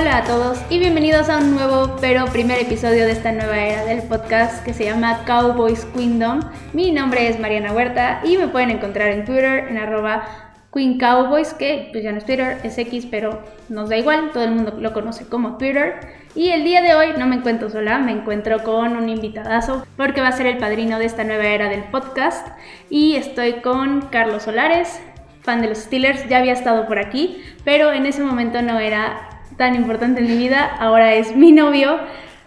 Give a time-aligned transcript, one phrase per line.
[0.00, 3.84] Hola a todos y bienvenidos a un nuevo pero primer episodio de esta nueva era
[3.84, 6.40] del podcast que se llama Cowboys Kingdom.
[6.72, 10.26] Mi nombre es Mariana Huerta y me pueden encontrar en Twitter en arroba
[10.72, 14.42] Queen Cowboys, que pues ya no es Twitter, es X, pero nos da igual, todo
[14.44, 16.00] el mundo lo conoce como Twitter.
[16.34, 20.22] Y el día de hoy no me encuentro sola, me encuentro con un invitadazo porque
[20.22, 22.48] va a ser el padrino de esta nueva era del podcast.
[22.88, 24.98] Y estoy con Carlos Solares,
[25.42, 29.29] fan de los Steelers, ya había estado por aquí, pero en ese momento no era
[29.60, 31.98] tan importante en mi vida, ahora es mi novio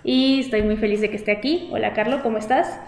[0.04, 1.70] y estoy muy feliz de que esté aquí.
[1.72, 2.80] Hola Carlos, ¿cómo estás?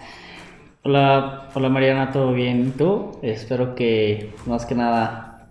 [0.82, 2.66] Hola, hola Mariana, ¿todo bien?
[2.66, 3.12] ¿Y tú?
[3.22, 5.48] Espero que más que nada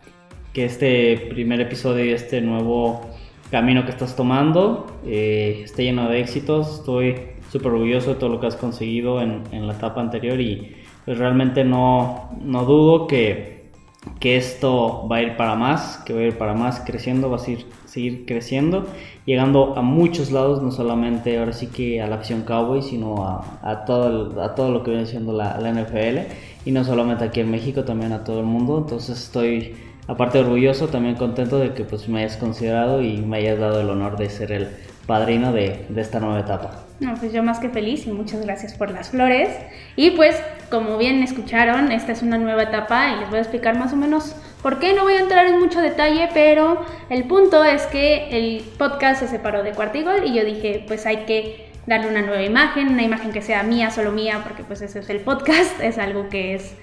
[0.51, 2.99] que este primer episodio este nuevo
[3.49, 6.79] camino que estás tomando eh, esté lleno de éxitos.
[6.79, 7.15] Estoy
[7.49, 11.17] súper orgulloso de todo lo que has conseguido en, en la etapa anterior y pues
[11.17, 13.55] realmente no, no dudo que
[14.19, 17.37] que esto va a ir para más, que va a ir para más creciendo, va
[17.37, 17.65] a seguir,
[17.95, 18.85] seguir creciendo,
[19.25, 23.59] llegando a muchos lados, no solamente ahora sí que a la afición cowboy, sino a,
[23.63, 26.27] a, todo, a todo lo que viene siendo la, la, NFL,
[26.65, 28.79] y no solamente aquí en México, también a todo el mundo.
[28.79, 29.75] Entonces estoy,
[30.09, 33.89] aparte orgulloso, también contento de que pues me hayas considerado y me hayas dado el
[33.89, 34.67] honor de ser el
[35.07, 36.83] padrino de, de esta nueva etapa.
[36.99, 39.49] No, pues yo más que feliz y muchas gracias por las flores.
[39.95, 40.35] Y pues,
[40.69, 43.95] como bien escucharon, esta es una nueva etapa y les voy a explicar más o
[43.95, 44.35] menos
[44.65, 44.93] por qué.
[44.93, 49.27] No voy a entrar en mucho detalle, pero el punto es que el podcast se
[49.27, 53.31] separó de Cuartigol y yo dije, pues hay que darle una nueva imagen, una imagen
[53.31, 56.73] que sea mía, solo mía, porque pues ese es el podcast, es algo que es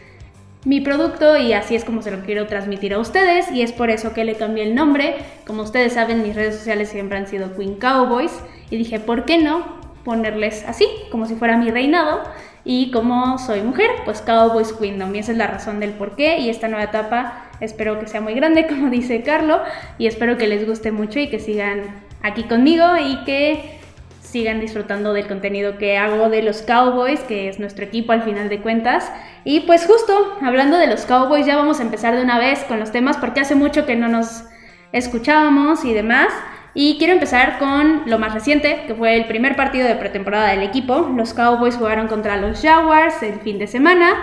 [0.64, 3.90] mi producto y así es como se lo quiero transmitir a ustedes y es por
[3.90, 5.16] eso que le cambié el nombre.
[5.44, 9.38] Como ustedes saben, mis redes sociales siempre han sido Queen Cowboys y dije, ¿por qué
[9.38, 12.20] no ponerles así, como si fuera mi reinado?
[12.64, 16.38] Y como soy mujer, pues Cowboys Kingdom y esa es la razón del por qué
[16.38, 19.60] y esta nueva etapa espero que sea muy grande, como dice Carlo,
[19.98, 23.78] y espero que les guste mucho y que sigan aquí conmigo y que
[24.20, 28.48] sigan disfrutando del contenido que hago de los Cowboys, que es nuestro equipo al final
[28.48, 29.12] de cuentas.
[29.44, 32.80] Y pues justo hablando de los Cowboys, ya vamos a empezar de una vez con
[32.80, 34.44] los temas porque hace mucho que no nos
[34.92, 36.28] escuchábamos y demás.
[36.74, 40.62] Y quiero empezar con lo más reciente, que fue el primer partido de pretemporada del
[40.62, 41.10] equipo.
[41.14, 44.14] Los Cowboys jugaron contra los Jaguars el fin de semana,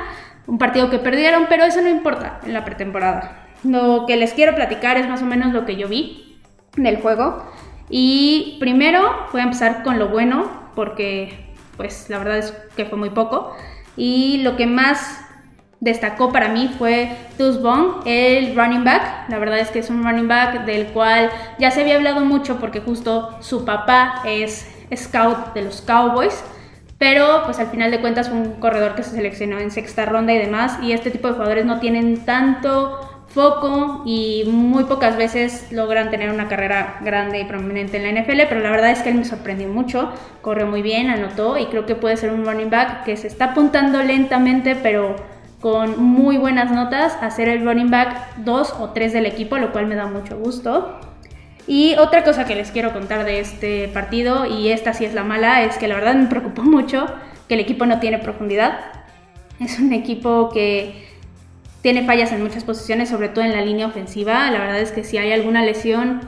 [0.50, 3.46] un partido que perdieron, pero eso no importa en la pretemporada.
[3.64, 6.40] Lo que les quiero platicar es más o menos lo que yo vi
[6.76, 7.46] del juego.
[7.90, 12.98] Y primero voy a empezar con lo bueno, porque pues la verdad es que fue
[12.98, 13.56] muy poco.
[13.96, 15.22] Y lo que más
[15.82, 19.30] destacó para mí fue Tuz Bong, el running back.
[19.30, 22.60] La verdad es que es un running back del cual ya se había hablado mucho
[22.60, 26.44] porque justo su papá es scout de los Cowboys.
[27.00, 30.34] Pero pues al final de cuentas fue un corredor que se seleccionó en sexta ronda
[30.34, 30.78] y demás.
[30.84, 33.00] Y este tipo de jugadores no tienen tanto
[33.30, 38.42] foco y muy pocas veces logran tener una carrera grande y prominente en la NFL,
[38.50, 40.12] pero la verdad es que él me sorprendió mucho,
[40.42, 43.52] corrió muy bien, anotó y creo que puede ser un running back que se está
[43.52, 45.16] apuntando lentamente, pero
[45.62, 49.72] con muy buenas notas a ser el running back 2 o 3 del equipo, lo
[49.72, 51.00] cual me da mucho gusto.
[51.70, 55.24] Y otra cosa que les quiero contar de este partido, y esta sí es la
[55.24, 57.06] mala, es que la verdad me preocupó mucho
[57.48, 58.80] que el equipo no tiene profundidad.
[59.60, 61.06] Es un equipo que
[61.84, 64.50] tiene fallas en muchas posiciones, sobre todo en la línea ofensiva.
[64.50, 66.22] La verdad es que si hay alguna lesión,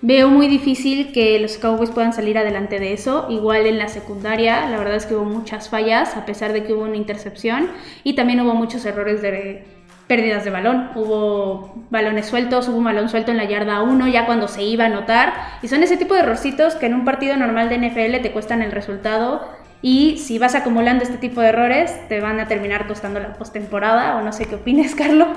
[0.00, 3.28] veo muy difícil que los Cowboys puedan salir adelante de eso.
[3.30, 6.72] Igual en la secundaria, la verdad es que hubo muchas fallas, a pesar de que
[6.72, 7.70] hubo una intercepción.
[8.02, 9.62] Y también hubo muchos errores de
[10.12, 10.90] pérdidas de balón.
[10.94, 14.84] Hubo balones sueltos, hubo un balón suelto en la yarda 1 ya cuando se iba
[14.84, 15.32] a anotar.
[15.62, 18.60] Y son ese tipo de errorcitos que en un partido normal de NFL te cuestan
[18.60, 19.40] el resultado
[19.80, 24.16] y si vas acumulando este tipo de errores, te van a terminar costando la postemporada,
[24.16, 25.28] o no sé qué opines, Carlos,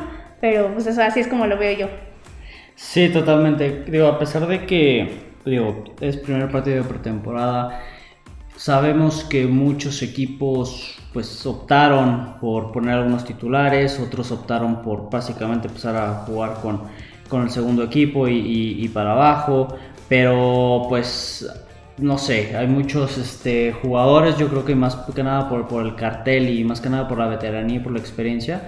[0.41, 1.87] pero pues eso así es como lo veo yo.
[2.75, 3.85] Sí, totalmente.
[3.87, 7.81] Digo, a pesar de que, digo, es primer partido de pretemporada,
[8.57, 15.95] sabemos que muchos equipos pues optaron por poner algunos titulares, otros optaron por básicamente empezar
[15.95, 16.81] a jugar con,
[17.29, 19.75] con el segundo equipo y, para abajo,
[20.09, 21.49] pero pues
[21.97, 25.95] no sé, hay muchos este, jugadores, yo creo que más que nada por, por, el
[25.95, 28.63] cartel y más que nada por la veteranía y por la experiencia,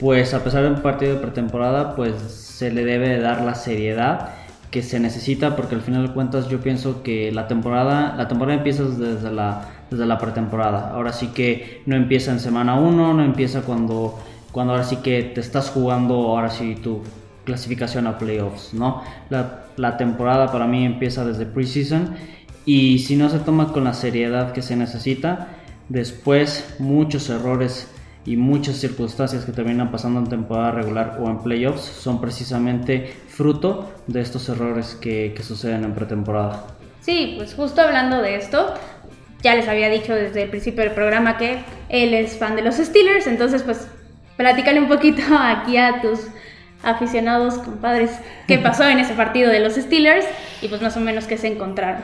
[0.00, 4.30] pues a pesar de un partido de pretemporada, pues se le debe dar la seriedad
[4.74, 8.58] que se necesita porque al final de cuentas yo pienso que la temporada, la temporada
[8.58, 13.22] empieza desde la, desde la pretemporada, ahora sí que no empieza en semana 1, no
[13.22, 14.18] empieza cuando,
[14.50, 17.02] cuando ahora sí que te estás jugando, ahora sí tu
[17.44, 19.04] clasificación a playoffs, ¿no?
[19.30, 22.16] La, la temporada para mí empieza desde preseason
[22.66, 25.50] y si no se toma con la seriedad que se necesita,
[25.88, 27.93] después muchos errores
[28.26, 33.92] y muchas circunstancias que terminan pasando en temporada regular o en playoffs son precisamente fruto
[34.06, 36.66] de estos errores que, que suceden en pretemporada.
[37.00, 38.74] Sí, pues justo hablando de esto,
[39.42, 41.58] ya les había dicho desde el principio del programa que
[41.90, 43.86] él es fan de los Steelers, entonces pues
[44.36, 46.20] platícale un poquito aquí a tus
[46.82, 48.10] aficionados, compadres,
[48.48, 50.24] qué pasó en ese partido de los Steelers
[50.62, 52.02] y pues más o menos qué se encontraron.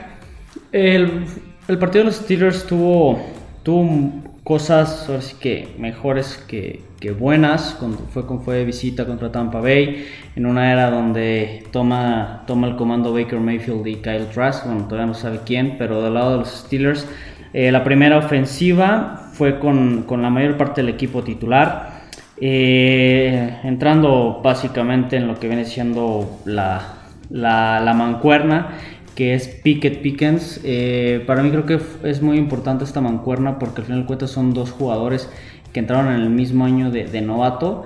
[0.71, 1.25] El,
[1.67, 3.25] el partido de los Steelers tuvo,
[3.63, 6.81] tuvo cosas ahora sí que mejores que,
[7.17, 10.05] buenas, cuando fue, fue de visita contra Tampa Bay,
[10.35, 15.07] en una era donde toma, toma el comando Baker Mayfield y Kyle Trask, bueno, todavía
[15.07, 17.07] no sabe quién, pero del lado de los Steelers,
[17.53, 22.01] eh, la primera ofensiva fue con, con la mayor parte del equipo titular.
[22.43, 28.69] Eh, entrando básicamente en lo que viene siendo la, la, mancuerna,
[29.15, 30.59] que es Pickett Pickens.
[30.63, 34.31] Eh, para mí creo que es muy importante esta mancuerna porque al final de cuentas
[34.31, 35.29] son dos jugadores
[35.73, 37.83] que entraron en el mismo año de, novato.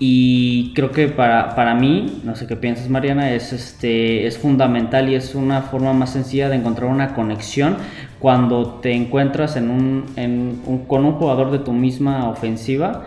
[0.00, 5.08] Y creo que para, para, mí, no sé qué piensas Mariana, es, este, es fundamental
[5.08, 7.76] y es una forma más sencilla de encontrar una conexión
[8.20, 13.06] cuando te encuentras en un, en con un jugador de tu misma ofensiva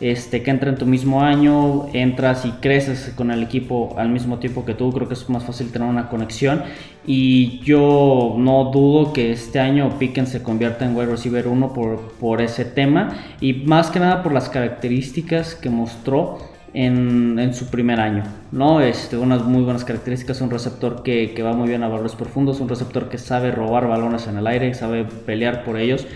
[0.00, 4.38] este, que entra en tu mismo año, entras y creces con el equipo al mismo
[4.38, 6.62] tiempo que tú, creo que es más fácil tener una conexión.
[7.06, 12.12] Y yo no dudo que este año Pickens se convierta en wide receiver 1 por,
[12.20, 13.08] por ese tema
[13.40, 16.38] y más que nada por las características que mostró
[16.74, 18.82] en, en, su primer año, ¿no?
[18.82, 22.60] Este, unas muy buenas características, un receptor que, que va muy bien a valores profundos,
[22.60, 26.06] un receptor que sabe robar balones en el aire, sabe pelear por ellos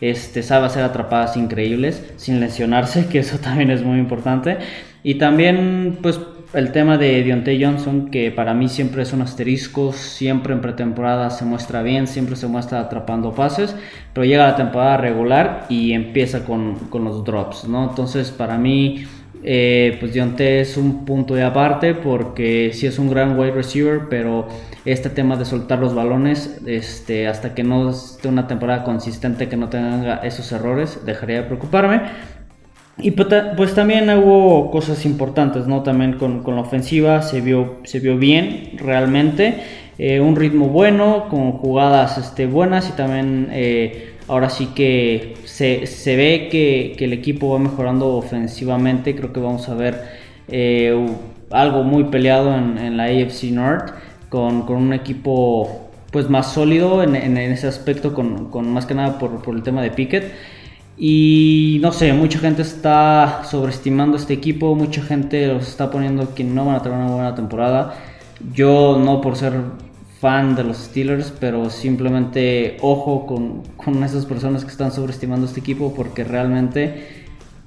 [0.00, 4.58] este, sabe hacer atrapadas increíbles sin lesionarse, que eso también es muy importante.
[5.02, 6.20] Y también, pues,
[6.54, 11.28] el tema de Deontay Johnson, que para mí siempre es un asterisco, siempre en pretemporada
[11.28, 13.76] se muestra bien, siempre se muestra atrapando pases,
[14.14, 17.90] pero llega la temporada regular y empieza con, con los drops, ¿no?
[17.90, 19.04] Entonces, para mí
[19.44, 24.02] eh, pues Dionte es un punto de aparte porque sí es un gran wide receiver,
[24.10, 24.48] pero
[24.92, 29.56] este tema de soltar los balones, este, hasta que no esté una temporada consistente que
[29.56, 32.00] no tenga esos errores, dejaría de preocuparme.
[32.96, 35.82] Y pues, pues también hubo cosas importantes, ¿no?
[35.82, 39.62] También con, la ofensiva se vio, se vio bien realmente.
[39.98, 45.86] Eh, un ritmo bueno, con jugadas este, buenas y también eh, ahora sí que se,
[45.86, 49.14] se ve que, que, el equipo va mejorando ofensivamente.
[49.14, 50.02] Creo que vamos a ver
[50.48, 50.96] eh,
[51.50, 53.92] algo muy peleado en, en, la AFC North
[54.28, 58.94] con, con, un equipo pues más sólido en, en ese aspecto, con, con, más que
[58.94, 60.32] nada por, por el tema de Pickett.
[60.96, 66.42] Y no sé, mucha gente está sobreestimando este equipo, mucha gente los está poniendo que
[66.42, 67.94] no van a tener una buena temporada.
[68.52, 69.52] Yo no por ser
[70.20, 75.60] fan de los Steelers, pero simplemente ojo con, con esas personas que están sobreestimando este
[75.60, 77.06] equipo porque realmente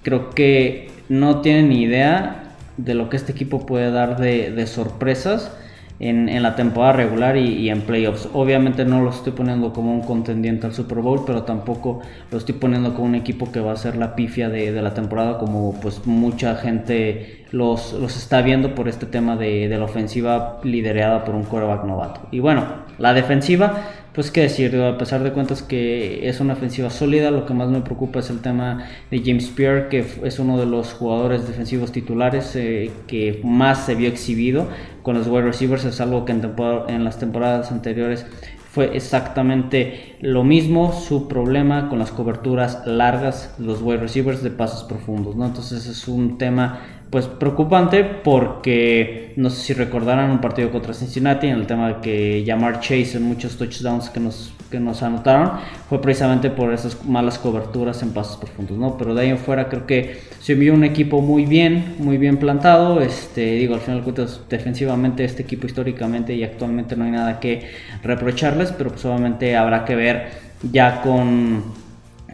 [0.04, 4.68] creo que no tienen ni idea de lo que este equipo puede dar de, de
[4.68, 5.52] sorpresas
[6.02, 8.28] en, en, la temporada regular y, en playoffs.
[8.34, 12.02] Obviamente no lo estoy poniendo como un contendiente al Super Bowl, pero tampoco
[12.32, 14.96] lo estoy poniendo como un equipo que va a ser la pifia de, de la
[14.96, 19.86] temporada, como pues mucha gente los, los está viendo por este tema de, de la
[19.86, 22.22] ofensiva liderada por un quarterback novato.
[22.32, 22.66] Y bueno,
[22.98, 23.84] la defensiva
[24.14, 27.70] pues qué decir, a pesar de cuentas que es una ofensiva sólida, lo que más
[27.70, 31.92] me preocupa es el tema de James Pierre, que es uno de los jugadores defensivos
[31.92, 34.68] titulares eh, que más se vio exhibido
[35.02, 36.42] con los wide receivers, es algo que en,
[36.90, 38.26] en las temporadas anteriores
[38.72, 44.86] fue exactamente lo mismo, su problema con las coberturas largas, los wide receivers de pasos
[44.86, 45.46] profundos, ¿no?
[45.46, 46.80] Entonces es un tema
[47.12, 51.96] pues preocupante porque no sé si recordarán un partido contra Cincinnati en el tema de
[52.02, 55.52] que llamar Chase en muchos touchdowns que nos, que nos anotaron
[55.90, 58.98] fue precisamente por esas malas coberturas en pasos profundos, ¿no?
[58.98, 62.38] Pero de ahí en fuera creo que se envió un equipo muy bien, muy bien
[62.38, 67.12] plantado, este, digo, al final de cuentas defensivamente este equipo históricamente y actualmente no hay
[67.12, 67.72] nada que
[68.04, 70.30] reprocharles, pero pues obviamente habrá que ver
[70.72, 71.82] ya con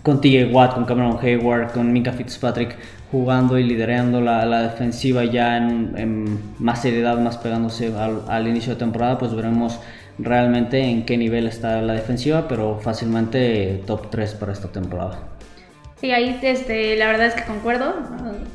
[0.07, 2.77] con TJ Watt, con Cameron Hayward, con Mika Fitzpatrick
[3.11, 7.93] jugando y liderando la, defensiva ya en, más seriedad, más pegándose
[8.27, 9.79] al, inicio de temporada, pues veremos
[10.19, 15.19] realmente en qué nivel está la defensiva, pero fácilmente top 3 para esta temporada.
[16.01, 17.95] Sí, ahí este, la verdad es que concuerdo.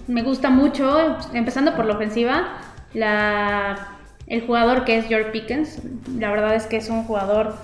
[0.06, 2.58] Me gusta mucho, empezando por la ofensiva,
[2.94, 5.80] la, el jugador que es George Pickens.
[6.18, 7.54] La verdad es que es un jugador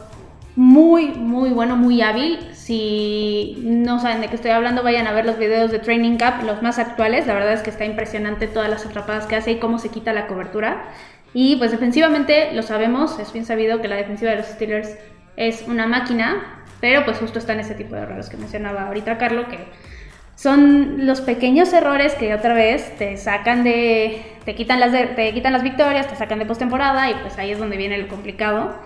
[0.58, 2.40] muy, muy bueno, muy hábil.
[2.52, 6.44] Si no saben de qué estoy hablando, vayan a ver los videos de Training Cup,
[6.44, 7.28] los más actuales.
[7.28, 10.12] La verdad es que está impresionante todas las atrapadas que hace y cómo se quita
[10.12, 10.82] la cobertura.
[11.32, 14.96] Y pues defensivamente lo sabemos, es bien sabido que la defensiva de los Steelers
[15.36, 19.46] es una máquina, pero pues justo están ese tipo de errores que mencionaba ahorita Carlos,
[19.46, 19.58] que
[20.34, 25.52] son los pequeños errores que otra vez te sacan de, te quitan las, te quitan
[25.52, 28.76] las victorias, te sacan de postemporada y pues ahí es donde viene lo complicado.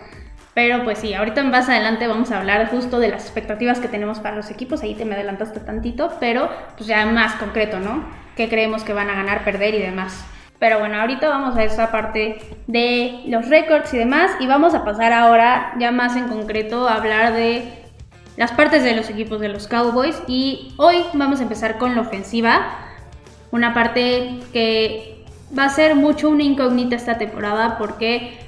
[0.55, 4.21] Pero pues sí, ahorita más adelante vamos a hablar justo de las expectativas que tenemos
[4.21, 8.05] para los equipos, ahí te me adelantaste tantito, pero pues ya más concreto, ¿no?
[8.37, 10.25] ¿Qué creemos que van a ganar, perder y demás?
[10.59, 14.85] Pero bueno, ahorita vamos a esa parte de los récords y demás y vamos a
[14.85, 17.83] pasar ahora ya más en concreto a hablar de
[18.37, 22.03] las partes de los equipos de los Cowboys y hoy vamos a empezar con la
[22.03, 22.67] ofensiva,
[23.51, 25.25] una parte que
[25.57, 28.39] va a ser mucho una incógnita esta temporada porque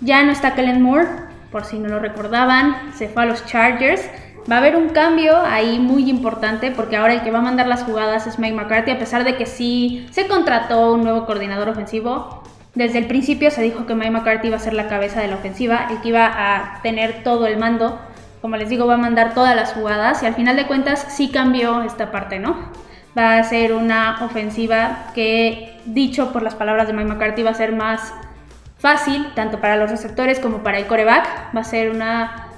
[0.00, 1.06] ya no está Kellen Moore,
[1.52, 4.02] por si no lo recordaban, se fue a los Chargers.
[4.50, 7.68] Va a haber un cambio ahí muy importante porque ahora el que va a mandar
[7.68, 11.68] las jugadas es Mike McCarthy, a pesar de que sí se contrató un nuevo coordinador
[11.68, 12.42] ofensivo.
[12.74, 15.36] Desde el principio se dijo que Mike McCarthy iba a ser la cabeza de la
[15.36, 18.00] ofensiva, el que iba a tener todo el mando
[18.42, 21.28] como les digo, va a mandar todas las jugadas y al final de cuentas sí
[21.28, 22.56] cambió esta parte, ¿no?
[23.16, 27.54] Va a ser una ofensiva que, dicho por las palabras de Mike McCarthy, va a
[27.54, 28.12] ser más
[28.82, 31.56] fácil, tanto para los receptores como para el coreback.
[31.56, 32.48] Va a ser una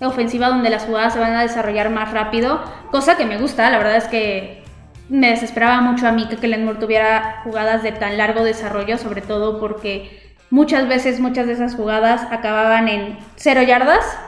[0.00, 3.78] ofensiva donde las jugadas se van a desarrollar más rápido, cosa que me gusta, la
[3.78, 4.62] verdad es que
[5.08, 9.22] me desesperaba mucho a mí que Kellen Moore tuviera jugadas de tan largo desarrollo, sobre
[9.22, 14.18] todo porque muchas veces muchas de esas jugadas acababan en cero yardas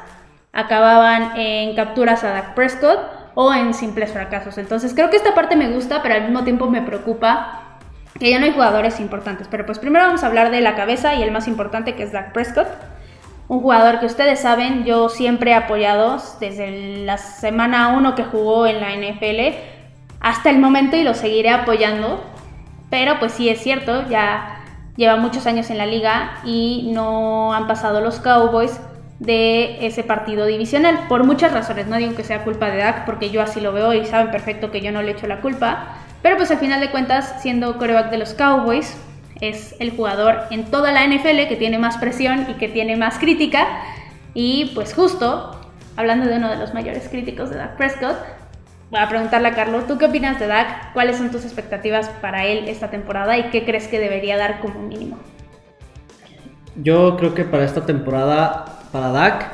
[0.52, 2.98] acababan en capturas a Dak Prescott
[3.34, 4.58] o en simples fracasos.
[4.58, 7.67] Entonces creo que esta parte me gusta, pero al mismo tiempo me preocupa
[8.18, 9.48] que ya no hay jugadores importantes.
[9.50, 12.12] Pero pues primero vamos a hablar de la cabeza y el más importante que es
[12.12, 12.68] Dak Prescott.
[13.48, 18.66] Un jugador que ustedes saben, yo siempre he apoyado desde la semana 1 que jugó
[18.66, 19.56] en la NFL
[20.20, 22.22] hasta el momento y lo seguiré apoyando.
[22.90, 24.64] Pero pues sí es cierto, ya
[24.96, 28.80] lleva muchos años en la liga y no han pasado los Cowboys
[29.18, 33.30] de ese partido divisional, por muchas razones, no digo que sea culpa de Dak, porque
[33.30, 36.36] yo así lo veo y saben perfecto que yo no le echo la culpa, pero
[36.36, 38.96] pues al final de cuentas, siendo coreback de los Cowboys,
[39.40, 43.18] es el jugador en toda la NFL que tiene más presión y que tiene más
[43.18, 43.66] crítica,
[44.34, 45.60] y pues justo,
[45.96, 48.16] hablando de uno de los mayores críticos de Dak Prescott,
[48.90, 50.92] voy a preguntarle a Carlos, ¿tú qué opinas de Dak?
[50.92, 54.80] ¿Cuáles son tus expectativas para él esta temporada y qué crees que debería dar como
[54.80, 55.18] mínimo?
[56.76, 59.52] Yo creo que para esta temporada para Dak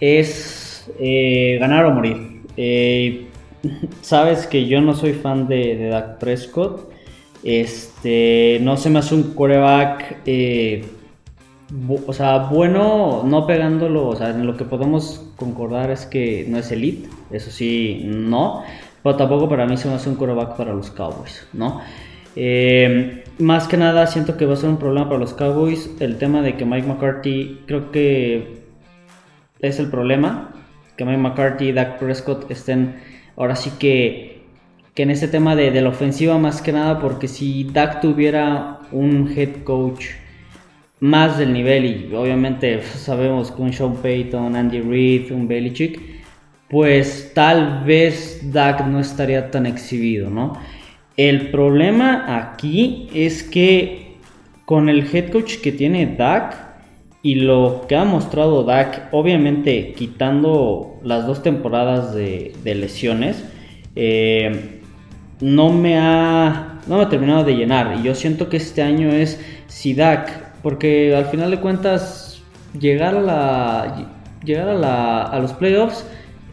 [0.00, 2.42] es eh, ganar o morir.
[2.56, 3.29] Eh,
[4.02, 6.90] sabes que yo no soy fan de, de, Dak Prescott.
[7.42, 10.84] Este, no se me hace un coreback, eh,
[12.06, 16.58] o sea, bueno, no pegándolo, o sea, en lo que podemos concordar es que no
[16.58, 18.62] es elite, eso sí, no,
[19.02, 21.80] pero tampoco para mí se me hace un coreback para los Cowboys, ¿no?
[23.38, 26.42] más que nada siento que va a ser un problema para los Cowboys el tema
[26.42, 28.60] de que Mike McCarthy creo que
[29.60, 30.52] es el problema.
[30.96, 32.96] Que Mike McCarthy y Dak Prescott estén
[33.40, 34.42] ahora sí que,
[34.94, 39.32] que en ese tema de, la ofensiva más que nada, porque si Dak tuviera un
[39.34, 40.04] head coach
[41.00, 45.98] más del nivel, y obviamente sabemos que un Sean Payton, Andy Reid, un Belichick,
[46.68, 50.58] pues tal vez Dak no estaría tan exhibido, ¿no?
[51.16, 54.16] El problema aquí es que
[54.66, 56.69] con el head coach que tiene Dak,
[57.22, 63.44] y lo que ha mostrado Dak, obviamente quitando las dos temporadas de, lesiones,
[63.94, 64.80] eh,
[65.40, 67.98] no, me ha, no me ha terminado de llenar.
[67.98, 72.42] Y yo siento que este año es si Dak, porque al final de cuentas
[72.78, 74.08] llegar a, la,
[74.44, 76.06] llegar a, la, a los playoffs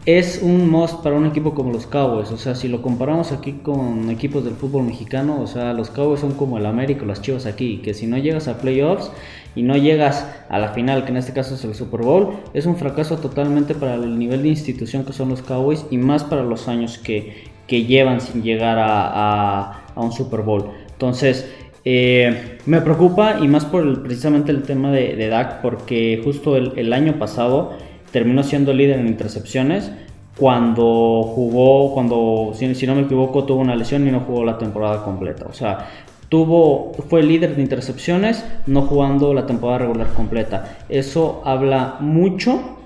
[0.08, 2.30] es un must para un equipo como los Cowboys.
[2.30, 6.20] O sea, si lo comparamos aquí con equipos del fútbol mexicano, o sea, los Cowboys
[6.20, 9.10] son como el América las Chivas aquí, que si no llegas a playoffs
[9.54, 12.66] y no llegas a la final, que en este caso es el Super Bowl, es
[12.66, 16.42] un fracaso totalmente para el nivel de institución que son los Cowboys y más para
[16.42, 20.70] los años que, que llevan sin llegar a, a, un Super Bowl.
[20.92, 21.50] Entonces,
[21.84, 26.92] eh, me preocupa y más por precisamente el tema de, de porque justo el, el,
[26.92, 27.72] año pasado
[28.10, 29.90] terminó siendo líder en intercepciones.
[30.36, 34.56] Cuando jugó, cuando si, si no me equivoco, tuvo una lesión y no jugó la
[34.56, 35.46] temporada completa.
[35.48, 35.88] O sea,
[36.28, 40.78] Tuvo, fue líder de intercepciones, no jugando la temporada regular completa.
[40.88, 42.78] Eso habla mucho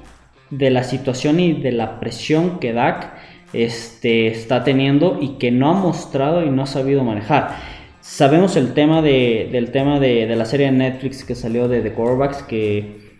[0.50, 3.14] de la situación y de la presión que Dak
[3.52, 7.56] este, está teniendo y que no ha mostrado y no ha sabido manejar.
[8.00, 11.92] Sabemos el tema de, del tema de, la serie de Netflix que salió de The
[11.92, 13.16] Quarterbacks que,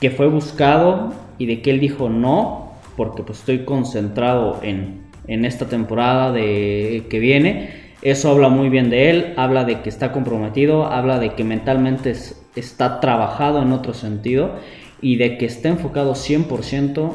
[0.00, 5.44] que fue buscado y de que él dijo no, porque pues estoy concentrado en, en
[5.44, 10.12] esta temporada de, que viene eso habla muy bien de él, habla de que está
[10.12, 12.14] comprometido, habla de que mentalmente
[12.56, 14.56] está trabajado en otro sentido
[15.00, 17.12] y de que está enfocado 100%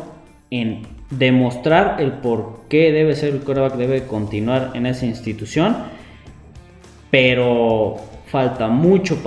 [0.50, 5.76] en demostrar el por qué debe ser el quarterback, debe continuar en esa institución,
[7.12, 9.18] pero falta mucho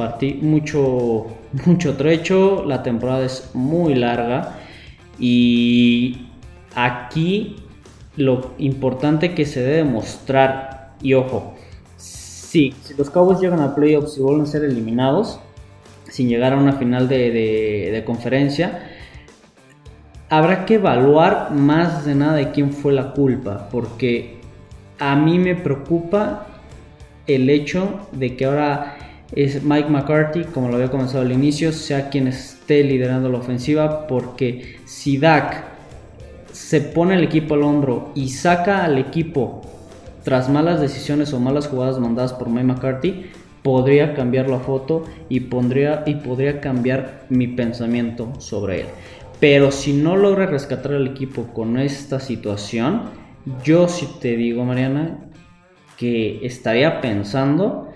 [0.40, 1.26] mucho,
[1.66, 4.56] mucho trecho, la temporada es muy larga
[5.18, 6.26] y
[6.74, 7.56] aquí
[8.16, 11.54] lo importante que se debe mostrar, y ojo,
[11.96, 15.40] sí, si los Cowboys llegan a playoffs y vuelven a ser eliminados,
[16.08, 17.30] sin llegar a una final de,
[17.92, 18.86] de conferencia,
[20.28, 24.38] habrá que evaluar más de nada de quién fue la culpa, porque
[24.98, 26.46] a mí me preocupa
[27.26, 28.96] el hecho de que ahora
[29.32, 34.06] es Mike McCarthy, como lo había comenzado al inicio, sea quien esté liderando la ofensiva,
[34.06, 35.64] porque si Dak
[36.52, 39.62] se pone el equipo al hombro y saca al equipo
[40.24, 43.30] tras malas decisiones o malas jugadas mandadas por Mike McCarthy,
[43.62, 48.86] podría cambiar la foto y, pondría, y podría cambiar mi pensamiento sobre él.
[49.38, 53.04] Pero si no logra rescatar al equipo con esta situación,
[53.64, 55.18] yo sí te digo, Mariana,
[55.96, 57.92] que estaría pensando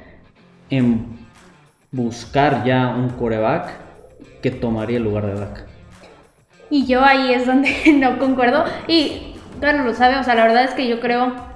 [0.71, 1.19] en
[1.93, 3.71] buscar ya un coreback
[4.43, 5.66] que tomaría el lugar de Dak.
[6.71, 8.64] Y yo ahí es donde no concuerdo.
[8.88, 11.53] Y claro, lo sabe, o sea, la verdad es que yo creo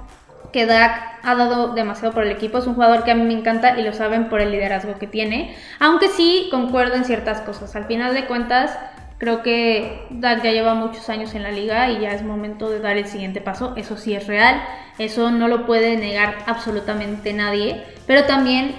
[0.51, 2.57] que Dak ha dado demasiado por el equipo.
[2.57, 5.07] Es un jugador que a mí me encanta y lo saben por el liderazgo que
[5.07, 5.55] tiene.
[5.79, 7.75] Aunque sí concuerdo en ciertas cosas.
[7.75, 8.77] Al final de cuentas,
[9.19, 12.79] Creo que Dak ya lleva muchos años en la liga y ya es momento de
[12.79, 13.73] dar el siguiente paso.
[13.75, 14.61] Eso sí es real,
[14.97, 17.83] eso no lo puede negar absolutamente nadie.
[18.07, 18.73] Pero también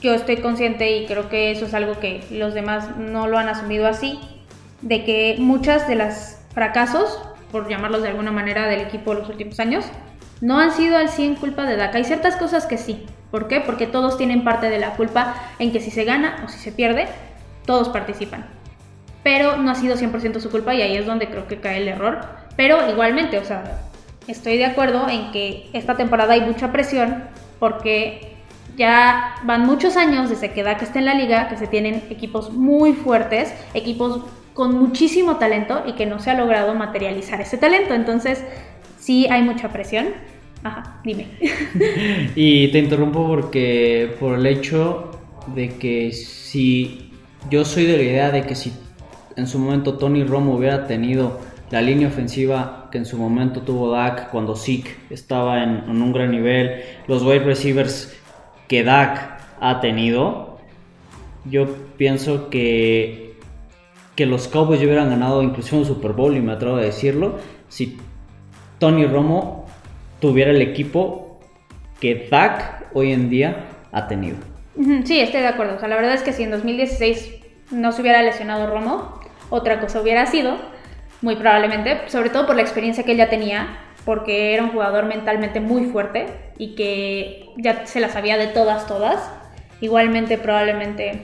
[0.00, 3.48] yo estoy consciente y creo que eso es algo que los demás no lo han
[3.48, 4.20] asumido así,
[4.80, 9.58] de que muchas de las fracasos, por llamarlos de alguna manera, del equipo los últimos
[9.58, 9.86] años,
[10.40, 11.94] no han sido al 100 culpa de Dak.
[11.94, 13.06] Hay ciertas cosas que sí.
[13.30, 13.60] ¿Por qué?
[13.60, 16.72] Porque todos tienen parte de la culpa en que si se gana o si se
[16.72, 17.06] pierde,
[17.66, 18.58] todos participan
[19.28, 21.88] pero no ha sido 100% su culpa y ahí es donde creo que cae el
[21.88, 22.20] error.
[22.56, 23.82] Pero igualmente, o sea,
[24.26, 27.24] estoy de acuerdo en que esta temporada hay mucha presión
[27.58, 28.36] porque
[28.78, 32.52] ya van muchos años desde que Dak está en la liga, que se tienen equipos
[32.52, 34.22] muy fuertes, equipos
[34.54, 37.92] con muchísimo talento y que no se ha logrado materializar ese talento.
[37.92, 38.42] Entonces,
[39.08, 40.08] sí hay mucha presión.
[40.62, 41.28] Ajá, dime.
[42.36, 45.12] y te interrumpo porque por el hecho
[45.54, 47.10] de que si
[47.50, 48.70] yo soy de la idea de que si
[49.36, 51.40] en su momento Tony Romo hubiera tenido
[51.70, 56.30] la línea ofensiva que en su momento tuvo Dak cuando Zeke estaba en, un gran
[56.30, 58.14] nivel, los wide receivers
[58.68, 60.58] que Dak ha tenido,
[61.46, 61.66] yo
[61.96, 63.36] pienso que,
[64.16, 67.96] que los Cowboys hubieran ganado incluso un Super Bowl, y me atrevo a decirlo, si
[68.78, 69.66] Tony Romo
[70.20, 71.40] tuviera el equipo
[72.00, 74.36] que Dak hoy en día ha tenido.
[75.04, 75.76] Sí, estoy de acuerdo.
[75.76, 77.34] O sea, la verdad es que si en 2016
[77.72, 80.56] no se hubiera lesionado Romo, otra cosa hubiera sido,
[81.20, 85.06] muy probablemente, sobre todo por la experiencia que él ya tenía, porque era un jugador
[85.06, 89.30] mentalmente muy fuerte y que ya se la sabía de todas, todas.
[89.80, 91.22] Igualmente probablemente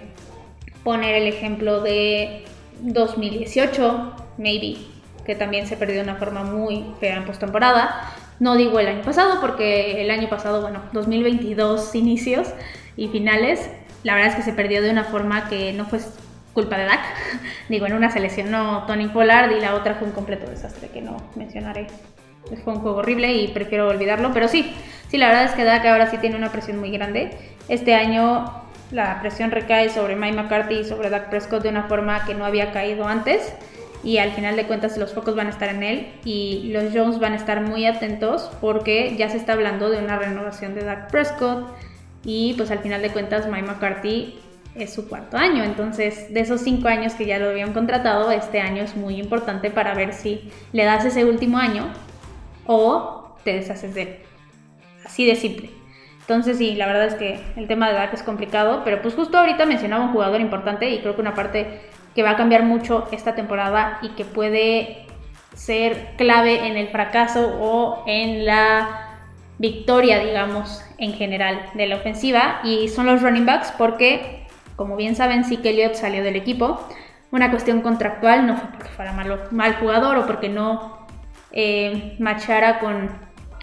[0.83, 2.45] poner el ejemplo de
[2.81, 4.79] 2018, maybe,
[5.24, 8.12] que también se perdió de una forma muy fea en postemporada.
[8.40, 12.48] No digo el año pasado, porque el año pasado, bueno, 2022 inicios
[12.96, 13.70] y finales,
[14.02, 16.00] la verdad es que se perdió de una forma que no fue
[16.52, 17.00] culpa de Dak.
[17.68, 21.00] Digo, en una se lesionó Tony Pollard y la otra fue un completo desastre que
[21.00, 21.87] no mencionaré.
[22.62, 24.74] Fue un juego horrible y prefiero olvidarlo, pero sí,
[25.08, 27.30] sí, la verdad es que Dak ahora sí tiene una presión muy grande.
[27.68, 32.26] Este año la presión recae sobre Mike McCarthy y sobre Dak Prescott de una forma
[32.26, 33.54] que no había caído antes
[34.05, 37.19] y al final de cuentas los focos van a estar en él y los Jones
[37.19, 41.11] van a estar muy atentos porque ya se está hablando de una renovación de Dak
[41.11, 41.75] Prescott
[42.23, 44.38] y pues al final de cuentas Mike McCarthy
[44.75, 45.62] es su cuarto año.
[45.64, 49.71] Entonces, de esos cinco años que ya lo habían contratado, este año es muy importante
[49.71, 51.87] para ver si le das ese último año
[52.67, 54.17] o te deshaces de él.
[55.05, 55.71] Así de simple.
[56.21, 59.38] Entonces, sí, la verdad es que el tema de edad es complicado, pero pues justo
[59.38, 61.81] ahorita mencionaba un jugador importante y creo que una parte
[62.14, 65.07] que va a cambiar mucho esta temporada y que puede
[65.55, 69.18] ser clave en el fracaso o en la
[69.59, 74.44] victoria, digamos, en general de la ofensiva y son los running backs porque
[74.77, 76.81] como bien saben, sí Elliott salió del equipo.
[77.31, 81.07] Una cuestión contractual, no fue porque fuera malo, mal jugador o porque no
[81.53, 83.11] eh, machara con,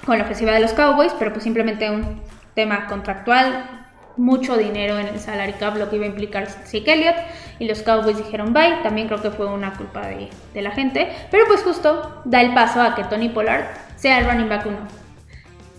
[0.05, 2.21] con la ofensiva de los Cowboys, pero pues simplemente un
[2.53, 3.87] tema contractual,
[4.17, 7.15] mucho dinero en el salary cap, lo que iba a implicar Zeke Elliott,
[7.61, 11.45] y los Cowboys dijeron bye, también creo que fue una culpa de, la gente, pero
[11.45, 13.65] pues justo da el paso a que Tony Pollard
[13.97, 14.77] sea el running back 1.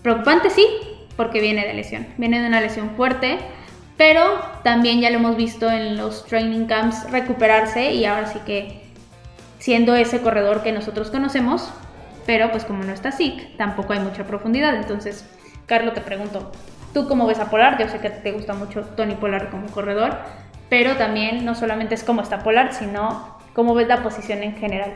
[0.01, 0.65] Preocupante sí,
[1.17, 3.37] porque viene de lesión, viene de una lesión fuerte,
[3.97, 4.23] pero
[4.63, 8.81] también ya lo hemos visto en los training camps recuperarse y ahora sí que
[9.59, 11.69] siendo ese corredor que nosotros conocemos,
[12.25, 14.73] pero pues como no está Zeke, tampoco hay mucha profundidad.
[14.73, 15.25] Entonces,
[15.65, 16.49] Carlos, te pregunto,
[16.93, 17.77] ¿tú cómo ves a Polar?
[17.77, 20.17] Yo sé que te gusta mucho Tony Polar como corredor,
[20.73, 24.91] pero también no solamente es cómo está Polar, sino cómo ves la posición en general.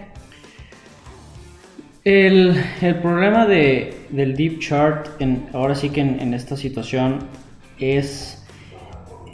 [2.03, 2.59] El,
[3.03, 7.19] problema de, del deep chart, en, ahora sí que en, esta situación,
[7.77, 8.43] es,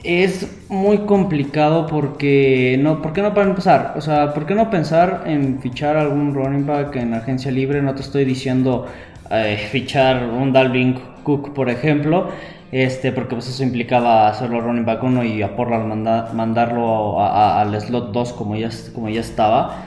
[0.04, 3.94] es muy complicado porque no, ¿por qué no para empezar?
[3.96, 7.82] O sea, ¿por qué no pensar en fichar algún running back en agencia libre?
[7.82, 8.86] No te estoy diciendo
[9.32, 12.32] eh, fichar un Dalvin Cook, por ejemplo,
[12.74, 18.12] este, porque pues eso implicaba hacerlo running back 1 y a Portland mandarlo al slot
[18.12, 19.86] 2 como ya, como ya estaba.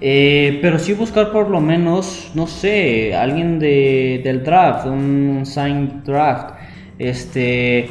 [0.00, 6.02] Eh, pero sí buscar por lo menos, no sé, alguien de, del draft, un sign
[6.04, 6.54] draft,
[6.98, 7.90] este,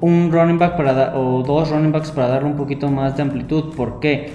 [0.00, 3.74] un running back para o dos running backs para darle un poquito más de amplitud.
[3.76, 4.30] ¿Por qué?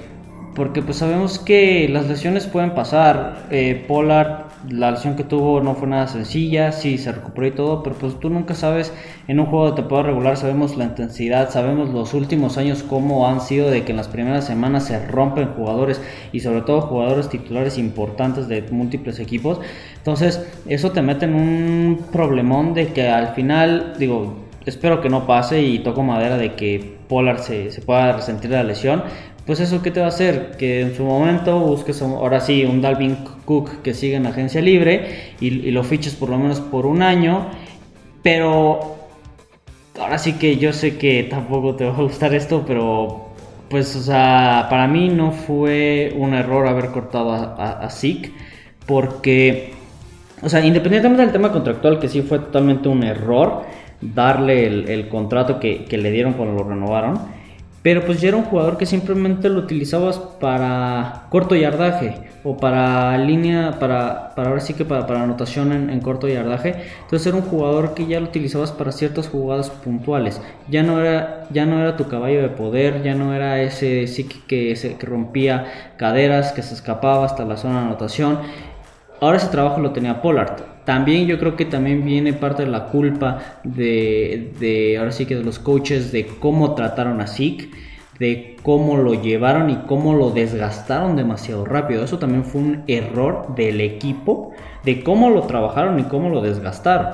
[0.53, 3.47] Porque pues sabemos que las lesiones pueden pasar.
[3.49, 7.84] Eh, Pollard la lesión que tuvo no fue nada sencilla, sí se recuperó y todo,
[7.84, 8.93] pero pues tú nunca sabes
[9.28, 13.41] en un juego de temporada regular, sabemos la intensidad, sabemos los últimos años cómo han
[13.41, 16.01] sido de que en las primeras semanas se rompen jugadores
[16.32, 19.60] y sobre todo jugadores titulares importantes de múltiples equipos.
[19.97, 25.28] Entonces, eso te mete en un problemón de que al final, digo, espero que no
[25.28, 29.04] pase y toco madera de que Polar se, se pueda resentir la lesión,
[29.45, 32.81] pues eso qué te va a hacer que en su momento busques ahora sí un
[32.81, 37.01] Dalvin Cook que siga en agencia libre y, lo fiches por lo menos por un
[37.01, 37.47] año
[38.23, 38.95] pero
[39.99, 43.29] ahora sí que yo sé que tampoco te va a gustar esto pero
[43.69, 48.31] pues o sea para mí no fue un error haber cortado a, Zeke
[48.88, 49.73] porque
[50.41, 53.63] o sea independientemente del tema contractual que sí fue totalmente un error
[54.01, 57.35] darle el, contrato que le dieron cuando lo renovaron
[57.86, 63.15] pero pues ya era un jugador que simplemente lo utilizabas para corto yardaje o para
[63.19, 66.74] línea, para, para ahora sí que para, anotación en, corto yardaje.
[67.04, 70.41] Entonces era un jugador que ya lo utilizabas para ciertas jugadas puntuales.
[70.67, 74.24] Ya no era, ya no era tu caballo de poder, ya no era ese sí
[74.24, 78.39] que, que rompía caderas, que se escapaba hasta la zona de anotación.
[79.21, 80.74] Ahora ese trabajo lo tenía Pollard.
[80.86, 85.43] También yo creo que también viene parte de la culpa de, ahora sí que de
[85.43, 87.71] los coaches de cómo trataron a Zeke,
[88.19, 92.04] de cómo lo llevaron y cómo lo desgastaron demasiado rápido.
[92.04, 94.52] Eso también fue un error del equipo,
[94.84, 97.08] de cómo lo trabajaron y cómo lo desgastaron.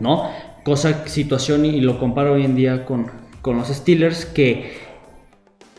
[0.00, 0.28] ¿No?
[0.64, 3.06] Cosa, situación, y lo comparo hoy en día con,
[3.40, 4.72] con los Steelers que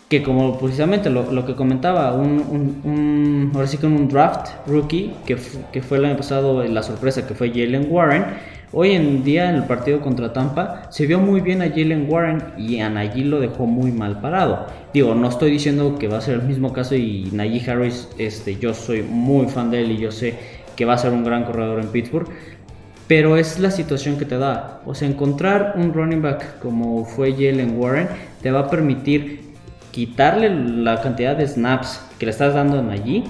[0.10, 5.36] que como precisamente lo, que comentaba, un, ahora sí que un draft rookie, que,
[5.72, 8.26] que, fue el año pasado la sorpresa, que fue Jalen Warren,
[8.72, 12.44] hoy en día en el partido contra Tampa se vio muy bien a Jalen Warren
[12.58, 14.68] y a Najee lo dejó muy mal parado.
[14.94, 18.58] Digo, no estoy diciendo que va a ser el mismo caso y Najee Harris, este,
[18.58, 20.36] yo soy muy fan de él y yo sé
[20.76, 22.28] que va a ser un gran corredor en Pittsburgh,
[23.08, 24.82] pero es la situación que te da.
[24.86, 28.08] O sea, encontrar un running back como fue Jalen Warren
[28.42, 29.45] te va a permitir
[29.96, 33.24] quitarle la cantidad de snaps que le estás dando en allí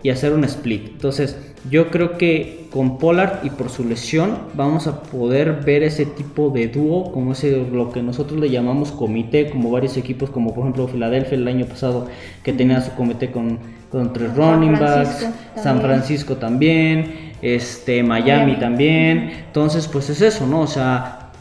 [0.00, 0.90] y hacer un split.
[0.92, 1.36] Entonces,
[1.68, 6.50] yo creo que con Pollard y por su lesión vamos a poder ver ese tipo
[6.50, 10.62] de dúo, como ese lo que nosotros le llamamos comité, como varios equipos, como por
[10.62, 12.06] ejemplo Filadelfia el año pasado
[12.44, 13.58] que tenía su comité con,
[13.90, 19.30] con tres running backs, San Francisco también, este Miami, Miami también.
[19.48, 20.60] Entonces, pues es eso, ¿no?
[20.60, 21.32] O sea,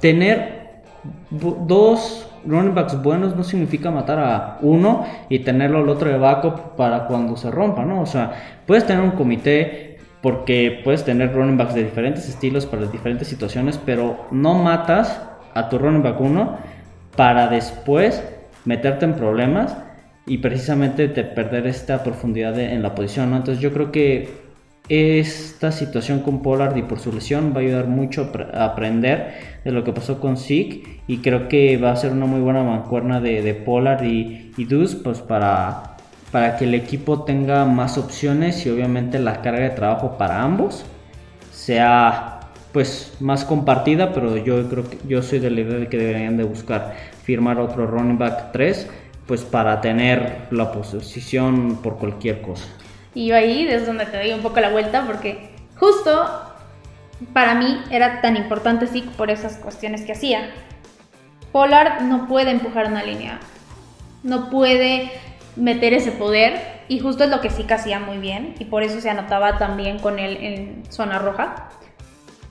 [0.00, 0.84] tener
[1.66, 6.76] dos running backs buenos no significa matar a uno y tenerlo al otro de backup
[6.76, 8.00] para cuando se rompa, ¿no?
[8.00, 8.32] O sea,
[8.66, 13.78] puedes tener un comité porque puedes tener running backs de diferentes estilos para diferentes situaciones,
[13.84, 15.22] pero no matas
[15.54, 16.56] a tu running back uno
[17.16, 18.22] para después
[18.64, 19.76] meterte en problemas
[20.26, 23.36] y precisamente te perder esta profundidad en la posición, ¿no?
[23.36, 24.45] Entonces yo creo que
[24.88, 29.72] esta situación con Pollard y por su lesión va a ayudar mucho a aprender de
[29.72, 33.20] lo que pasó con Zeke y creo que va a ser una muy buena mancuerna
[33.20, 35.96] de, Pollard y, y pues para,
[36.30, 40.84] para que el equipo tenga más opciones y obviamente la carga de trabajo para ambos
[41.50, 42.40] sea
[42.72, 46.36] pues más compartida pero yo creo que yo soy de la idea de que deberían
[46.36, 46.94] de buscar
[47.24, 48.88] firmar otro running back 3
[49.26, 52.64] pues para tener la posición por cualquier cosa.
[53.16, 55.48] Y yo ahí es donde te doy un poco la vuelta porque
[55.78, 56.52] justo
[57.32, 60.50] para mí era tan importante sí por esas cuestiones que hacía.
[61.50, 63.40] Pollard no puede empujar una línea,
[64.22, 65.10] no puede
[65.56, 66.60] meter ese poder.
[66.88, 68.54] Y justo es lo que sí hacía muy bien.
[68.58, 71.70] Y por eso se anotaba también con él en zona roja.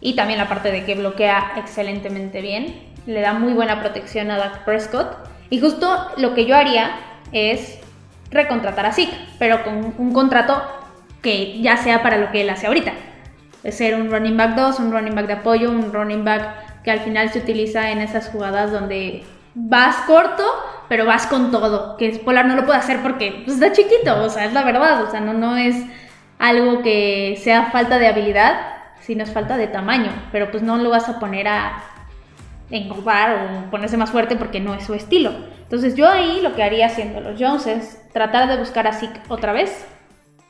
[0.01, 4.37] Y también la parte de que bloquea excelentemente bien, le da muy buena protección a
[4.37, 5.15] Dak Prescott.
[5.51, 6.95] Y justo lo que yo haría
[7.33, 7.84] es
[8.31, 10.61] recontratar a Zeke, pero con un contrato
[11.21, 12.93] que ya sea para lo que él hace ahorita.
[13.63, 16.91] Es ser un running back 2, un running back de apoyo, un running back que
[16.91, 19.23] al final se utiliza en esas jugadas donde
[19.55, 20.43] vas corto,
[20.87, 21.97] pero vas con todo.
[21.97, 25.03] Que Polar no lo puede hacer porque pues, está chiquito, o sea, es la verdad,
[25.03, 25.75] o sea, no, no es
[26.37, 28.59] algo que sea falta de habilidad,
[29.01, 31.81] sino es falta de tamaño, pero pues no lo vas a poner a
[32.71, 35.31] engordar o ponerse más fuerte porque no es su estilo.
[35.63, 39.19] Entonces yo ahí lo que haría haciendo los Jones es tratar de buscar a Zeke
[39.29, 39.85] otra vez,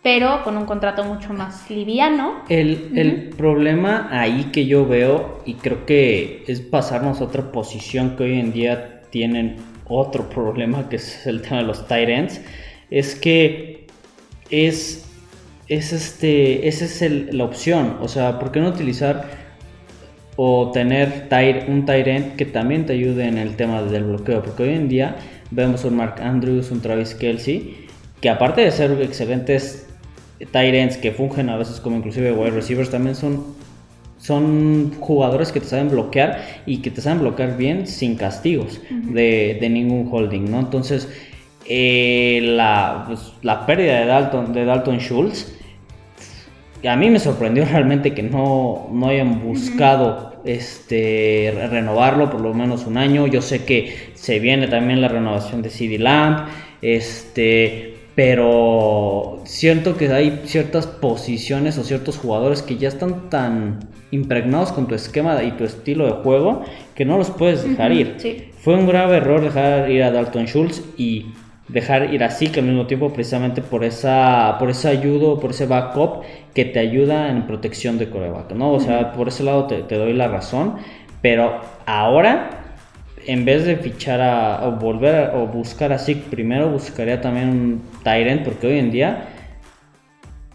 [0.04, 2.44] pero con un contrato mucho más liviano.
[2.50, 8.16] El, el, problema ahí que yo veo, y creo que es pasarnos a otra posición
[8.16, 12.42] que hoy en día tienen otro problema, que es el tema de los tight ends,
[12.92, 13.88] es que
[14.50, 15.10] es,
[15.68, 17.98] es este, esa es la opción.
[18.02, 19.45] O sea, ¿por qué no utilizar
[20.36, 21.28] o tener
[21.68, 24.42] un tight end que también te ayude en el tema del bloqueo?
[24.44, 25.16] Porque hoy en día
[25.52, 27.88] vemos un Mark Andrews, un Travis Kelsey,
[28.22, 29.88] que aparte de ser excelentes
[30.52, 33.56] tight que fungen a veces como inclusive wide receivers también son
[34.26, 39.60] son jugadores que te saben bloquear y que te saben bloquear bien sin castigos de,
[39.70, 40.60] ningún holding, ¿no?
[40.62, 41.08] Entonces,
[41.68, 45.56] eh, la, pues, la, pérdida de Dalton, de Dalton Schultz,
[46.84, 52.86] a mí me sorprendió realmente que no, no hayan buscado este, renovarlo por lo menos
[52.86, 53.28] un año.
[53.28, 56.48] Yo sé que se viene también la renovación de CD Lamp,
[56.82, 63.80] este, pero siento que hay ciertas posiciones o ciertos jugadores que ya están tan
[64.12, 66.64] impregnados con tu esquema y tu estilo de juego
[66.96, 68.16] que no los puedes dejar ir.
[68.60, 71.26] Fue un grave error dejar ir a Dalton Schultz y
[71.68, 75.66] dejar ir a Zeke al mismo tiempo precisamente por esa por ese ayudo, por ese
[75.66, 76.24] backup
[76.54, 78.72] que te ayuda en protección de coreback, ¿no?
[78.72, 80.76] O sea, por ese lado te, te doy la razón,
[81.22, 82.62] pero ahora
[83.26, 87.84] en vez de fichar a, o volver o buscar a Zeke, primero buscaría también un
[88.04, 89.30] Tyrant, porque hoy en día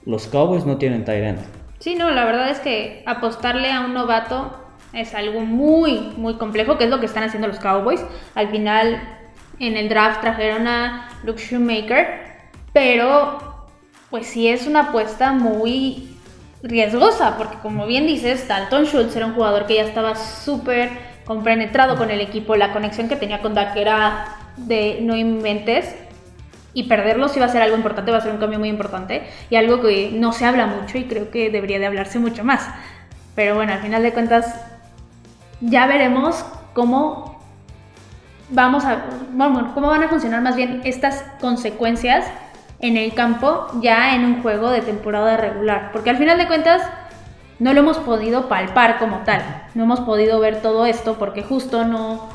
[0.06, 1.40] los Cowboys no tienen Tyrant.
[1.80, 4.56] Sí, no, la verdad es que apostarle a un novato
[4.92, 8.04] es algo muy, muy complejo, que es lo que están haciendo los Cowboys.
[8.34, 9.00] Al final,
[9.60, 12.40] en el draft trajeron a Luke Shoemaker,
[12.72, 13.68] pero
[14.10, 16.16] pues sí es una apuesta muy
[16.62, 20.90] riesgosa, porque como bien dices, Dalton Schultz era un jugador que ya estaba súper
[21.24, 25.94] compenetrado con el equipo, la conexión que tenía con Dak era de no inventes.
[26.72, 29.56] Y perderlos iba a ser algo importante, va a ser un cambio muy importante y
[29.56, 32.68] algo que no se habla mucho y creo que debería de hablarse mucho más.
[33.34, 34.54] Pero bueno, al final de cuentas
[35.60, 37.39] ya veremos cómo
[38.50, 42.26] vamos a, bueno, cómo van a funcionar más bien estas consecuencias
[42.80, 45.90] en el campo ya en un juego de temporada regular.
[45.92, 46.82] Porque al final de cuentas
[47.58, 49.42] no lo hemos podido palpar como tal.
[49.74, 52.28] No hemos podido ver todo esto porque justo no,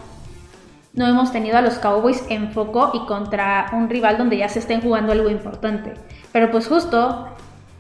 [0.94, 4.60] no hemos tenido a los Cowboys en foco y contra un rival donde ya se
[4.60, 5.94] estén jugando algo importante.
[6.32, 7.28] Pero pues justo,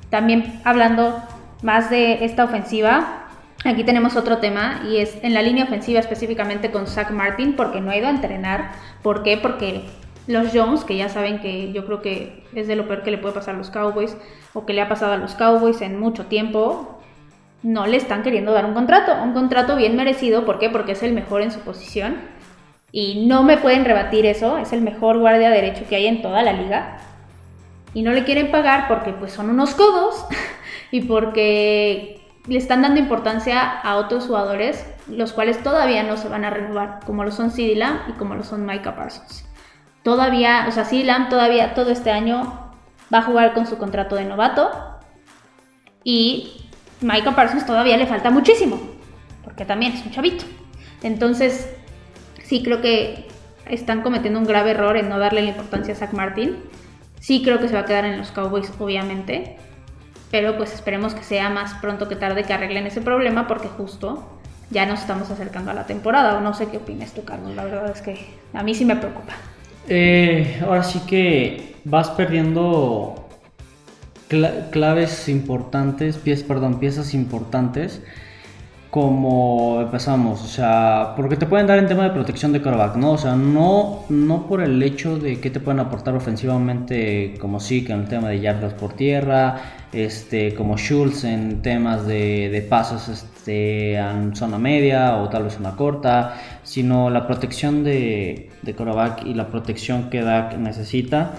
[0.10, 1.21] también hablando
[1.62, 3.24] más de esta ofensiva,
[3.69, 7.82] aquí tenemos otro tema y es en la línea ofensiva específicamente con Zach Martin porque
[7.82, 8.71] no ha ido a entrenar.
[9.01, 9.38] ¿Por qué?
[9.38, 9.84] Porque
[10.28, 13.17] los Jones, que ya saben que yo creo que es de lo peor que le
[13.17, 14.15] puede pasar a los Cowboys
[14.54, 16.99] o que le ha pasado a los Cowboys en mucho tiempo,
[17.63, 20.69] no le están queriendo dar un contrato, un contrato bien merecido, ¿por qué?
[20.69, 22.17] Porque es el mejor en su posición
[22.91, 26.41] y no me pueden rebatir eso, es el mejor guardia derecho que hay en toda
[26.43, 26.97] la liga
[27.93, 30.25] y no le quieren pagar porque pues son unos codos
[30.91, 32.14] y porque
[32.47, 36.99] le están dando importancia a otros jugadores, los cuales todavía no se van a renovar,
[37.05, 39.45] como lo son CD Lamb y como lo son Micah Parsons.
[40.03, 42.71] Todavía, o sea, CD Lamb todavía todo este año
[43.13, 44.71] va a jugar con su contrato de novato
[46.03, 46.69] y
[47.01, 48.79] Michael Parsons todavía le falta muchísimo,
[49.43, 50.45] porque también es un chavito.
[51.01, 51.75] Entonces,
[52.43, 53.27] sí creo que
[53.67, 56.58] están cometiendo un grave error en no darle la importancia a Zach Martin.
[57.19, 59.58] Sí creo que se va a quedar en los Cowboys, obviamente.
[60.31, 64.27] Pero pues esperemos que sea más pronto que tarde que arreglen ese problema, porque justo
[64.69, 66.38] ya nos estamos acercando a la temporada.
[66.38, 67.55] O no sé qué opinas tú, Carlos.
[67.55, 69.33] La verdad es que a mí sí me preocupa.
[69.88, 73.27] Eh, ahora sí que vas perdiendo
[74.71, 78.01] claves importantes, piezas, perdón, piezas importantes
[78.95, 83.11] como empezamos, o sea, porque te pueden dar en tema de protección de coreback, ¿no?
[83.11, 87.83] O sea, no, no por el hecho de que te pueden aportar ofensivamente, como sí,
[87.83, 89.57] que en el tema de yardas por tierra,
[89.95, 95.58] este, como Schultz en temas de, de pasos este, en zona media o tal vez
[95.60, 98.75] una corta, sino la protección de, de
[99.25, 101.34] y la protección que Dak necesita,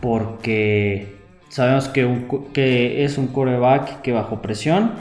[0.00, 4.92] porque Sabemos que, que es un coreback que bajo presión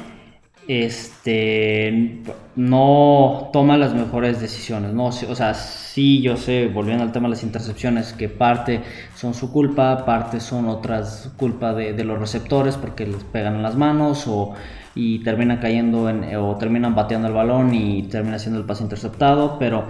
[0.68, 2.22] este
[2.56, 5.06] no toma las mejores decisiones, ¿no?
[5.06, 8.82] O sea, sí, yo sé, volviendo al tema de las intercepciones, que parte
[9.16, 13.76] son su culpa, parte son otras culpa de, los receptores porque les pegan en las
[13.76, 14.54] manos o
[14.96, 19.58] y terminan cayendo en, o terminan bateando el balón y termina siendo el pase interceptado,
[19.60, 19.86] pero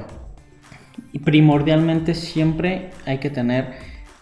[1.24, 3.74] primordialmente siempre hay que tener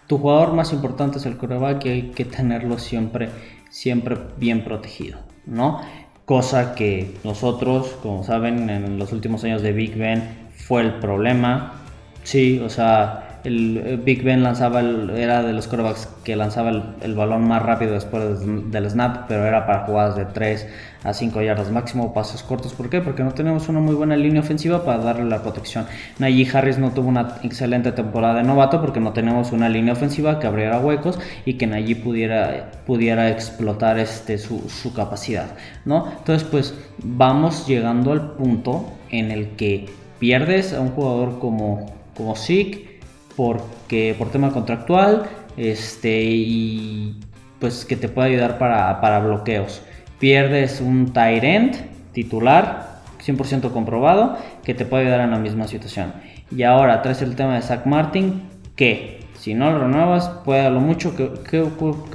[0.07, 3.29] tu jugador más importante es el coreback y hay que tenerlo siempre
[3.75, 5.81] siempre bien protegido, ¿no?
[6.25, 11.81] Cosa que nosotros, como saben, en los últimos años de Big Ben fue el problema.
[12.23, 17.47] Sí, o sea, el Big Ben lanzaba era de los quarterbacks que lanzaba el, balón
[17.47, 20.67] más rápido después del snap, pero era para jugadas de 3
[21.03, 22.73] a 5 yardas máximo, pases cortos.
[22.73, 23.01] ¿Por qué?
[23.01, 25.85] Porque no tenemos una muy buena línea ofensiva para darle la protección.
[26.17, 30.39] Najee Harris no tuvo una excelente temporada de novato porque no tenemos una línea ofensiva
[30.39, 35.51] que abriera huecos y que Najee pudiera, pudiera explotar este, su, su capacidad.
[35.85, 36.11] ¿no?
[36.17, 39.85] Entonces, pues vamos llegando al punto en el que
[40.19, 42.94] pierdes a un jugador como, como Zeke
[43.35, 47.19] porque por tema contractual este y
[47.59, 49.81] pues que te puede ayudar para, bloqueos.
[50.19, 51.75] Pierdes un Tyrant
[52.11, 56.13] titular 100% comprobado que te puede ayudar en la misma situación.
[56.51, 58.43] Y ahora traes el tema de Zach Martin
[58.75, 61.61] que si no lo renuevas puede a lo mucho que,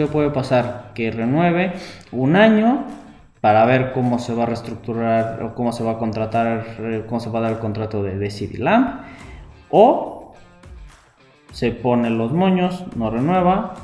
[0.06, 1.72] puede pasar que renueve
[2.12, 2.84] un año
[3.40, 7.30] para ver cómo se va a reestructurar o cómo se va a contratar, cómo se
[7.30, 9.00] va a dar el contrato de, de CD Lamb
[9.70, 10.19] o
[11.52, 13.74] se pone los moños, no renueva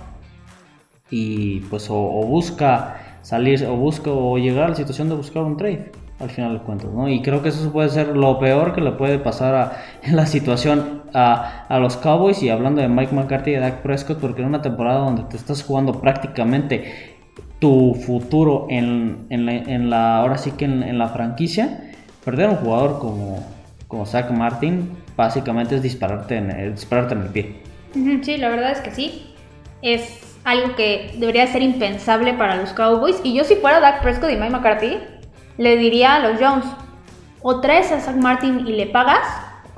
[1.10, 5.56] y pues o, busca salir o busca o llegar a la situación de buscar un
[5.56, 7.10] trade al final de cuentas, ¿no?
[7.10, 10.24] Y creo que eso puede ser lo peor que le puede pasar a, en la
[10.24, 14.48] situación a, los Cowboys y hablando de Mike McCarthy y de Dak Prescott porque en
[14.48, 17.16] una temporada donde te estás jugando prácticamente
[17.58, 19.26] tu futuro en,
[19.90, 21.92] la, ahora sí que en, la franquicia,
[22.24, 23.44] perder a un jugador como,
[23.88, 27.62] como Zach Martin básicamente es dispararte en el, dispararte en el pie.
[28.22, 29.34] Sí, la verdad es que sí.
[29.82, 33.20] Es algo que debería ser impensable para los Cowboys.
[33.24, 34.98] Y yo si fuera Dak Prescott y Mike McCarthy,
[35.58, 36.66] le diría a los Jones,
[37.42, 39.26] o traes a Zach Martin y le pagas,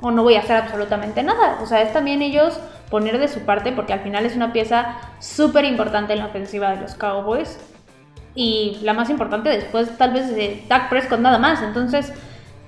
[0.01, 1.59] o no voy a hacer absolutamente nada.
[1.61, 4.97] O sea, es también ellos poner de su parte, porque al final es una pieza
[5.19, 7.59] súper importante en la ofensiva de los Cowboys.
[8.35, 11.61] Y la más importante después tal vez de Dak Prescott nada más.
[11.61, 12.13] Entonces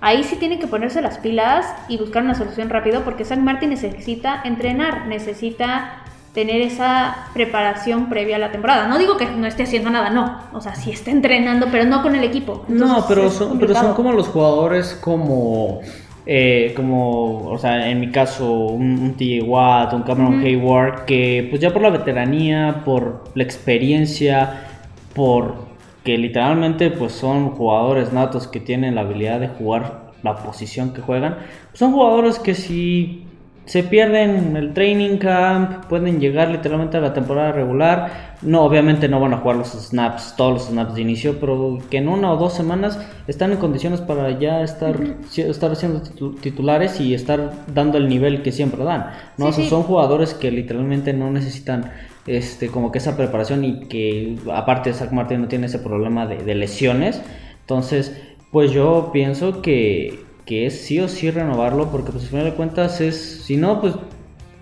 [0.01, 3.69] Ahí sí tienen que ponerse las pilas y buscar una solución rápido porque San Martín
[3.69, 6.01] necesita entrenar, necesita
[6.33, 8.87] tener esa preparación previa a la temporada.
[8.87, 10.41] No digo que no esté haciendo nada, no.
[10.53, 12.65] O sea, sí está entrenando, pero no con el equipo.
[12.67, 15.79] no, pero son, pero son como los jugadores como...
[16.27, 19.43] Eh, como, o sea, en mi caso, un, T.J.
[19.43, 24.67] Watt, un Cameron Hayward, que pues ya por la veteranía, por la experiencia,
[25.15, 25.70] por
[26.03, 31.01] que literalmente pues son jugadores natos que tienen la habilidad de jugar la posición que
[31.01, 31.37] juegan.
[31.73, 33.25] Son jugadores que si
[33.65, 38.31] se pierden el training camp, pueden llegar literalmente a la temporada regular.
[38.41, 41.97] No, obviamente no van a jugar los snaps, todos los snaps de inicio, pero que
[41.97, 44.95] en una o dos semanas están en condiciones para ya estar,
[45.37, 46.01] estar siendo
[46.41, 49.11] titulares y estar dando el nivel que siempre dan.
[49.37, 49.51] ¿no?
[49.51, 51.91] Son jugadores que literalmente no necesitan
[52.27, 56.55] este, como que esa preparación y que aparte Zach Martin no tiene ese problema de,
[56.55, 57.21] lesiones.
[57.61, 58.15] Entonces,
[58.51, 62.53] pues yo pienso que, que, es sí o sí renovarlo porque pues al final de
[62.53, 63.95] cuentas es, si no, pues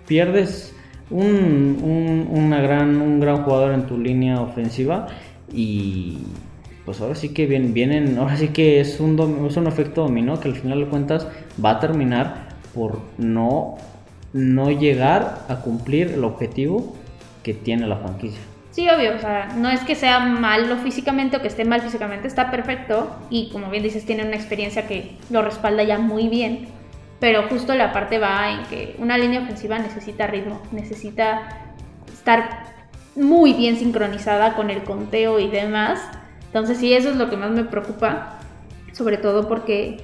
[0.06, 0.74] pierdes
[1.10, 5.08] un, una gran, un gran jugador en tu línea ofensiva
[5.52, 6.18] y
[6.84, 10.48] pues ahora sí que vienen, ahora sí que es un, es un efecto dominó que
[10.48, 11.26] al final de cuentas
[11.62, 13.76] va a terminar por no,
[14.32, 16.94] no llegar a cumplir el objetivo
[17.42, 18.40] que tiene la franquicia.
[18.70, 22.28] Sí, obvio, o sea, no es que sea malo físicamente o que esté mal físicamente,
[22.28, 26.68] está perfecto y como bien dices, tiene una experiencia que lo respalda ya muy bien,
[27.18, 31.48] pero justo la parte va en que una línea ofensiva necesita ritmo, necesita
[32.12, 32.70] estar
[33.16, 36.00] muy bien sincronizada con el conteo y demás.
[36.46, 38.38] Entonces sí, eso es lo que más me preocupa,
[38.92, 39.98] sobre todo porque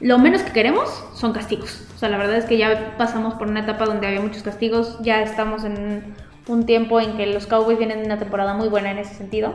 [0.00, 1.86] lo menos que queremos son castigos.
[1.94, 4.98] O sea, la verdad es que ya pasamos por una etapa donde había muchos castigos,
[5.02, 6.14] ya estamos en
[6.48, 9.54] un tiempo en que los Cowboys vienen de una temporada muy buena en ese sentido.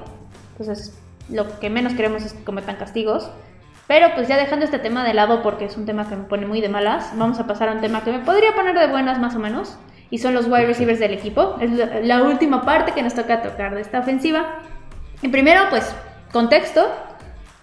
[0.52, 0.98] Entonces,
[1.30, 3.30] lo que menos queremos es que cometan castigos.
[3.88, 6.46] Pero pues ya dejando este tema de lado porque es un tema que me pone
[6.46, 9.20] muy de malas, vamos a pasar a un tema que me podría poner de buenas
[9.20, 9.78] más o menos.
[10.10, 11.58] Y son los wide receivers del equipo.
[11.60, 11.72] Es
[12.06, 14.60] la última parte que nos toca tocar de esta ofensiva.
[15.22, 15.94] Y primero, pues,
[16.32, 16.88] contexto.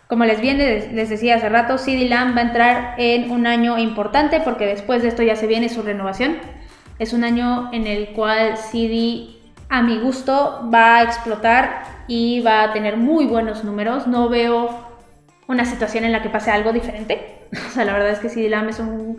[0.09, 3.79] Como les viene, les decía hace rato, CD Lamb va a entrar en un año
[3.79, 6.39] importante porque después de esto ya se viene su renovación.
[7.01, 9.31] Es un año en el cual CD,
[9.71, 14.07] a mi gusto, va a explotar y va a tener muy buenos números.
[14.07, 14.69] No veo
[15.49, 17.39] una situación en la que pase algo diferente.
[17.69, 19.19] O sea, la verdad es que CD Lamb es un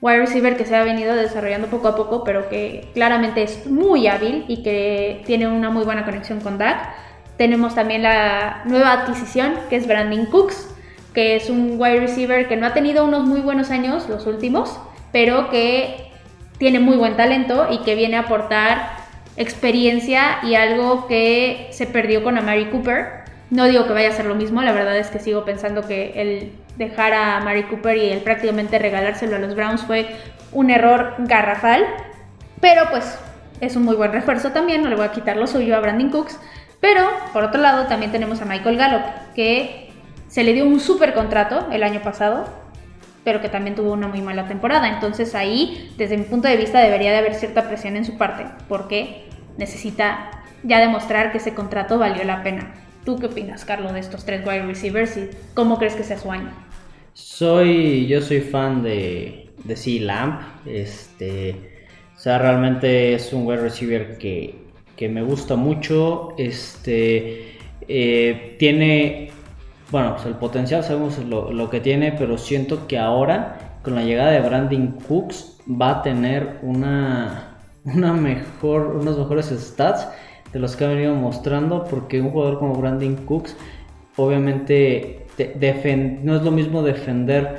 [0.00, 4.06] wide receiver que se ha venido desarrollando poco a poco, pero que claramente es muy
[4.06, 6.94] hábil y que tiene una muy buena conexión con Dak.
[7.36, 10.72] Tenemos también la nueva adquisición, que es Brandon Cooks,
[11.12, 14.78] que es un wide receiver que no ha tenido unos muy buenos años los últimos,
[15.10, 16.05] pero que
[16.58, 18.90] tiene muy buen talento y que viene a aportar
[19.36, 23.24] experiencia y algo que se perdió con Amari Cooper.
[23.50, 26.12] No digo que vaya a ser lo mismo, la verdad es que sigo pensando que
[26.16, 30.08] el dejar a Amari Cooper y el prácticamente regalárselo a los Browns fue
[30.52, 31.84] un error garrafal,
[32.60, 33.18] pero pues
[33.60, 36.10] es un muy buen refuerzo también, no le voy a quitar lo suyo a Brandon
[36.10, 36.38] Cooks.
[36.80, 39.02] Pero por otro lado también tenemos a Michael Gallup,
[39.34, 39.90] que
[40.28, 42.48] se le dio un super contrato el año pasado,
[43.26, 44.88] pero que también tuvo una muy mala temporada.
[44.88, 48.46] Entonces ahí, desde mi punto de vista, debería de haber cierta presión en su parte,
[48.68, 49.24] porque
[49.58, 50.30] necesita
[50.62, 52.72] ya demostrar que ese contrato valió la pena.
[53.04, 56.30] ¿Tú qué opinas, Carlos, de estos tres wide receivers y cómo crees que sea su
[56.30, 56.52] año?
[57.14, 59.98] Soy, yo soy fan de, de C.
[59.98, 60.42] Lamp.
[60.64, 64.54] Este, o sea, realmente es un wide receiver que,
[64.94, 66.32] que me gusta mucho.
[66.38, 67.58] Este,
[67.88, 69.32] eh, tiene
[69.90, 74.32] bueno, pues el potencial sabemos lo, que tiene, pero siento que ahora con la llegada
[74.32, 80.08] de Brandon Cooks va a tener una, una mejor, unos mejores stats
[80.52, 83.56] de los que ha venido mostrando, porque un jugador como Brandon Cooks
[84.16, 85.26] obviamente
[86.22, 87.58] no es lo mismo defender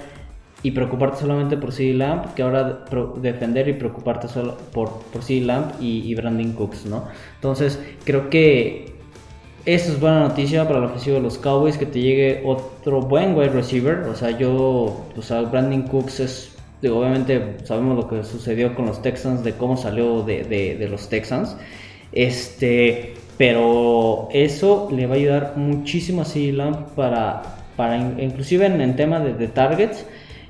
[0.64, 2.84] y preocuparte solamente por CD Lamp que ahora
[3.22, 7.06] defender y preocuparte solo por, por CD Lamp y, y Brandon Cooks, ¿no?
[7.36, 8.97] Entonces creo que
[9.68, 13.36] eso es buena noticia para la ofensiva de los Cowboys, que te llegue otro buen
[13.36, 13.98] wide receiver.
[14.04, 19.02] O sea, yo, o sea, Brandon Cooks es, obviamente sabemos lo que sucedió con los
[19.02, 21.58] Texans, de cómo salió de, los Texans.
[22.14, 26.58] Este, pero eso le va a ayudar muchísimo a CD
[26.96, 27.42] para,
[27.76, 30.06] para inclusive en, tema de, targets,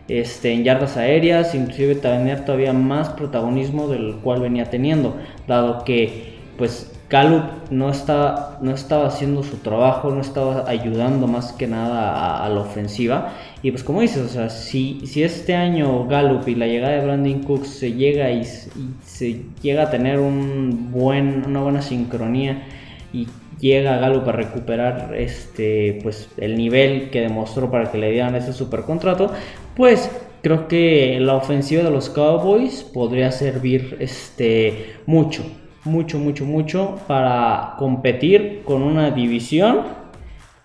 [0.07, 5.15] este, en yardas aéreas, inclusive tener todavía más protagonismo del cual venía teniendo,
[5.47, 11.53] dado que pues Gallup no, está, no estaba haciendo su trabajo, no estaba ayudando más
[11.53, 13.33] que nada a, la ofensiva.
[13.63, 17.05] Y pues como dices, o sea, si, si este año Gallup y la llegada de
[17.05, 22.65] Brandon Cooks se llega y, se llega a tener un buen, una buena sincronía
[23.13, 23.27] y
[23.61, 28.51] llega Gallup a recuperar este pues el nivel que demostró para que le dieran ese
[28.51, 29.31] super contrato,
[29.77, 30.11] pues
[30.43, 35.43] creo que la ofensiva de los Cowboys podría servir este mucho
[35.87, 39.83] mucho, mucho, mucho para competir con una división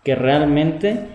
[0.04, 1.06] que realmente,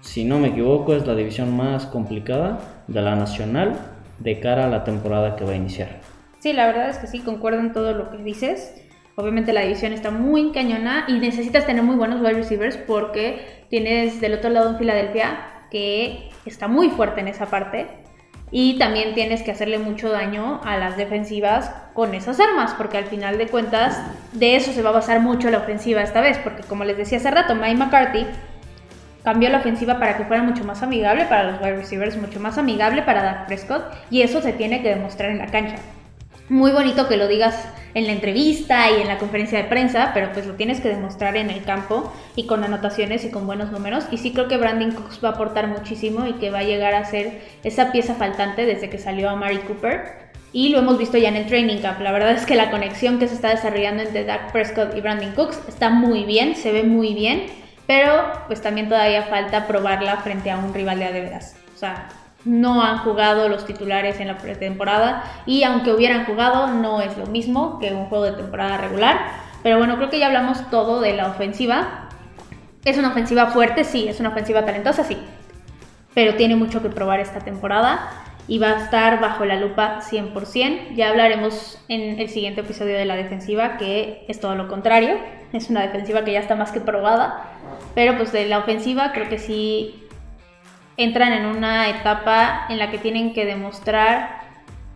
[0.00, 3.76] si no me equivoco, es la división más complicada de la nacional
[4.18, 6.00] de cara a la temporada que va a iniciar.
[6.38, 8.74] Sí, la verdad es que sí, concuerdo en todo lo que dices.
[9.16, 14.20] Obviamente la división está muy cañona y necesitas tener muy buenos wide receivers porque tienes
[14.20, 17.86] del otro lado en Filadelfia que está muy fuerte en esa parte
[18.52, 23.04] y también tienes que hacerle mucho daño a las defensivas con esas armas, porque al
[23.04, 24.00] final de cuentas
[24.32, 27.18] de eso se va a basar mucho la ofensiva esta vez, porque como les decía
[27.18, 28.26] hace rato, Mike McCarthy
[29.22, 32.58] cambió la ofensiva para que fuera mucho más amigable para los wide receivers, mucho más
[32.58, 35.76] amigable para Dak Prescott, y eso se tiene que demostrar en la cancha.
[36.48, 40.32] Muy bonito que lo digas en la entrevista y en la conferencia de prensa, pero
[40.32, 44.04] pues lo tienes que demostrar en el campo y con anotaciones y con buenos números.
[44.10, 46.94] Y sí creo que Brandon Cooks va a aportar muchísimo y que va a llegar
[46.94, 50.30] a ser esa pieza faltante desde que salió a Mari Cooper.
[50.52, 52.00] Y lo hemos visto ya en el training camp.
[52.00, 55.32] La verdad es que la conexión que se está desarrollando entre Dak Prescott y Brandon
[55.32, 57.46] Cooks está muy bien, se ve muy bien,
[57.86, 61.56] pero pues también todavía falta probarla frente a un rival de adeveras.
[61.74, 62.08] O sea,
[62.44, 67.26] no han jugado los titulares en la pretemporada y aunque hubieran jugado no es lo
[67.26, 69.18] mismo que un juego de temporada regular.
[69.62, 72.08] Pero bueno, creo que ya hablamos todo de la ofensiva.
[72.84, 75.18] Es una ofensiva fuerte, sí, es una ofensiva talentosa, sí.
[76.14, 78.08] Pero tiene mucho que probar esta temporada
[78.48, 80.94] y va a estar bajo la lupa 100%.
[80.94, 85.18] Ya hablaremos en el siguiente episodio de la defensiva, que es todo lo contrario.
[85.52, 87.44] Es una defensiva que ya está más que probada.
[87.94, 90.08] Pero pues de la ofensiva creo que sí
[91.02, 94.40] entran en una etapa en la que tienen que demostrar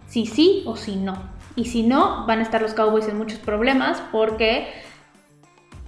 [0.07, 1.17] si sí o si no.
[1.57, 4.69] Y si no, van a estar los Cowboys en muchos problemas porque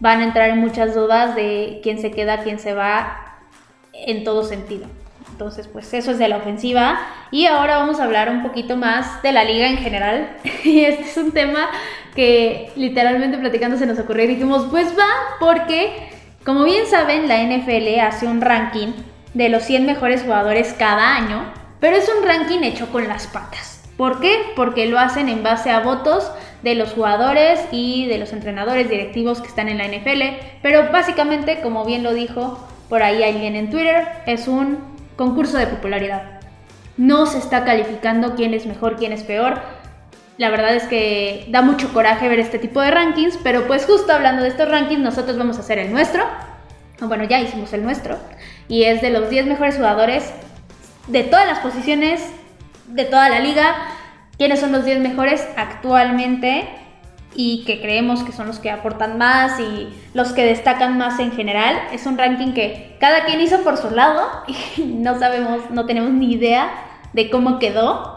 [0.01, 3.39] van a entrar en muchas dudas de quién se queda, quién se va
[3.93, 4.87] en todo sentido.
[5.33, 6.99] Entonces, pues eso es de la ofensiva.
[7.31, 10.37] Y ahora vamos a hablar un poquito más de la liga en general.
[10.65, 11.69] Y este es un tema
[12.15, 15.09] que literalmente platicando se nos ocurrió y dijimos, pues va,
[15.39, 16.09] porque
[16.45, 18.93] como bien saben, la NFL hace un ranking
[19.37, 23.83] de los 100 mejores jugadores cada año, pero es un ranking hecho con las patas.
[23.99, 24.35] ¿Por qué?
[24.57, 26.31] Porque lo hacen en base a votos
[26.63, 30.23] de los jugadores y de los entrenadores directivos que están en la NFL,
[30.63, 34.79] pero básicamente, como bien lo dijo por ahí alguien en Twitter, es un
[35.17, 36.41] concurso de popularidad.
[36.97, 39.61] No se está calificando quién es mejor, quién es peor.
[40.39, 44.15] La verdad es que da mucho coraje ver este tipo de rankings, pero pues justo
[44.15, 46.25] hablando de estos rankings, nosotros vamos a hacer el nuestro.
[47.01, 48.17] Bueno, ya hicimos el nuestro.
[48.69, 50.33] Y es de los 10 mejores jugadores
[51.07, 52.23] de todas las posiciones,
[52.89, 53.77] de toda la liga.
[54.39, 56.69] ¿Quiénes son los 10 mejores actualmente?
[57.37, 61.33] y que creemos que son los que aportan más y los que destacan más en
[61.33, 61.77] general.
[61.93, 64.23] Es un ranking que cada quien hizo por su lado
[64.77, 66.71] y no sabemos, no tenemos ni idea
[67.13, 68.17] de cómo quedó.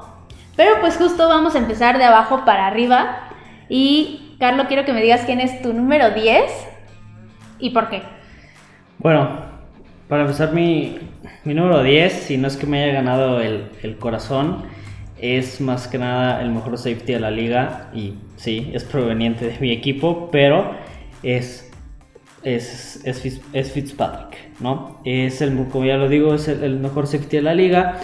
[0.55, 3.29] Pero pues justo vamos a empezar de abajo para arriba.
[3.67, 6.51] Y Carlos, quiero que me digas quién es tu número 10
[7.59, 8.01] y por qué.
[8.97, 9.48] Bueno,
[10.09, 10.97] para empezar mi,
[11.45, 14.63] mi número 10, si no es que me haya ganado el, el corazón,
[15.21, 19.59] es más que nada el mejor safety de la liga y sí, es proveniente de
[19.59, 20.71] mi equipo, pero
[21.21, 21.71] es,
[22.43, 24.99] es, es, Fitzpatrick, ¿no?
[25.05, 27.99] Es el, como ya lo digo, es el, mejor safety de la liga.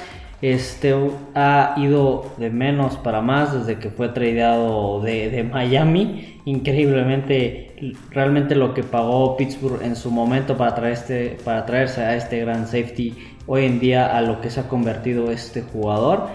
[0.45, 0.93] Este
[1.33, 6.39] ha ido de menos para más desde que fue tradeado de, Miami.
[6.45, 12.15] Increíblemente, realmente lo que pagó Pittsburgh en su momento para, traer este, para traerse a
[12.15, 13.15] este gran safety
[13.47, 16.27] hoy en día a lo que se ha convertido este jugador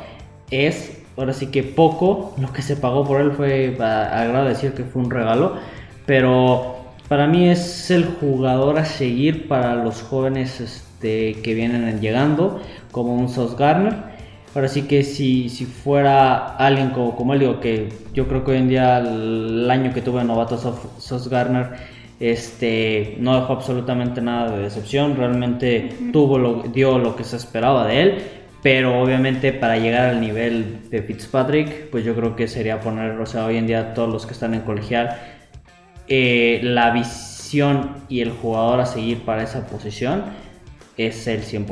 [0.50, 2.34] es ahora sí que poco.
[2.40, 5.54] Lo que se pagó por él fue, agrado decir que fue un regalo,
[6.04, 12.60] pero para mí es el jugador a seguir para los jóvenes este, que vienen llegando,
[12.92, 13.94] como un Sos Garner.
[14.54, 18.52] Ahora sí que si, si fuera alguien como, como él, digo que yo creo que
[18.52, 20.58] hoy en día el año que tuve novato
[20.98, 21.70] Sos Garner
[22.18, 27.86] este, no dejó absolutamente nada de decepción, realmente tuvo lo, dio lo que se esperaba
[27.86, 28.22] de él
[28.62, 33.26] pero obviamente para llegar al nivel de Fitzpatrick, pues yo creo que sería poner, o
[33.26, 35.18] sea, hoy en día todos los que están en colegial,
[36.08, 40.24] eh, la visión y el jugador a seguir para esa posición
[40.96, 41.66] es el 100%.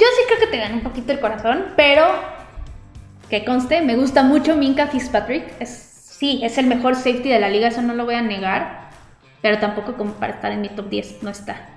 [0.00, 2.06] Yo sí creo que te dan un poquito el corazón, pero
[3.28, 5.44] que conste, me gusta mucho Minka Fitzpatrick.
[5.60, 8.90] Es, sí, es el mejor safety de la liga, eso no lo voy a negar,
[9.42, 11.68] pero tampoco como para estar en mi top 10, no está.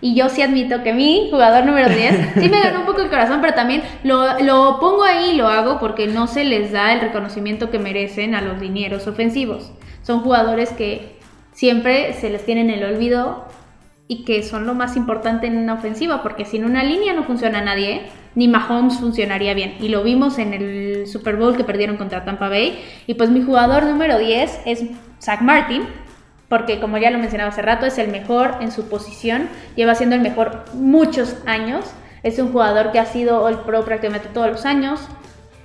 [0.00, 3.08] Y yo sí admito que mi jugador número 10 sí me ganó un poco el
[3.08, 6.92] corazón, pero también lo, lo pongo ahí y lo hago porque no se les da
[6.92, 9.72] el reconocimiento que merecen a los dineros ofensivos.
[10.02, 11.18] Son jugadores que
[11.52, 13.46] siempre se les tiene en el olvido
[14.06, 17.62] y que son lo más importante en una ofensiva, porque sin una línea no funciona
[17.62, 18.02] nadie,
[18.34, 19.76] ni Mahomes funcionaría bien.
[19.80, 22.82] Y lo vimos en el Super Bowl que perdieron contra Tampa Bay.
[23.06, 24.84] Y pues mi jugador número 10 es
[25.20, 25.84] Zach Martin,
[26.48, 30.16] porque como ya lo mencionaba hace rato, es el mejor en su posición, lleva siendo
[30.16, 31.84] el mejor muchos años,
[32.22, 35.00] es un jugador que ha sido el Pro prácticamente todos los años,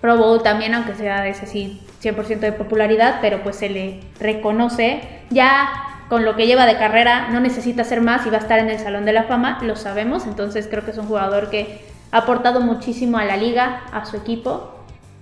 [0.01, 3.99] Pro Bowl también, aunque sea de ese sí 100% de popularidad, pero pues se le
[4.19, 5.69] reconoce, ya
[6.09, 8.69] con lo que lleva de carrera no necesita hacer más y va a estar en
[8.69, 11.81] el Salón de la Fama, lo sabemos, entonces creo que es un jugador que
[12.11, 14.73] ha aportado muchísimo a la liga, a su equipo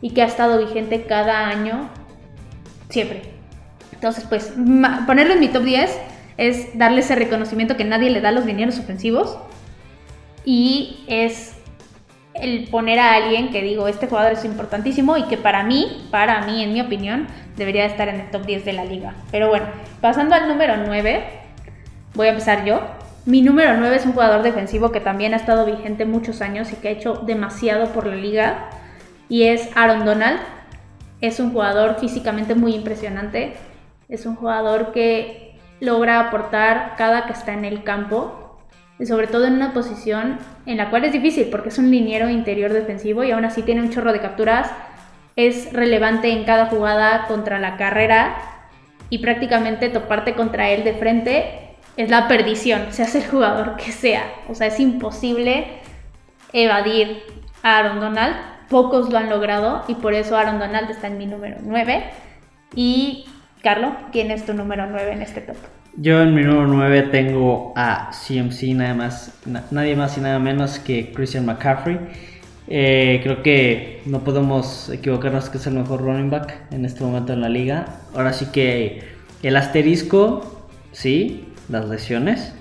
[0.01, 1.89] y que ha estado vigente cada año
[2.89, 3.23] siempre.
[3.91, 4.53] Entonces, pues,
[5.05, 5.99] ponerlo en mi top 10
[6.37, 9.37] es darle ese reconocimiento que nadie le da a los dineros ofensivos.
[10.45, 11.56] Y es
[12.41, 16.41] el poner a alguien que digo, este jugador es importantísimo y que para mí, para
[16.41, 19.15] mí, en mi opinión, debería estar en el top 10 de la liga.
[19.31, 19.65] Pero bueno,
[20.01, 21.23] pasando al número 9,
[22.13, 22.81] voy a empezar yo.
[23.25, 26.75] Mi número 9 es un jugador defensivo que también ha estado vigente muchos años y
[26.75, 28.69] que ha hecho demasiado por la liga.
[29.29, 30.39] Y es Aaron Donald.
[31.19, 33.55] Es un jugador físicamente muy impresionante.
[34.07, 35.47] Es un jugador que
[35.79, 38.46] logra aportar cada que está en el campo,
[39.05, 42.73] sobre todo en una posición en la cual es difícil porque es un liniero interior
[42.73, 44.71] defensivo y aún así tiene un chorro de capturas,
[45.35, 48.35] es relevante en cada jugada contra la carrera
[49.09, 51.67] y prácticamente toparte contra él de frente
[51.97, 54.23] es la perdición, seas el jugador que sea.
[54.47, 55.67] O sea, es imposible
[56.53, 57.23] evadir
[57.63, 58.35] a Aaron Donald.
[58.69, 62.03] Pocos lo han logrado y por eso Aaron Donald está en mi número 9.
[62.75, 63.25] Y
[63.63, 65.55] Carlos, ¿quién es tu número 9 en este top?
[65.99, 69.33] Yo en mi número 9 tengo a CMC, nada más,
[69.71, 71.97] nadie más y nada menos que Christian McCaffrey.
[72.67, 77.33] Eh, creo que no podemos equivocarnos que es el mejor running back en este momento
[77.33, 77.85] en la liga.
[78.13, 79.05] Ahora sí que
[79.41, 82.53] el asterisco, sí, las lesiones,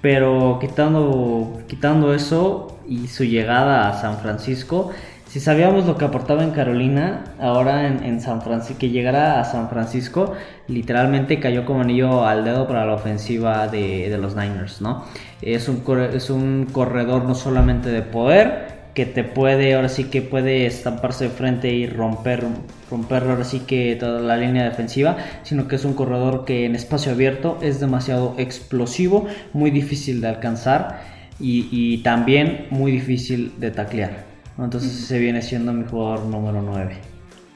[0.00, 4.90] pero quitando, quitando eso y su llegada a San Francisco,
[5.30, 9.68] si sabíamos lo que aportaba en Carolina, ahora en, San Francisco, que llegara a San
[9.68, 10.32] Francisco,
[10.66, 15.04] literalmente cayó como anillo al dedo para la ofensiva de, los Niners, ¿no?
[15.40, 20.20] Es un, es un corredor no solamente de poder, que te puede, ahora sí que
[20.20, 22.44] puede estamparse de frente y romper,
[22.90, 26.74] romper ahora sí que toda la línea defensiva, sino que es un corredor que en
[26.74, 31.02] espacio abierto es demasiado explosivo, muy difícil de alcanzar
[31.38, 34.29] y, también muy difícil de taclear.
[34.64, 36.96] Entonces se viene siendo mi jugador número 9.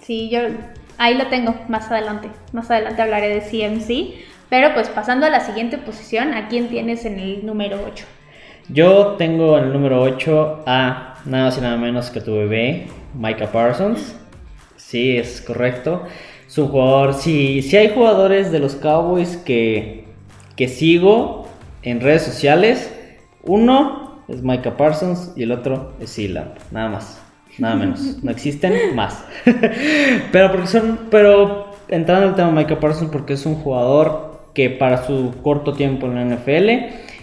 [0.00, 0.40] Sí, yo
[0.98, 2.28] ahí lo tengo más adelante.
[2.52, 4.24] Más adelante hablaré de CMC.
[4.48, 8.04] Pero pues pasando a la siguiente posición, ¿a quién tienes en el número 8?
[8.68, 12.86] Yo tengo en el número 8 a nada más y nada menos que tu bebé,
[13.14, 14.14] Micah Parsons.
[14.76, 16.04] Sí, es correcto.
[16.46, 20.04] Es un jugador, sí, sí hay jugadores de los Cowboys que,
[20.56, 21.48] que sigo
[21.82, 22.94] en redes sociales.
[23.42, 27.20] Uno es Micah Parsons y el otro es Sealand, nada más,
[27.58, 28.22] nada menos.
[28.22, 29.24] No existen más.
[30.32, 34.70] pero porque son, pero entrando al tema de Micah Parsons porque es un jugador que
[34.70, 36.68] para su corto tiempo en la NFL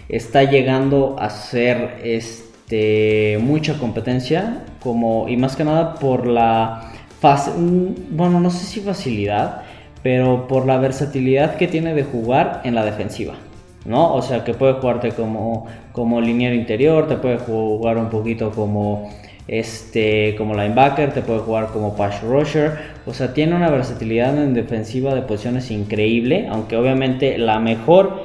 [0.08, 6.92] está llegando a ser este mucha competencia como y más que nada por la
[8.10, 9.62] bueno no sé si facilidad
[10.02, 13.34] pero por la versatilidad que tiene de jugar en la defensiva
[13.84, 14.14] ¿no?
[14.14, 19.10] O sea, que puede jugarte como, como liniero interior, te puede jugar un poquito como
[19.48, 24.54] este como linebacker, te puede jugar como pass rusher, o sea, tiene una versatilidad en
[24.54, 28.22] defensiva de posiciones increíble, aunque obviamente la mejor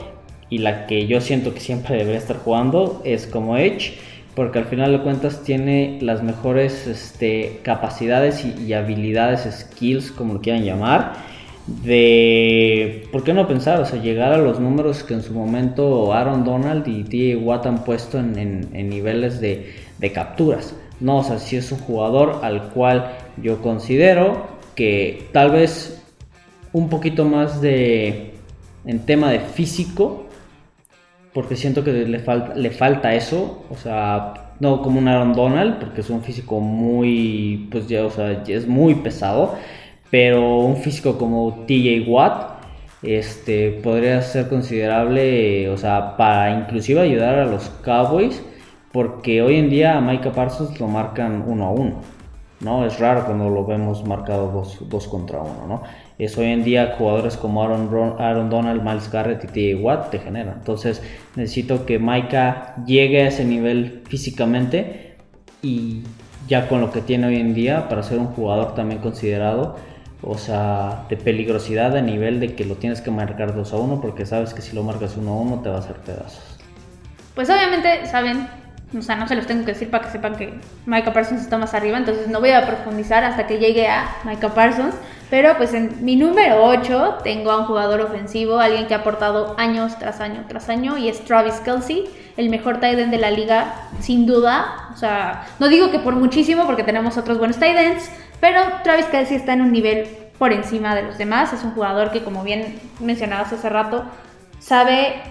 [0.50, 3.96] y la que yo siento que siempre debería estar jugando es como edge,
[4.36, 10.36] porque al final de cuentas tiene las mejores este, capacidades y, y habilidades, skills, como
[10.36, 11.14] lo quieran llamar
[11.68, 13.82] de, ¿por qué no pensar?
[13.82, 17.36] O sea, llegar a los números que en su momento Aaron Donald y T.
[17.36, 19.74] Watt han puesto en, niveles de,
[20.14, 20.76] capturas.
[21.00, 26.02] No, o sea, si es un jugador al cual yo considero que tal vez
[26.72, 28.34] un poquito más de,
[28.86, 30.26] en tema de físico,
[31.34, 35.80] porque siento que le falta, le falta eso, o sea, no como un Aaron Donald,
[35.80, 39.56] porque es un físico muy, pues ya, o sea, es muy pesado
[40.10, 42.58] pero un físico como TJ Watt
[43.04, 48.44] este, podría ser considerable, o sea, para inclusive ayudar a los Cowboys,
[48.92, 52.02] porque hoy en día Micah Parsons lo marcan uno a uno,
[52.62, 52.86] ¿no?
[52.86, 55.84] Es raro cuando lo vemos marcado dos, contra uno, ¿no?
[56.18, 60.20] Es hoy en día jugadores como Aaron, Aaron Donald, Miles Garrett y TJ Watt te
[60.20, 60.56] generan.
[60.58, 61.04] Entonces
[61.36, 65.18] necesito que Micah llegue a ese nivel físicamente
[65.62, 66.02] y
[66.48, 69.76] ya con lo que tiene hoy en día para ser un jugador también considerado
[70.22, 74.02] o sea, de peligrosidad a nivel de que lo tienes que marcar 2 a 1
[74.02, 76.58] porque sabes que si lo marcas 1 a 1 te va a hacer pedazos.
[77.36, 78.48] Pues obviamente saben,
[78.98, 81.58] o sea, no se los tengo que decir para que sepan que Micah Parsons está
[81.58, 84.96] más arriba, entonces no voy a profundizar hasta que llegue a Micah Parsons,
[85.30, 89.56] pero pues en mi número 8 tengo a un jugador ofensivo, alguien que ha aportado
[89.58, 93.32] años tras año tras año y es Travis Kelsey, el mejor tight end de la
[93.32, 97.78] liga sin duda, o sea, no digo que por muchísimo porque tenemos otros buenos tight
[97.78, 98.10] ends,
[98.40, 100.08] pero Travis Kelsey está en un nivel
[100.38, 101.54] por encima de los demás.
[101.54, 104.06] Es un jugador que, como bien mencionabas hace rato,
[104.60, 105.22] sabe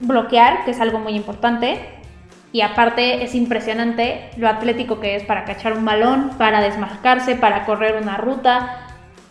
[0.00, 1.78] bloquear, que es algo muy importante.
[2.50, 7.66] Y aparte es impresionante lo atlético que es para cachar un balón, para desmarcarse, para
[7.66, 8.87] correr una ruta.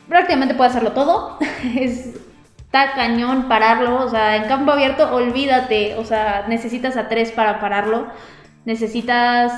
[0.08, 1.38] Prácticamente puede hacerlo todo.
[1.76, 4.04] está cañón pararlo.
[4.04, 5.96] O sea, en campo abierto, olvídate.
[5.96, 8.08] O sea, necesitas a tres para pararlo.
[8.66, 9.54] Necesitas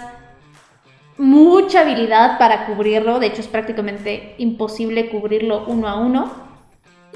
[1.20, 6.32] mucha habilidad para cubrirlo, de hecho es prácticamente imposible cubrirlo uno a uno.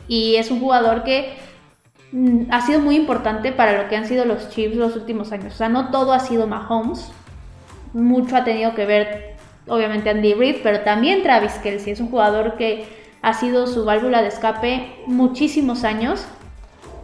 [0.07, 1.38] Y es un jugador que
[2.11, 5.53] mm, ha sido muy importante para lo que han sido los Chiefs los últimos años.
[5.53, 7.11] O sea, no todo ha sido Mahomes,
[7.93, 11.93] mucho ha tenido que ver obviamente Andy Reid, pero también Travis Kelsey.
[11.93, 12.86] Es un jugador que
[13.24, 16.24] ha sido su válvula de escape muchísimos años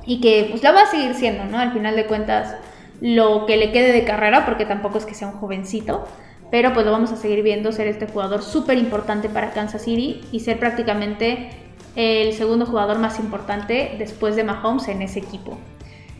[0.05, 1.57] y que pues la va a seguir siendo, ¿no?
[1.57, 2.55] Al final de cuentas,
[3.01, 6.05] lo que le quede de carrera, porque tampoco es que sea un jovencito
[6.51, 10.22] pero pues lo vamos a seguir viendo ser este jugador súper importante para Kansas City
[10.32, 11.49] y ser prácticamente
[11.95, 15.57] el segundo jugador más importante después de Mahomes en ese equipo.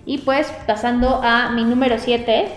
[0.06, 2.47] Y pues pasando a mi número 7,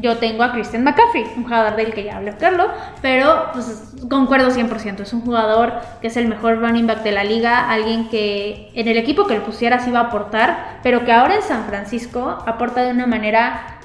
[0.00, 2.68] yo tengo a Christian McCaffrey, un jugador del que ya hablé Carlos,
[3.02, 7.24] pero pues concuerdo 100%, es un jugador que es el mejor running back de la
[7.24, 11.12] liga, alguien que en el equipo que lo pusiera sí iba a aportar, pero que
[11.12, 13.78] ahora en San Francisco aporta de una manera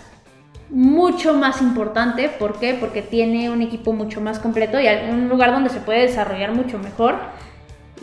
[0.69, 2.29] mucho más importante.
[2.29, 2.73] ¿Por qué?
[2.73, 6.79] Porque tiene un equipo mucho más completo y un lugar donde se puede desarrollar mucho
[6.79, 7.15] mejor.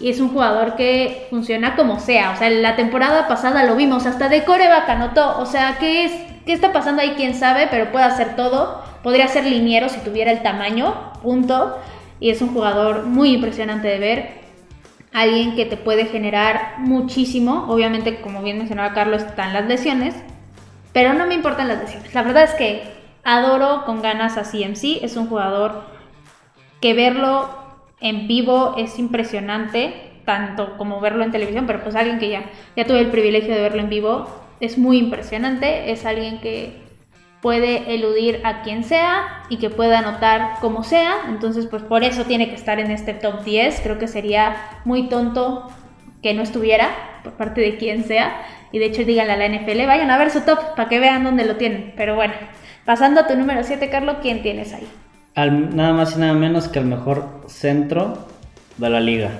[0.01, 2.32] Y es un jugador que funciona como sea.
[2.32, 5.38] O sea, la temporada pasada lo vimos, hasta de coreback anotó.
[5.38, 6.12] O sea, ¿qué, es,
[6.45, 7.14] ¿qué está pasando ahí?
[7.16, 7.68] ¿Quién sabe?
[7.70, 8.82] Pero puede hacer todo.
[9.03, 11.78] Podría ser liniero si tuviera el tamaño, punto.
[12.20, 14.43] Y es un jugador muy impresionante de ver.
[15.12, 17.66] Alguien que te puede generar muchísimo.
[17.68, 20.14] Obviamente, como bien mencionaba Carlos, están las lesiones
[20.93, 22.14] pero no me importan las lesiones.
[22.14, 22.82] La verdad es que
[23.24, 25.03] adoro con ganas a CMC.
[25.03, 25.84] Es un jugador
[26.80, 27.49] que verlo
[28.03, 29.94] en vivo es impresionante,
[30.24, 32.44] tanto como verlo en televisión, pero pues alguien que ya,
[32.76, 34.28] ya tuve el privilegio de verlo en vivo,
[34.62, 35.90] es muy impresionante.
[35.90, 36.80] Es alguien que
[37.42, 41.14] puede eludir a quien sea y que pueda anotar como sea.
[41.28, 43.80] Entonces, pues por eso tiene que estar en este top 10.
[43.80, 45.68] Creo que sería muy tonto
[46.22, 46.90] que no estuviera
[47.24, 48.46] por parte de quien sea.
[48.70, 51.24] Y de hecho, díganle a la NFL, vayan a ver su top para que vean
[51.24, 51.92] dónde lo tienen.
[51.96, 52.34] Pero bueno,
[52.84, 54.86] pasando a tu número 7, Carlos, ¿quién tienes ahí?
[55.35, 58.18] Nada más y nada menos que el mejor centro
[58.78, 59.30] de la liga.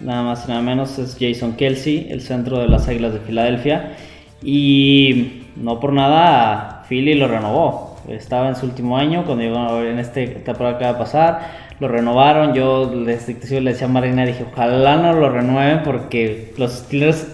[0.00, 3.96] Nada más y nada menos es Jason Kelsey, el centro de las Águilas de Filadelfia.
[4.42, 7.98] Y no por nada, Philly lo renovó.
[8.08, 11.40] Estaba en su último año, cuando llegó en esta temporada que va a pasar,
[11.78, 12.54] lo renovaron.
[12.54, 17.28] Yo le decía a Marina, dije, ojalá no lo renueven porque los Steelers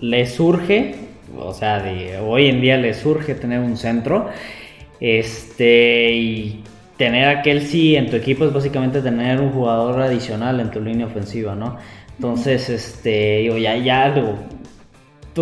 [0.00, 0.96] les surge,
[1.38, 1.84] o sea,
[2.26, 4.28] hoy en día les surge tener un centro.
[5.00, 6.60] Este,
[7.00, 11.06] tener a Kelsey en tu equipo es básicamente tener un jugador adicional en tu línea
[11.06, 11.78] ofensiva, ¿no?
[12.16, 14.12] Entonces, este, yo ya, ya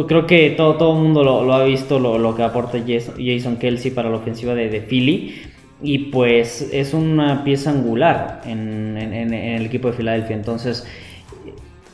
[0.06, 4.08] creo que todo, todo el mundo lo, ha visto, lo, que aporta Jason, Kelsey para
[4.08, 5.34] la ofensiva de, Philly.
[5.82, 10.36] Y pues es una pieza angular en, el equipo de Filadelfia.
[10.36, 10.86] Entonces,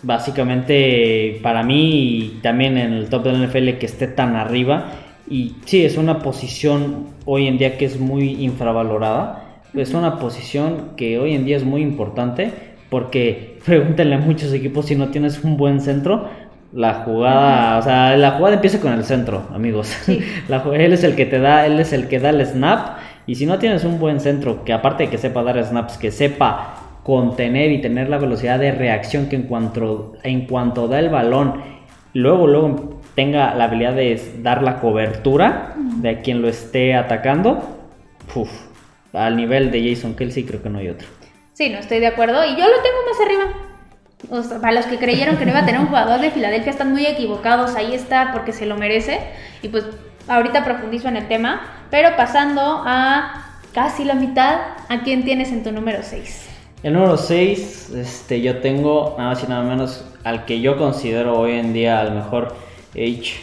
[0.03, 4.93] básicamente para mí y también en el top del NFL que esté tan arriba.
[5.27, 9.44] Y sí, es una posición hoy en día que es muy infravalorada.
[9.75, 12.53] Es una posición que hoy en día es muy importante
[12.91, 16.29] porque pregúntenle a muchos equipos si no tienes un buen centro
[16.75, 19.97] la jugada, o sea, la jugada empieza con el centro, amigos.
[20.49, 22.99] La, él es el que te da, él es el que da el snap.
[23.27, 26.11] Y si no tienes un buen centro, que aparte de que sepa dar snaps, que
[26.11, 31.11] sepa contener y tener la velocidad de reacción que en cuanto, en cuanto da el
[31.11, 31.61] balón,
[32.13, 37.61] luego, luego tenga la habilidad de dar la cobertura de quien lo esté atacando,
[38.35, 38.51] uf,
[39.15, 41.09] al nivel de Jason Kelsey creo que no hay otro.
[41.53, 42.45] Sí, no estoy de acuerdo.
[42.45, 45.81] Y yo lo tengo más arriba para los que creyeron que no iba a tener
[45.81, 47.75] un jugador de Filadelfia están muy equivocados.
[47.75, 49.21] Ahí está porque se lo merece.
[49.63, 49.85] Y pues
[50.29, 51.63] ahorita profundizo en el tema.
[51.91, 56.49] Pero pasando a casi la mitad, ¿a quién tienes en tu número 6?
[56.83, 61.39] El número 6, este, yo tengo nada más y nada menos al que yo considero
[61.39, 62.55] hoy en día el mejor
[62.93, 63.37] H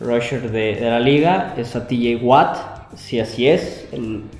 [0.00, 2.56] rusher de, la liga, es a TJ Watt,
[2.96, 3.88] si así es.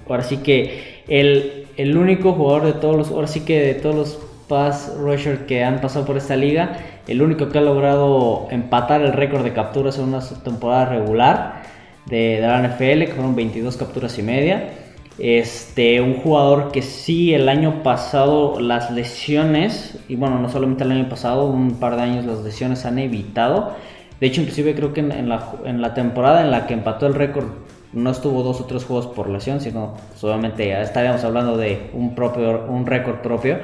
[0.08, 3.94] ahora sí que el, el único jugador de todos los, ahora sí que de todos
[3.94, 6.78] los pass rusher que han pasado por esta liga.
[7.06, 11.62] El único que ha logrado empatar el récord de capturas en una temporada regular
[12.06, 14.70] de, la NFL, que fueron 22 capturas y media.
[15.18, 20.92] Este, un jugador que sí el año pasado las lesiones, y bueno, no solamente el
[20.92, 23.74] año pasado, un par de años las lesiones han evitado.
[24.20, 27.14] De hecho, inclusive creo que en, la, en la, temporada en la que empató el
[27.14, 27.46] récord
[27.92, 32.14] no estuvo dos o tres juegos por lesión, sino solamente pues, estaríamos hablando de un,
[32.14, 33.58] propio, un récord propio.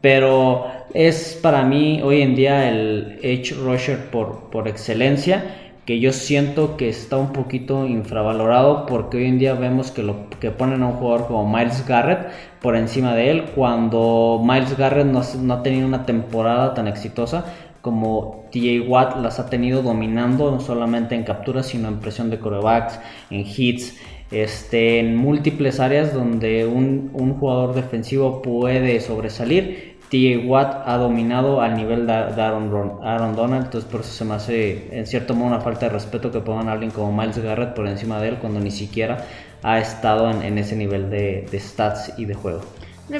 [0.00, 6.12] Pero es para mí hoy en día el edge rusher por, por excelencia que yo
[6.12, 10.82] siento que está un poquito infravalorado porque hoy en día vemos que lo que ponen
[10.82, 12.28] a un jugador como Miles Garrett
[12.60, 17.44] por encima de él cuando Miles Garrett no, no ha tenido una temporada tan exitosa
[17.84, 22.40] como TJ Watt las ha tenido dominando no solamente en capturas sino en presión de
[22.40, 22.98] corebacks,
[23.30, 23.96] en hits,
[24.30, 31.60] este, en múltiples áreas donde un, un jugador defensivo puede sobresalir TJ Watt ha dominado
[31.60, 32.70] al nivel de Aaron,
[33.34, 36.40] Donald, entonces por eso se me hace en cierto modo una falta de respeto que
[36.40, 39.24] pongan a alguien como Miles Garrett por encima de él cuando ni siquiera
[39.62, 42.60] ha estado en, ese nivel de, stats y de juego.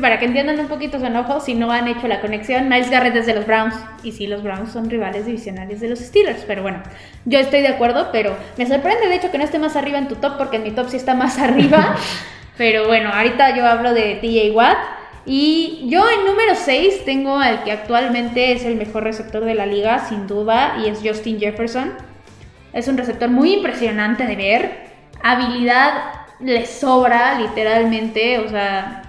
[0.00, 3.16] Para que entiendan un poquito su enojo, si no han hecho la conexión, Miles Garrett
[3.16, 3.74] es de los Browns.
[4.02, 6.44] Y sí, los Browns son rivales divisionales de los Steelers.
[6.46, 6.82] Pero bueno,
[7.26, 10.08] yo estoy de acuerdo, pero me sorprende de hecho que no esté más arriba en
[10.08, 11.96] tu top, porque en mi top sí está más arriba.
[12.56, 14.78] pero bueno, ahorita yo hablo de TJ Watt.
[15.26, 19.66] Y yo en número 6 tengo al que actualmente es el mejor receptor de la
[19.66, 21.92] liga, sin duda, y es Justin Jefferson.
[22.72, 24.72] Es un receptor muy impresionante de ver.
[25.22, 25.92] Habilidad
[26.40, 28.38] le sobra, literalmente.
[28.38, 29.03] O sea,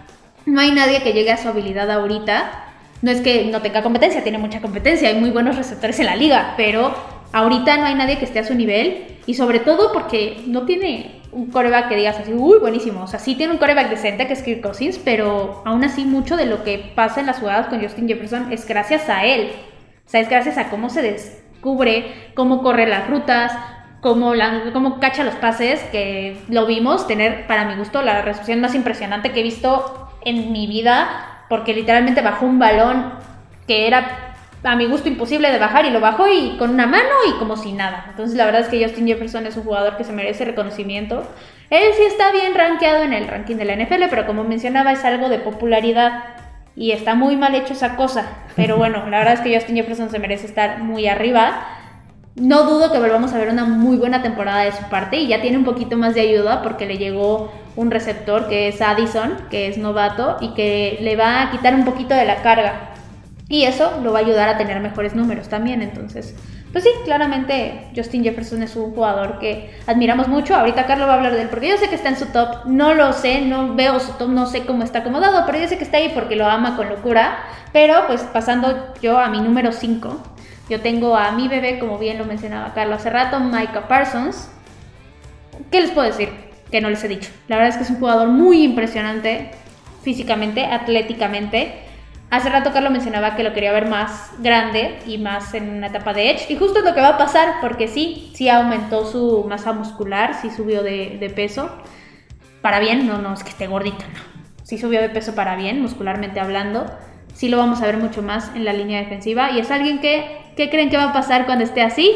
[0.46, 2.64] no hay nadie que llegue a su habilidad ahorita.
[3.02, 5.10] No es que no tenga competencia, tiene mucha competencia.
[5.10, 6.94] Hay muy buenos receptores en la liga, pero
[7.34, 9.18] ahorita no hay nadie que esté a su nivel.
[9.26, 13.04] Y sobre todo porque no tiene un coreback que digas así, uy, buenísimo.
[13.04, 16.38] O sea, sí tiene un coreback decente que es Kirk Cousins, pero aún así mucho
[16.38, 19.52] de lo que pasa en las jugadas con Justin Jefferson es gracias a él.
[20.06, 23.52] O sea, es gracias a cómo se descubre, cómo corre las rutas,
[24.02, 24.34] cómo,
[24.72, 29.32] cómo cacha los pases, que lo vimos tener, para mi gusto, la recepción más impresionante
[29.32, 33.14] que he visto en mi vida, porque literalmente bajó un balón
[33.68, 37.14] que era a mi gusto imposible de bajar y lo bajó y con una mano
[37.30, 38.06] y como si nada.
[38.10, 41.24] Entonces la verdad es que Justin Jefferson es un jugador que se merece reconocimiento.
[41.70, 45.06] Él sí está bien rankeado en el ranking de la NFL, pero como mencionaba es
[45.06, 46.24] algo de popularidad
[46.76, 48.28] y está muy mal hecho esa cosa.
[48.56, 51.68] Pero bueno, la verdad es que Justin Jefferson se merece estar muy arriba.
[52.36, 55.42] No dudo que volvamos a ver una muy buena temporada de su parte y ya
[55.42, 59.68] tiene un poquito más de ayuda porque le llegó un receptor que es Addison, que
[59.68, 62.92] es novato y que le va a quitar un poquito de la carga.
[63.48, 65.82] Y eso lo va a ayudar a tener mejores números también.
[65.82, 66.36] Entonces,
[66.72, 70.56] pues sí, claramente Justin Jefferson es un jugador que admiramos mucho.
[70.56, 72.66] Ahorita Carlos va a hablar de él porque yo sé que está en su top.
[72.66, 75.78] No lo sé, no veo su top, no sé cómo está acomodado, pero yo sé
[75.78, 77.38] que está ahí porque lo ama con locura.
[77.72, 80.18] Pero pues pasando yo a mi número 5,
[80.70, 84.50] yo tengo a mi bebé, como bien lo mencionaba Carlos hace rato, Micah Parsons.
[85.72, 86.45] ¿Qué les puedo decir?
[86.76, 87.30] Que no les he dicho.
[87.48, 89.52] La verdad es que es un jugador muy impresionante
[90.04, 91.72] físicamente, atléticamente.
[92.30, 96.14] Hace rato Carlos mencionaba que lo quería ver más grande y más en una etapa
[96.14, 96.52] de Edge.
[96.52, 100.34] Y justo es lo que va a pasar, porque sí, sí aumentó su masa muscular,
[100.42, 101.72] sí subió de, peso.
[102.62, 104.20] Para bien, no, no es que esté gordito, no.
[104.64, 106.88] Sí subió de peso para bien, muscularmente hablando.
[107.34, 109.52] Sí lo vamos a ver mucho más en la línea defensiva.
[109.52, 112.12] Y es alguien que, ¿qué creen que va a pasar cuando esté así?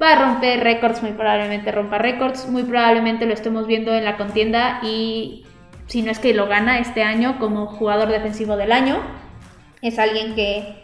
[0.00, 2.48] Va a romper récords, muy probablemente rompa récords.
[2.48, 5.44] Muy probablemente lo estemos viendo en la contienda y
[5.86, 8.98] si no es que lo gana este año como jugador defensivo del año.
[9.80, 10.82] Es alguien que,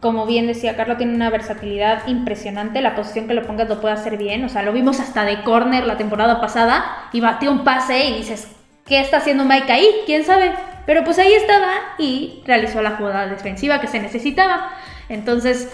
[0.00, 2.82] como bien decía Carlos, tiene una versatilidad impresionante.
[2.82, 4.44] La posición que lo pongas lo puede hacer bien.
[4.44, 8.16] O sea, lo vimos hasta de corner la temporada pasada y batió un pase y
[8.16, 9.88] dices, ¿qué está haciendo Mike ahí?
[10.04, 10.52] ¿Quién sabe?
[10.84, 14.72] Pero pues ahí estaba y realizó la jugada defensiva que se necesitaba.
[15.08, 15.70] Entonces,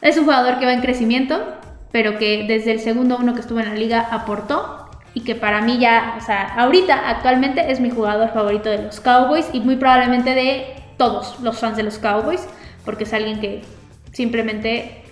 [0.00, 1.56] es un jugador que va en crecimiento,
[1.94, 5.60] pero que desde el segundo uno que estuvo en la liga aportó y que para
[5.60, 9.76] mí ya, o sea, ahorita actualmente es mi jugador favorito de los Cowboys y muy
[9.76, 12.48] probablemente de todos los fans de los Cowboys,
[12.84, 13.62] porque es alguien que
[14.10, 15.04] simplemente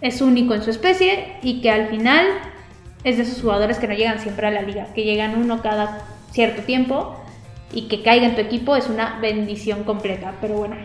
[0.00, 2.24] es único en su especie y que al final
[3.02, 6.02] es de esos jugadores que no llegan siempre a la liga, que llegan uno cada
[6.30, 7.20] cierto tiempo
[7.72, 10.34] y que caiga en tu equipo es una bendición completa.
[10.40, 10.76] Pero bueno,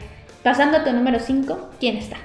[0.41, 2.17] pasando a tu número 5, ¿quién está?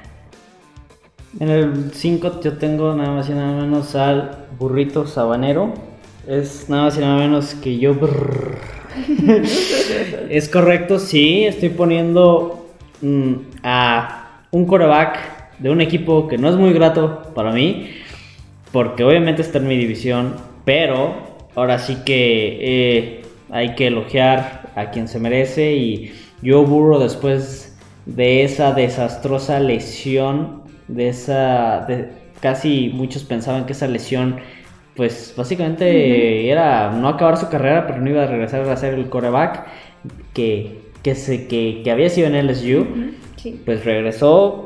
[1.41, 5.75] En el 5 yo tengo nada más y nada menos al burrito sabanero.
[6.29, 7.97] Es nada más y nada menos que yo.
[10.31, 11.45] es correcto, sí.
[11.45, 12.69] Estoy poniendo
[13.03, 13.33] mm,
[13.65, 17.91] a un coreback de un equipo que no es muy grato para mí.
[18.71, 20.37] Porque obviamente está en mi división.
[20.65, 21.17] Pero
[21.57, 25.75] ahora sí que eh, hay que elogiar a quien se merece.
[25.75, 26.13] Y
[26.43, 27.77] yo burro después
[28.07, 31.87] de esa desastrosa lesión de esa,
[32.41, 34.37] casi muchos pensaban que esa lesión,
[34.97, 39.09] pues básicamente era no acabar su carrera, pero no iba a regresar a ser el
[39.09, 39.67] coreback
[40.33, 42.87] que, que, se, que, que había sido en LSU.
[43.67, 44.65] Pues regresó,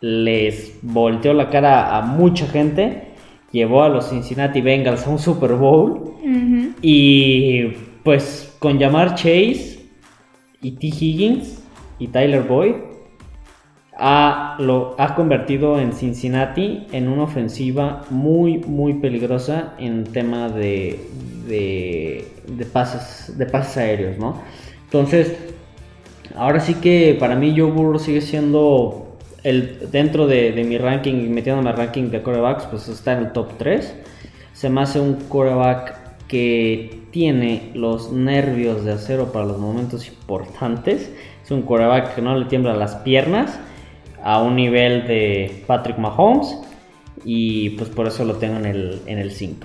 [0.00, 3.08] les volteó la cara a mucha gente,
[3.52, 6.14] llevó a los Cincinnati Bengals a un Super Bowl
[6.82, 7.68] y
[8.02, 9.78] pues con llamar Chase
[10.60, 10.86] y T.
[10.88, 11.62] Higgins
[11.98, 12.74] y Tyler Boyd
[13.98, 21.00] ha, lo, ha convertido en Cincinnati en una ofensiva muy, muy peligrosa en tema de,
[21.46, 24.42] de, pases, de pases aéreos, ¿no?
[24.84, 25.34] Entonces,
[26.36, 31.70] ahora sí que para mí Joe Burrow sigue siendo el, dentro de, mi ranking, metiéndome
[31.70, 33.94] al ranking de corebacks, pues está en el top 3.
[34.52, 41.10] Se me hace un coreback que tiene los nervios de acero para los momentos importantes.
[41.42, 43.58] Es un coreback que no le tiembla las piernas
[44.26, 46.58] a un nivel de Patrick Mahomes
[47.24, 49.64] y pues por eso lo tengo en el, en el 5.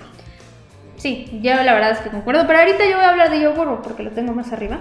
[0.98, 3.56] Sí, yo la verdad es que concuerdo, pero ahorita yo voy a hablar de Joe
[3.56, 4.78] Burrow porque lo tengo más arriba,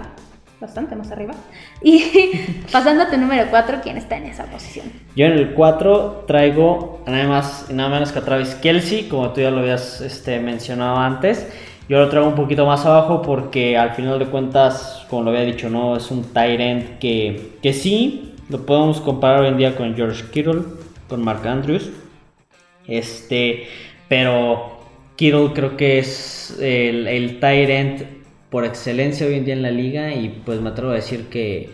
[0.59, 1.33] bastante más arriba.
[1.81, 2.31] Y
[2.71, 4.85] pasando a tu número 4, ¿quién está en esa posición?
[5.15, 9.41] Yo en el 4 traigo nada más nada menos que a Travis Kelsey, como tú
[9.41, 11.51] ya lo habías este, mencionado antes.
[11.89, 15.41] Yo lo traigo un poquito más abajo porque al final de cuentas, como lo había
[15.41, 19.95] dicho, no es un tight que, que sí lo podemos comparar hoy en día con
[19.95, 20.61] George Kittle,
[21.07, 21.89] con Mark Andrews.
[22.85, 23.67] Este,
[24.09, 24.79] pero
[25.15, 28.05] Kittle creo que es el, el tight end
[28.49, 31.69] por excelencia hoy en día en la liga y pues me atrevo a decir que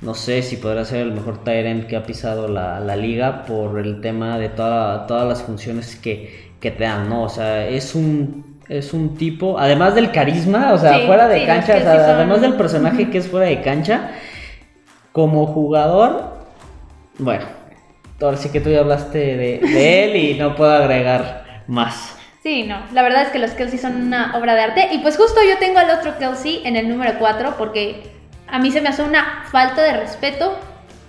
[0.00, 3.78] no sé si podrá ser el mejor tight end que ha pisado la, liga por
[3.78, 7.24] el tema de todas las funciones que, te dan, ¿no?
[7.24, 11.74] O sea, es un, es un tipo, además del carisma, o sea, fuera de cancha,
[11.74, 14.12] además del personaje que es fuera de cancha,
[15.12, 16.32] como jugador,
[17.18, 17.44] bueno,
[18.20, 22.16] ahora sí que tú ya hablaste de, él y no puedo agregar más.
[22.42, 24.88] Sí, no, la verdad es que los Kelsey son una obra de arte.
[24.92, 28.02] Y pues justo yo tengo al otro Kelsey en el número 4 porque
[28.48, 30.58] a mí se me hace una falta de respeto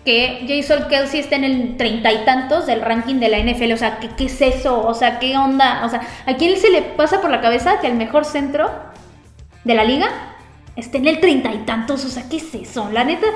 [0.06, 3.72] que Jason Kelsey esté en el treinta y tantos del ranking de la NFL.
[3.74, 4.86] O sea, ¿qué, ¿qué, es eso?
[4.86, 5.84] O sea, ¿qué onda?
[5.86, 8.70] O sea, ¿a quién se le pasa por la cabeza que el mejor centro
[9.64, 10.08] de la liga
[10.76, 12.06] esté en el treinta y tantos?
[12.06, 12.89] O sea, ¿qué es eso?
[12.91, 13.28] La neta.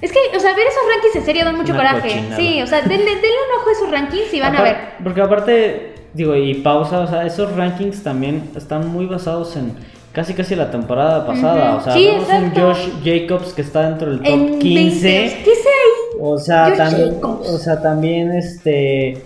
[0.00, 2.24] Es que, o sea, ver esos rankings en serio dan mucho coraje.
[2.36, 4.76] Sí, o sea, denle, denle, un ojo a esos rankings y van a ver.
[5.02, 9.72] Porque aparte, digo, y pausa, o sea, esos rankings también están muy basados en
[10.12, 11.76] casi casi la temporada pasada.
[11.76, 15.08] O sea, sí, vemos un Josh Jacobs que está dentro del top en 15.
[15.08, 16.18] 20, ¿Qué sé ahí?
[16.20, 17.48] O sea, Josh también, Jacobs.
[17.48, 19.24] o sea, también este.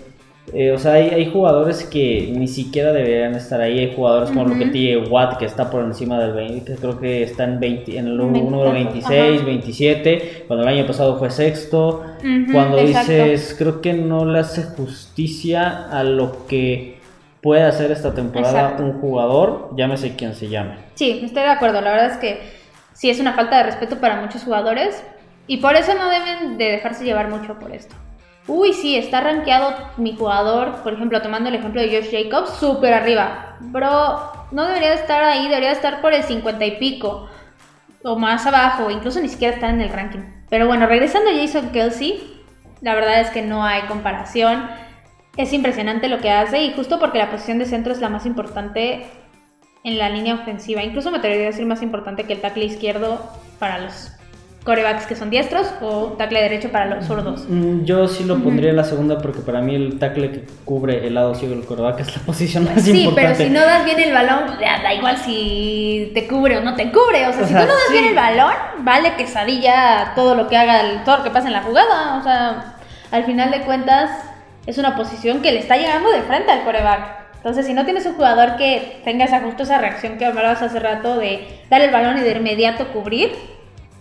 [0.51, 3.79] Eh, o sea, hay, hay jugadores que ni siquiera deberían estar ahí.
[3.79, 6.99] Hay jugadores como lo que tiene Watt, que está por encima del 20, que creo
[6.99, 9.45] que está en, 20, en el número 26, ajá.
[9.45, 12.03] 27, cuando el año pasado fue sexto.
[12.51, 13.11] Cuando exacto.
[13.11, 16.97] dices, creo que no le hace justicia a lo que
[17.41, 18.83] puede hacer esta temporada Exacto.
[18.83, 20.75] un jugador, llámese quien se llame.
[20.95, 21.81] Sí, estoy de acuerdo.
[21.81, 22.39] La verdad es que
[22.93, 25.03] sí es una falta de respeto para muchos jugadores
[25.47, 27.95] y por eso no deben de dejarse llevar mucho por esto.
[28.47, 32.93] Uy, sí, está rankeado mi jugador, por ejemplo, tomando el ejemplo de Josh Jacobs, súper
[32.93, 33.57] arriba.
[33.61, 37.29] Bro, no debería de estar ahí, debería de estar por el 50 y pico.
[38.03, 40.19] O más abajo, incluso ni siquiera estar en el ranking.
[40.49, 42.43] Pero bueno, regresando a Jason Kelsey,
[42.81, 44.69] la verdad es que no hay comparación.
[45.37, 48.25] Es impresionante lo que hace y justo porque la posición de centro es la más
[48.25, 49.05] importante
[49.85, 50.83] en la línea ofensiva.
[50.83, 53.25] Incluso me atrevería a decir más importante que el tackle izquierdo
[53.57, 54.11] para los
[54.63, 57.45] corebacks que son diestros o tackle derecho para los zurdos.
[57.49, 61.05] Mm, Yo sí lo pondría en la segunda porque para mí el tackle que cubre
[61.05, 63.33] el lado ciego del coreback es la posición más Sí, importante.
[63.35, 66.91] pero si no das bien el balón, da igual si te cubre o no te
[66.91, 67.27] cubre.
[67.27, 67.93] O sea, O si sea, tú no das sí.
[67.93, 71.53] bien el balón, vale quesadilla todo lo que haga, el- todo lo que pasa en
[71.53, 72.17] la jugada.
[72.19, 72.75] O sea,
[73.11, 74.09] al final de cuentas,
[74.65, 77.21] es una posición que le está llegando de frente al coreback.
[77.35, 80.79] Entonces, si no tienes un jugador que tenga esa justo esa reacción que hablabas hace
[80.79, 83.33] rato de dar el balón y de inmediato cubrir,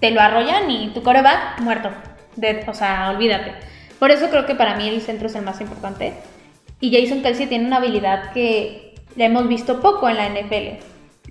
[0.02, 1.88] te lo arrollan y tu coreback muerto.
[2.34, 3.52] De- o sea, olvídate.
[4.00, 6.12] Por eso creo que para mí el centro es el más importante.
[6.80, 10.80] Y Jason Kelsey tiene una habilidad que le hemos visto poco en la NFL.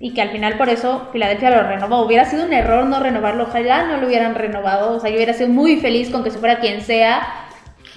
[0.00, 2.00] Y que al final por eso Filadelfia lo renovó.
[2.00, 3.44] Hubiera sido un error no renovarlo.
[3.44, 4.96] Ojalá no lo hubieran renovado.
[4.96, 7.28] O sea, yo hubiera sido muy feliz con que se fuera quien sea.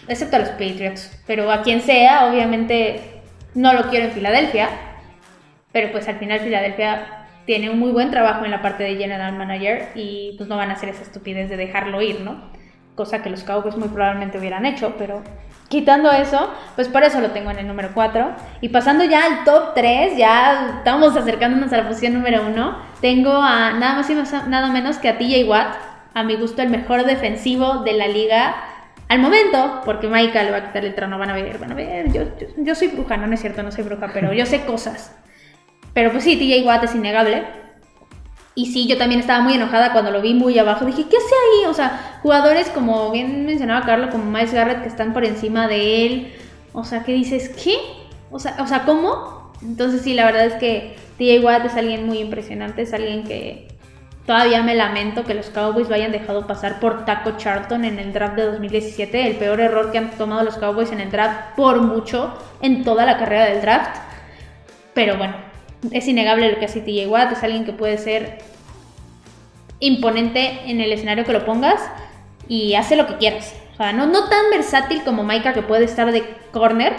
[0.09, 1.09] Excepto a los Patriots.
[1.25, 3.21] Pero a quien sea, obviamente
[3.53, 4.67] no lo quiero en Filadelfia.
[5.71, 9.33] Pero pues al final Filadelfia tiene un muy buen trabajo en la parte de general
[9.37, 9.89] manager.
[9.95, 12.41] Y pues no van a hacer esa estupidez de dejarlo ir, ¿no?
[12.95, 14.95] Cosa que los Cowboys muy probablemente hubieran hecho.
[14.97, 15.21] Pero
[15.67, 18.31] quitando eso, pues por eso lo tengo en el número 4.
[18.61, 22.77] Y pasando ya al top 3, ya estamos acercándonos a la posición número 1.
[23.01, 25.75] Tengo a nada más y más- nada menos que a TJ Watt.
[26.13, 28.55] A mi gusto, el mejor defensivo de la liga
[29.09, 31.75] al momento, porque Maika le va a quitar el trono, van a ver, van a
[31.75, 34.45] ver, yo, yo, yo soy bruja, no, no es cierto, no soy bruja, pero yo
[34.47, 35.13] sé cosas.
[35.95, 37.45] Pero pues sí, TJ Watt es innegable.
[38.53, 40.85] Y sí, yo también estaba muy enojada cuando lo vi muy abajo.
[40.85, 41.65] Dije, ¿qué hace ahí?
[41.67, 46.05] O sea, jugadores como bien mencionaba Carlos, como Miles Garrett, que están por encima de
[46.05, 46.33] él.
[46.73, 47.49] O sea, ¿qué dices?
[47.49, 47.77] ¿Qué?
[48.29, 49.53] O sea, o sea, ¿cómo?
[49.61, 53.69] Entonces sí, la verdad es que TJ Watt es alguien muy impresionante, es alguien que
[54.25, 58.11] todavía me lamento que los Cowboys lo hayan dejado pasar por Taco Charlton en el
[58.11, 61.81] draft de 2017, el peor error que han tomado los Cowboys en el draft por
[61.81, 63.97] mucho en toda la carrera del draft.
[64.93, 65.44] Pero bueno,
[65.91, 68.39] es innegable lo que hace TJ Watt, es alguien que puede ser
[69.79, 71.81] imponente en el escenario que lo pongas
[72.47, 73.55] y hace lo que quieras.
[73.73, 76.93] O sea, no, no tan versátil como Maika que puede estar de corner,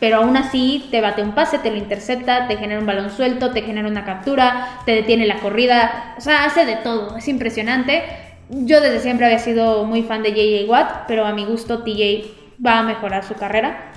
[0.00, 3.52] pero aún así te bate un pase, te lo intercepta, te genera un balón suelto,
[3.52, 8.02] te genera una captura, te detiene la corrida, o sea, hace de todo, es impresionante.
[8.48, 12.24] Yo desde siempre había sido muy fan de JJ Watt, pero a mi gusto TJ
[12.64, 13.92] va a mejorar su carrera,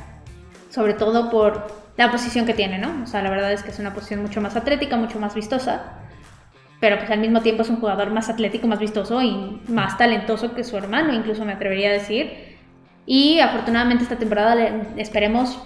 [0.69, 3.03] sobre todo por la posición que tiene, ¿no?
[3.03, 5.99] O sea, la verdad es que es una posición mucho más atlética, mucho más vistosa,
[6.79, 10.53] pero pues al mismo tiempo es un jugador más atlético, más vistoso y más talentoso
[10.53, 12.57] que su hermano, incluso me atrevería a decir.
[13.05, 14.55] Y afortunadamente esta temporada
[14.97, 15.61] esperemos,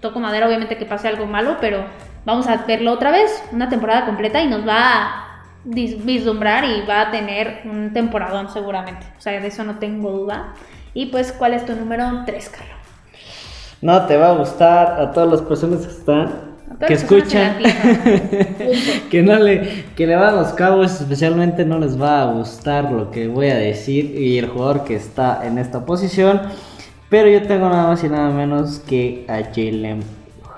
[0.00, 1.84] toco madera obviamente que pase algo malo, pero
[2.24, 5.28] vamos a verlo otra vez, una temporada completa y nos va a
[5.64, 9.06] vislumbrar y va a tener un temporadón seguramente.
[9.16, 10.54] O sea, de eso no tengo duda.
[10.94, 12.77] Y pues, ¿cuál es tu número 3, Carlos?
[13.80, 16.48] No te va a gustar a todas las personas que están,
[16.86, 17.56] que escuchan,
[19.10, 23.10] que no le, que le van los Cowboys, especialmente no les va a gustar lo
[23.10, 26.40] que voy a decir y el jugador que está en esta posición.
[27.08, 30.00] Pero yo tengo nada más y nada menos que a Jalen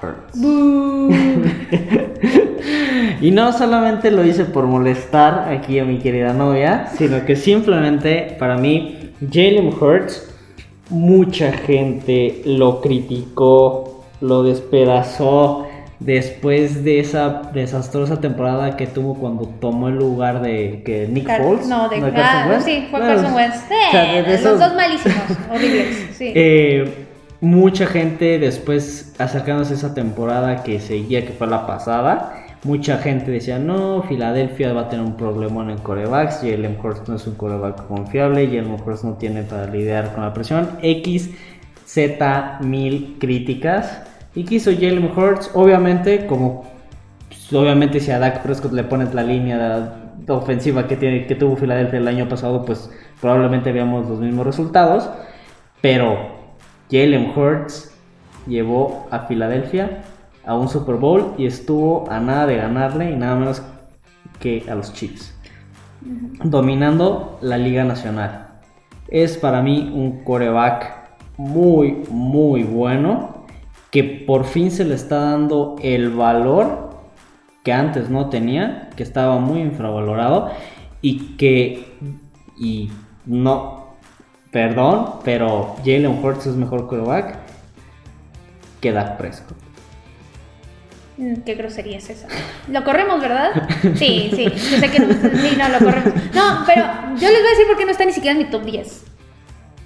[0.02, 0.38] Hurts.
[3.20, 8.34] y no solamente lo hice por molestar aquí a mi querida novia, sino que simplemente
[8.38, 10.29] para mí Jalen Hurts,
[10.90, 15.66] mucha gente lo criticó, lo despedazó,
[16.00, 21.66] después de esa desastrosa temporada que tuvo cuando tomó el lugar de que Nick Foles.
[21.68, 23.62] No, de, ah, sí, fue Carson Wentz.
[24.42, 25.22] los dos malísimos,
[25.52, 26.08] horribles.
[26.16, 26.32] Sí.
[26.34, 27.06] Eh,
[27.40, 33.30] mucha gente después acercándose a esa temporada que seguía, que fue la pasada, mucha gente
[33.30, 37.34] decía, no, Filadelfia va a tener un problema en corebacks, Jalen Hurts no es un
[37.34, 41.30] coreback confiable, Jalen Hurts no tiene para lidiar con la presión, X,
[41.86, 44.02] Z, mil críticas.
[44.34, 45.50] ¿Y quiso Jalen Hurts?
[45.54, 46.64] Obviamente, como
[47.28, 49.94] pues, obviamente si a Dak Prescott le pones la línea
[50.28, 52.90] ofensiva que, tiene, que tuvo Filadelfia el año pasado, pues
[53.20, 55.08] probablemente veamos los mismos resultados.
[55.80, 56.18] Pero
[56.90, 57.92] Jalen Hurts
[58.46, 60.02] llevó a Filadelfia
[60.50, 63.62] a un Super Bowl y estuvo a nada de ganarle y nada menos
[64.40, 65.32] que a los Chiefs.
[66.42, 68.48] Dominando la Liga Nacional.
[69.06, 70.92] Es para mí un coreback
[71.36, 73.44] muy, muy bueno.
[73.92, 76.90] Que por fin se le está dando el valor
[77.62, 78.90] que antes no tenía.
[78.96, 80.50] Que estaba muy infravalorado.
[81.00, 81.94] Y que.
[82.58, 82.90] Y
[83.24, 83.80] no,
[84.50, 87.38] Perdón, pero Jalen Hurts es mejor quarterback
[88.80, 89.69] que Dak Prescott.
[91.20, 92.28] Mm, qué grosería es esa.
[92.68, 93.50] Lo corremos, ¿verdad?
[93.94, 94.44] Sí, sí.
[94.44, 96.14] Yo sé que no, sí, no, lo corremos.
[96.34, 96.86] No, pero
[97.18, 99.04] yo les voy a decir por qué no está ni siquiera en mi top 10.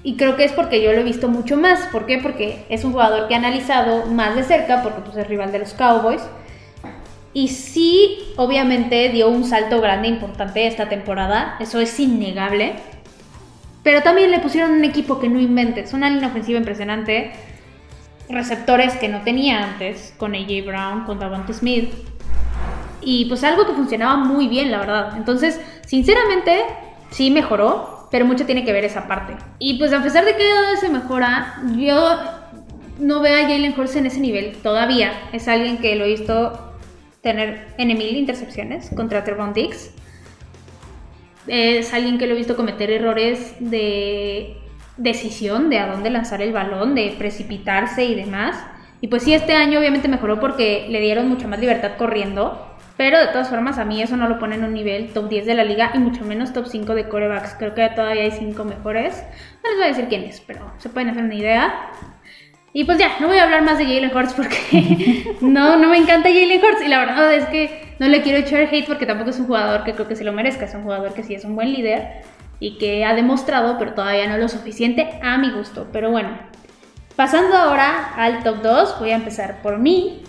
[0.04, 1.88] Y creo que es porque yo lo he visto mucho más.
[1.90, 2.18] ¿Por qué?
[2.18, 5.58] Porque es un jugador que he analizado más de cerca, porque pues, es rival de
[5.58, 6.22] los Cowboys.
[7.32, 11.56] Y sí, obviamente dio un salto grande, importante esta temporada.
[11.58, 12.74] Eso es innegable.
[13.82, 17.32] Pero también le pusieron un equipo que no inventes, una línea ofensiva impresionante,
[18.28, 21.92] receptores que no tenía antes, con AJ Brown, con Davante Smith.
[23.00, 25.16] Y pues algo que funcionaba muy bien, la verdad.
[25.16, 26.62] Entonces, sinceramente,
[27.10, 29.34] sí mejoró, pero mucho tiene que ver esa parte.
[29.58, 30.44] Y pues a pesar de que
[30.80, 32.18] se mejora, yo
[32.98, 35.12] no veo a Jalen Hurts en ese nivel todavía.
[35.32, 36.72] Es alguien que lo he visto
[37.20, 39.90] tener en mil intercepciones contra Trevon Diggs
[41.46, 44.56] es alguien que lo he visto cometer errores de
[44.96, 48.56] decisión de a dónde lanzar el balón, de precipitarse y demás.
[49.00, 52.70] Y pues sí, este año obviamente mejoró porque le dieron mucha más libertad corriendo.
[52.96, 55.46] Pero de todas formas, a mí eso no lo pone en un nivel top 10
[55.46, 57.56] de la liga y mucho menos top 5 de corebacks.
[57.58, 59.24] Creo que todavía hay 5 mejores.
[59.62, 61.74] No les voy a decir quiénes, pero se pueden hacer una idea.
[62.72, 65.96] Y pues ya, no voy a hablar más de Jalen Hurts porque no, no me
[65.96, 66.82] encanta Jalen Hurts.
[66.84, 69.82] Y la verdad es que no le quiero echar hate porque tampoco es un jugador
[69.82, 70.64] que creo que se lo merezca.
[70.64, 72.22] Es un jugador que sí es un buen líder
[72.64, 75.88] y que ha demostrado, pero todavía no lo suficiente a mi gusto.
[75.92, 76.30] Pero bueno,
[77.14, 80.22] pasando ahora al top 2, voy a empezar por mí.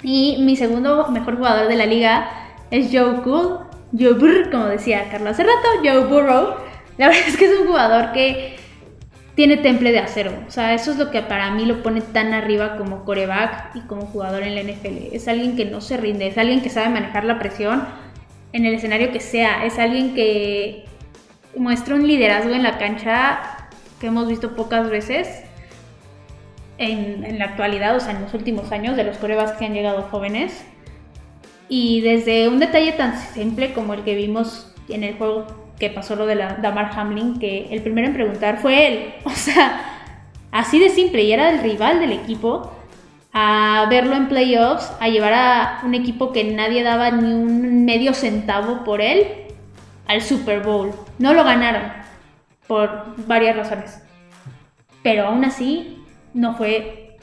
[0.00, 2.30] Y mi segundo mejor jugador de la liga
[2.70, 3.58] es Joe Cool.
[3.98, 6.54] Joe Burr, como decía Carlos hace rato, Joe Burrow.
[6.98, 8.58] La verdad es que es un jugador que
[9.34, 10.30] tiene temple de acero.
[10.46, 13.80] O sea, eso es lo que para mí lo pone tan arriba como coreback y
[13.80, 15.12] como jugador en la NFL.
[15.12, 17.82] Es alguien que no se rinde, es alguien que sabe manejar la presión
[18.52, 19.64] en el escenario que sea.
[19.64, 20.84] Es alguien que
[21.56, 23.68] muestra un liderazgo en la cancha
[24.00, 25.28] que hemos visto pocas veces
[26.78, 30.02] en, la actualidad, o sea, en los últimos años, de los corebacks que han llegado
[30.02, 30.64] jóvenes.
[31.68, 35.46] Y desde un detalle tan simple como el que vimos en el juego
[35.78, 39.14] que pasó lo de la Damar Hamlin, que el primero en preguntar fue él.
[39.24, 39.80] O sea,
[40.50, 42.72] así de simple, y era el rival del equipo,
[43.32, 48.12] a verlo en playoffs, a llevar a un equipo que nadie daba ni un medio
[48.12, 49.42] centavo por él
[50.12, 50.92] al Super Bowl.
[51.18, 51.92] No lo ganaron
[52.66, 54.02] por varias razones.
[55.02, 56.04] Pero aún así,
[56.34, 57.16] no fue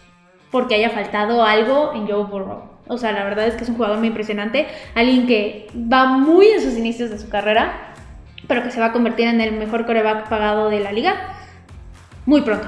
[0.52, 2.64] porque haya faltado algo en Joe Burrow.
[2.88, 6.48] O sea, la verdad es que es un jugador muy impresionante, alguien que va muy
[6.48, 7.90] en sus inicios de su carrera
[8.50, 11.16] pero que se va a convertir en el mejor coreback pagado de la liga
[12.26, 12.68] muy pronto.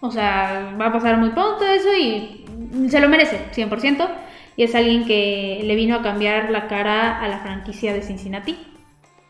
[0.00, 2.46] O sea, va a pasar muy pronto eso y
[2.88, 4.08] se lo merece, 100%.
[4.56, 8.58] Y es alguien que le vino a cambiar la cara a la franquicia de Cincinnati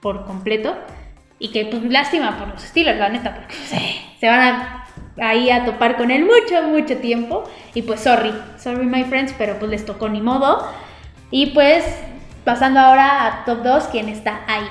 [0.00, 0.74] por completo.
[1.38, 3.54] Y que, pues, lástima por los estilos, la neta, porque
[4.20, 4.86] se van a,
[5.20, 7.44] ahí a topar con él mucho, mucho tiempo.
[7.74, 10.66] Y pues, sorry, sorry, my friends, pero pues les tocó ni modo.
[11.30, 11.84] Y pues,
[12.44, 14.66] pasando ahora a top 2, ¿quién está ahí?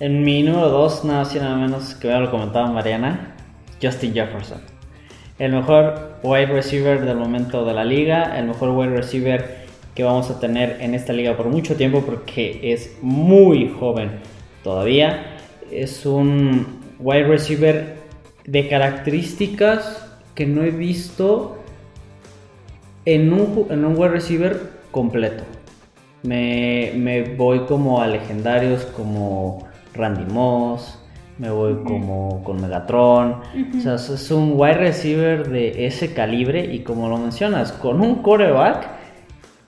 [0.00, 3.34] En mi número 2, nada más y nada menos que ya lo comentaba Mariana,
[3.80, 4.60] Justin Jefferson.
[5.38, 9.61] El mejor wide receiver del momento de la liga, el mejor wide receiver
[9.94, 14.20] que vamos a tener en esta liga por mucho tiempo porque es muy joven
[14.62, 15.36] todavía.
[15.70, 17.96] Es un wide receiver
[18.46, 21.58] de características que no he visto
[23.04, 24.58] en un, en un wide receiver
[24.90, 25.44] completo.
[26.22, 30.98] Me, me voy como a legendarios como Randy Moss,
[31.38, 33.40] me voy como con Megatron.
[33.76, 38.22] O sea, es un wide receiver de ese calibre y como lo mencionas, con un
[38.22, 39.01] coreback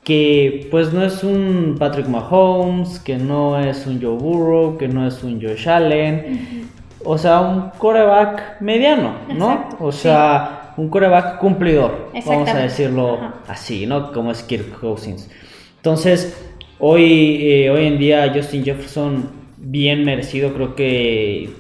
[0.04, 5.06] que pues no es un Patrick Mahomes, que no es un Joe Burrow, que no
[5.06, 6.68] es un Josh Allen,
[7.02, 9.68] o sea, un coreback mediano, ¿no?
[9.80, 13.18] o sea, un coreback cumplidor, vamos a decirlo
[13.48, 14.12] así, ¿no?
[14.12, 15.30] Como es Kirk Cousins.
[15.76, 16.38] Entonces,
[16.78, 21.50] hoy, eh, hoy en día Justin Jefferson bien merecido, creo que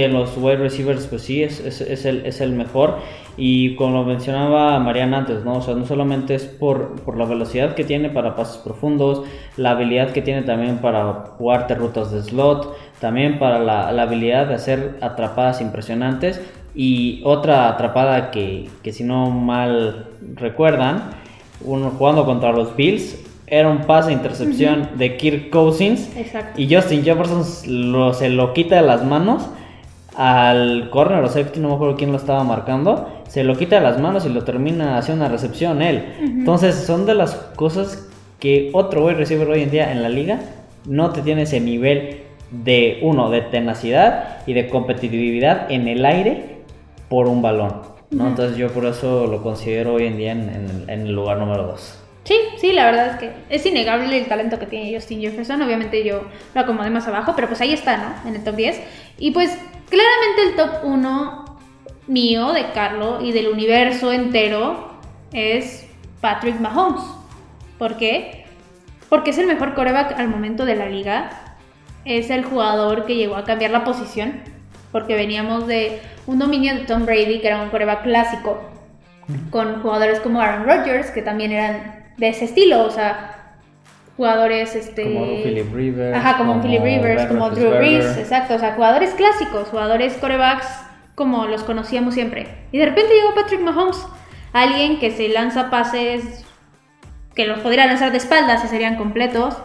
[0.00, 2.98] de los wide receivers, pues sí, es, es, el, es el mejor.
[3.36, 5.54] Y como lo mencionaba Mariana antes, ¿no?
[5.54, 9.22] O sea, no solamente es por, por la velocidad que tiene para pasos profundos,
[9.56, 14.46] la habilidad que tiene también para jugarte rutas de slot, también para la, la habilidad
[14.46, 16.40] de hacer atrapadas impresionantes.
[16.74, 21.10] Y otra atrapada que, que si no mal recuerdan,
[21.64, 26.10] uno jugando contra los Bills, era un pase de intercepción de Kirk Cousins.
[26.16, 26.58] Exacto.
[26.58, 27.44] Y Justin Jefferson
[27.92, 29.50] lo, se lo quita de las manos
[30.14, 33.82] al corner o safety, no me acuerdo quién lo estaba marcando, se lo quita de
[33.82, 36.14] las manos y lo termina haciendo una recepción él.
[36.20, 38.08] Entonces son de las cosas
[38.38, 40.40] que otro wide receiver hoy en día en la liga
[40.86, 46.56] no te tiene ese nivel de uno, de tenacidad y de competitividad en el aire
[47.08, 47.82] por un balón.
[48.10, 48.28] ¿no?
[48.28, 51.98] Entonces yo por eso lo considero hoy en día en, el lugar número 2.
[52.24, 55.60] Sí, sí, la verdad es que es innegable el talento que tiene Justin Jefferson.
[55.62, 56.22] Obviamente yo
[56.54, 58.28] lo acomodé más abajo, pero pues ahí está, ¿no?
[58.28, 58.80] En el top 10.
[59.18, 59.58] Y pues
[59.92, 61.58] claramente el top 1
[62.06, 64.90] mío, de Carlo y del universo entero
[65.32, 65.86] es
[66.22, 67.04] Patrick Mahomes.
[67.78, 68.46] ¿Por qué?
[69.10, 71.56] Porque es el mejor coreback al momento de la liga.
[72.06, 74.40] Es el jugador que llegó a cambiar la posición.
[74.92, 78.62] Porque veníamos de un dominio de Tom Brady, que era un coreback clásico,
[79.50, 82.82] con jugadores como Aaron Rodgers, que también eran de ese estilo.
[82.84, 83.41] O sea,
[84.16, 88.74] jugadores este como Philip Rivers ajá como, Philip Rivers como Drew Brees exacto o sea
[88.74, 90.66] jugadores clásicos jugadores corebacks
[91.14, 92.48] como los conocíamos siempre.
[92.72, 94.04] Y de repente llegó Patrick Mahomes,
[94.52, 96.44] alguien que se lanza pases
[97.34, 99.56] que los podría lanzar de espaldas y serían completos.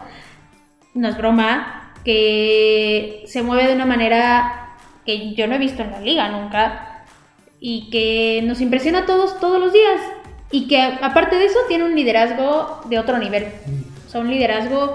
[0.94, 5.90] No es broma, que se mueve de una manera que yo no he visto en
[5.90, 7.04] la liga nunca
[7.60, 10.00] y que nos impresiona a todos todos los días
[10.50, 13.48] y que aparte de eso tiene un liderazgo de otro nivel.
[14.08, 14.94] O sea, un liderazgo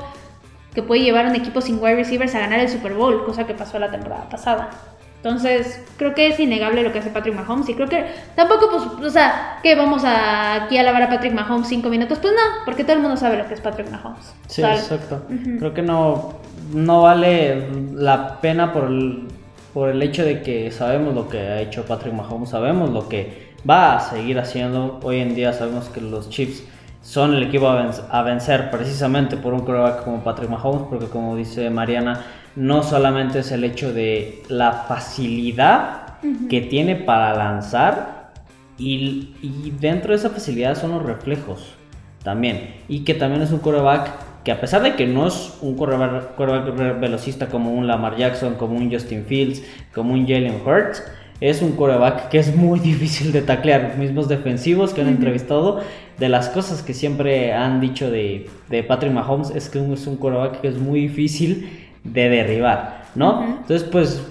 [0.73, 3.45] que puede llevar a un equipo sin wide receivers a ganar el Super Bowl, cosa
[3.45, 4.71] que pasó la temporada pasada.
[5.17, 9.05] Entonces, creo que es innegable lo que hace Patrick Mahomes y creo que tampoco, pues,
[9.05, 12.65] o sea, que vamos a, aquí a alabar a Patrick Mahomes cinco minutos, pues no,
[12.65, 14.33] porque todo el mundo sabe lo que es Patrick Mahomes.
[14.47, 15.21] Sí, exacto.
[15.59, 16.33] Creo que no,
[16.73, 19.27] no vale la pena por el,
[19.75, 23.53] por el hecho de que sabemos lo que ha hecho Patrick Mahomes, sabemos lo que
[23.69, 24.99] va a seguir haciendo.
[25.03, 26.63] Hoy en día sabemos que los Chiefs
[27.03, 31.69] son el equipo a, vencer precisamente por un quarterback como Patrick Mahomes, porque como dice
[31.69, 32.21] Mariana,
[32.55, 36.17] no solamente es el hecho de la facilidad
[36.49, 38.31] que tiene para lanzar
[38.77, 41.75] y, dentro de esa facilidad son los reflejos
[42.23, 42.75] también.
[42.87, 44.09] Y que también es un quarterback
[44.45, 48.77] que a pesar de que no es un quarterback, velocista como un Lamar Jackson, como
[48.77, 49.61] un Justin Fields,
[49.93, 51.03] como un Jalen Hurts,
[51.43, 53.97] es un quarterback que es muy difícil de taclear.
[53.97, 55.81] Mismos defensivos que han entrevistado,
[56.17, 60.15] de las cosas que siempre han dicho de, de Patrick Mahomes es que es un
[60.15, 63.43] quarterback que es muy difícil de derribar, ¿no?
[63.43, 64.25] Entonces, pues,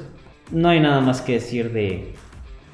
[0.51, 2.15] no hay nada más que decir de,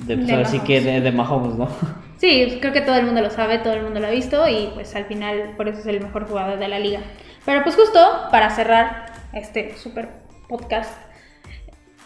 [0.07, 1.69] de, pues, que de, de Mahomes, ¿no?
[2.19, 4.71] Sí, creo que todo el mundo lo sabe, todo el mundo lo ha visto y
[4.75, 6.99] pues al final por eso es el mejor jugador de la liga.
[7.45, 8.01] Pero pues justo
[8.33, 10.09] para cerrar este super
[10.49, 10.91] podcast,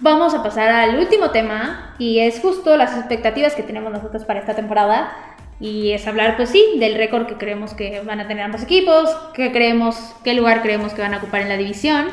[0.02, 4.40] vamos a pasar al último tema y es justo las expectativas que tenemos nosotros para
[4.40, 5.12] esta temporada.
[5.60, 9.08] Y es hablar, pues sí, del récord que creemos que van a tener ambos equipos,
[9.32, 12.08] qué creemos, qué lugar creemos que van a ocupar en la división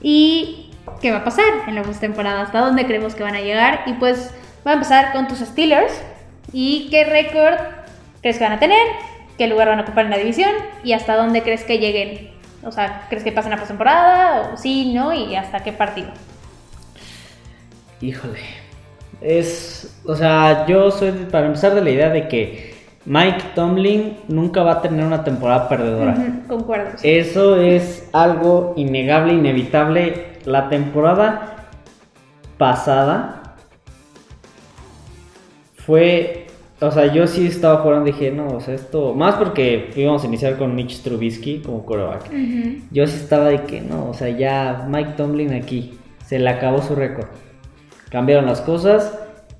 [0.00, 0.70] y
[1.02, 3.82] qué va a pasar en la temporada, hasta dónde creemos que van a llegar.
[3.84, 4.34] Y pues
[4.66, 5.92] va a empezar con tus Steelers
[6.54, 7.56] y qué récord
[8.22, 8.86] crees que van a tener,
[9.36, 10.50] qué lugar van a ocupar en la división
[10.82, 12.30] y hasta dónde crees que lleguen.
[12.64, 14.52] O sea, ¿crees que pasen la postemporada?
[14.54, 16.08] O sí, no, y hasta qué partido.
[18.00, 18.40] Híjole.
[19.20, 22.74] Es, o sea, yo soy para empezar de la idea de que
[23.06, 26.16] Mike Tomlin nunca va a tener una temporada perdedora.
[26.48, 26.90] concuerdo.
[27.02, 30.26] Eso es algo innegable, inevitable.
[30.44, 31.68] La temporada
[32.58, 33.54] pasada
[35.76, 36.46] fue,
[36.80, 40.24] o sea, yo sí estaba jugando y dije, no, o sea, esto, más porque íbamos
[40.24, 42.30] a iniciar con Mitch Trubisky como quarterback.
[42.90, 45.96] Yo sí estaba de que, no, o sea, ya Mike Tomlin aquí,
[46.26, 47.28] se le acabó su récord.
[48.10, 49.18] Cambiaron las cosas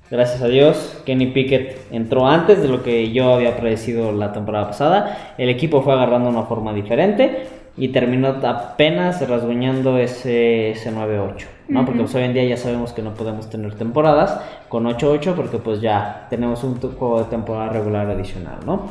[0.09, 4.67] Gracias a Dios, Kenny Pickett entró antes de lo que yo había predecido la temporada
[4.67, 5.33] pasada.
[5.37, 11.83] El equipo fue agarrando una forma diferente y terminó apenas rasguñando ese, ese 9-8, ¿no?
[11.83, 15.57] Porque pues, hoy en día ya sabemos que no podemos tener temporadas con 8-8 porque
[15.57, 18.89] pues ya tenemos un juego de temporada regular adicional, ¿no?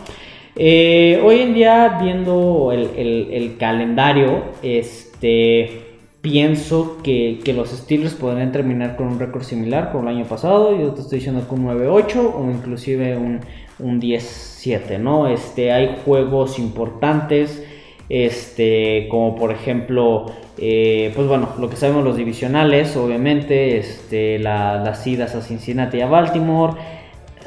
[0.55, 5.86] Eh, hoy en día, viendo el, calendario, este,
[6.27, 10.77] pienso que, los Steelers podrían terminar con un récord similar con el año pasado.
[10.77, 13.39] Yo te estoy diciendo con un 9-8 o inclusive un,
[13.79, 15.29] un 10-7, ¿no?
[15.29, 17.63] Este, hay juegos importantes
[18.09, 20.27] este, como por ejemplo,
[20.59, 26.01] eh, pues bueno, lo que sabemos los divisionales, obviamente, este, las idas a Cincinnati y
[26.01, 26.75] a Baltimore,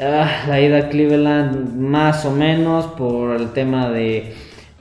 [0.02, 4.34] ah, la ida a Cleveland más o menos por el tema de,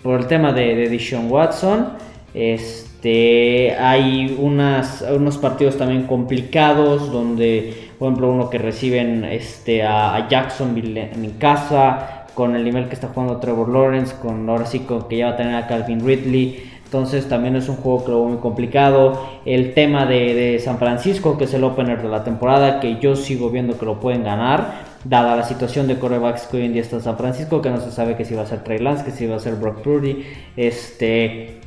[0.04, 1.94] por el tema de, de Watson,
[2.32, 10.14] este, hay unas, unos partidos también complicados donde, por ejemplo, uno que reciben este, a,
[10.16, 14.78] a Jacksonville en casa, con el nivel que está jugando Trevor Lawrence, con ahora sí
[14.80, 16.70] con que ya va a tener a Calvin Ridley.
[16.84, 19.28] Entonces también es un juego creo muy complicado.
[19.44, 23.50] El tema de, San Francisco, que es el opener de la temporada, que yo sigo
[23.50, 26.94] viendo que lo pueden ganar, dada la situación de corebacks que hoy en día está
[26.94, 29.10] en San Francisco, que no se sabe que si va a ser Trey Lance, que
[29.10, 30.24] si va a ser Brock Purdy.
[30.56, 31.58] Este,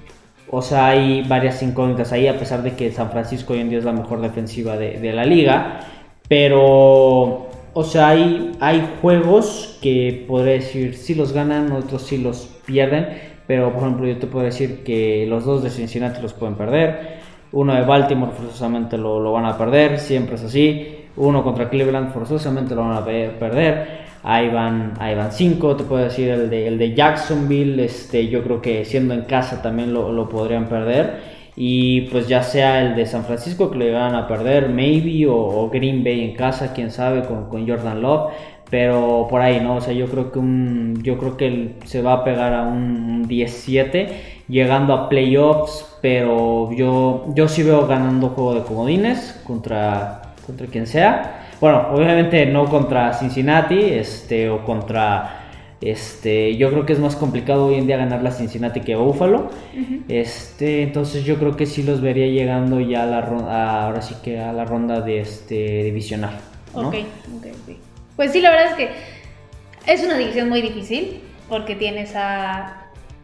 [0.52, 3.80] o sea, hay varias incógnitas ahí, a pesar de que San Francisco hoy en día
[3.80, 5.80] es la mejor defensiva de, de la liga.
[6.28, 12.50] Pero o sea, hay, hay juegos que podré decir si los ganan, otros sí los
[12.66, 13.08] pierden.
[13.48, 17.22] Pero por ejemplo, yo te puedo decir que los dos de Cincinnati los pueden perder.
[17.54, 20.98] Uno de Baltimore forzosamente lo, van a perder, siempre es así.
[21.16, 24.01] Uno contra Cleveland forzosamente lo van a perder.
[24.24, 28.44] Ahí van, ahí van cinco, te puedo decir el de, el de Jacksonville, este, yo
[28.44, 32.96] creo que siendo en casa también lo, lo podrían perder y pues ya sea el
[32.96, 36.92] de San Francisco que le van a perder, maybe, o, Green Bay en casa, quién
[36.92, 38.32] sabe, con, con, Jordan Love,
[38.70, 39.76] pero por ahí, ¿no?
[39.76, 43.28] O sea, yo creo que un, yo creo que se va a pegar a un
[43.28, 50.68] 17, llegando a playoffs, pero yo, yo sí veo ganando juego de comodines contra, contra
[50.68, 51.41] quien sea.
[51.62, 55.42] Bueno, obviamente no contra Cincinnati, este, o contra
[55.80, 59.52] este, yo creo que es más complicado hoy en día ganar la Cincinnati que Buffalo.
[60.08, 64.16] Este, entonces yo creo que sí los vería llegando ya a la ronda, ahora sí
[64.24, 66.40] que a la ronda de este divisional.
[66.74, 66.96] Ok,
[67.38, 67.48] ok,
[68.16, 68.90] Pues sí, la verdad es que
[69.86, 72.81] es una división muy difícil porque tienes a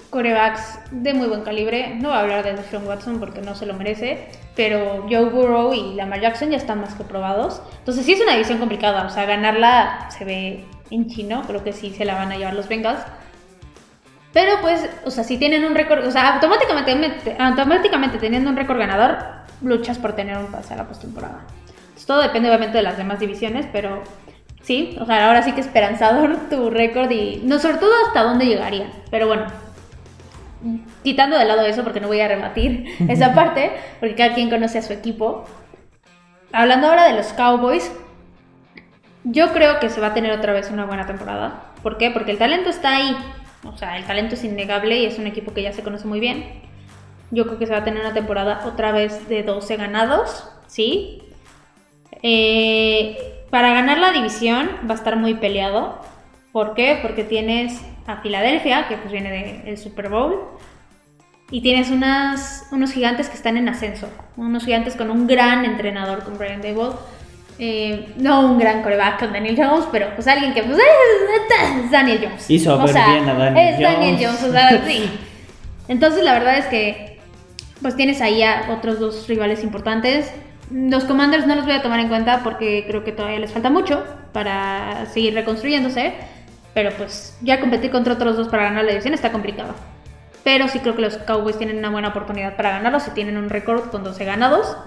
[0.09, 1.95] corebacks de muy buen calibre.
[1.95, 5.73] No voy a hablar de Deshaun Watson porque no se lo merece, pero Joe Burrow
[5.73, 7.61] y Lamar Jackson ya están más que probados.
[7.79, 11.73] Entonces sí es una división complicada, o sea, ganarla se ve en chino, creo que
[11.73, 13.01] sí se la van a llevar los Bengals.
[14.33, 18.77] Pero pues, o sea, si tienen un récord, o sea, automáticamente, automáticamente teniendo un récord
[18.77, 19.17] ganador,
[19.61, 21.45] luchas por tener un pase a la postemporada.
[22.05, 24.03] todo depende obviamente de las demás divisiones, pero
[24.61, 28.45] sí, o sea, ahora sí que esperanzador tu récord y no sobre todo hasta dónde
[28.45, 28.91] llegaría.
[29.09, 29.47] Pero bueno,
[31.03, 34.77] quitando de lado eso porque no voy a rebatir esa parte, porque cada quien conoce
[34.77, 35.45] a su equipo.
[36.51, 37.91] Hablando ahora de los Cowboys,
[39.23, 41.73] yo creo que se va a tener otra vez una buena temporada.
[41.83, 42.11] ¿Por qué?
[42.11, 43.15] Porque el talento está ahí.
[43.65, 46.19] O sea, el talento es innegable y es un equipo que ya se conoce muy
[46.19, 46.45] bien.
[47.31, 51.21] Yo creo que se va a tener una temporada otra vez de 12 ganados, ¿sí?
[52.23, 55.99] Eh, para ganar la división va a estar muy peleado.
[56.53, 56.97] ¿Por qué?
[57.01, 60.39] Porque tienes a Filadelfia, que pues viene del Super Bowl,
[61.51, 66.23] y tienes unas, unos gigantes que están en ascenso, unos gigantes con un gran entrenador,
[66.23, 66.95] con Brian Dable
[67.59, 72.19] eh, no un gran coreback con Daniel Jones, pero pues alguien que pues es Daniel
[72.21, 72.49] Jones.
[72.49, 75.09] Hizo ver bien a Daniel es Daniel Jones, o sea, sí.
[75.87, 77.19] Entonces la verdad es que
[77.81, 80.31] pues tienes ahí a otros dos rivales importantes.
[80.71, 83.71] Los Commanders no los voy a tomar en cuenta porque creo que todavía les falta
[83.71, 84.03] mucho
[84.33, 86.13] para seguir reconstruyéndose.
[86.77, 89.73] Pero pues ya competir contra otros dos para ganar la división está complicado.
[90.43, 93.49] Pero sí creo que los Cowboys tienen una buena oportunidad para ganarlo si tienen un
[93.49, 94.77] récord con 12 ganados.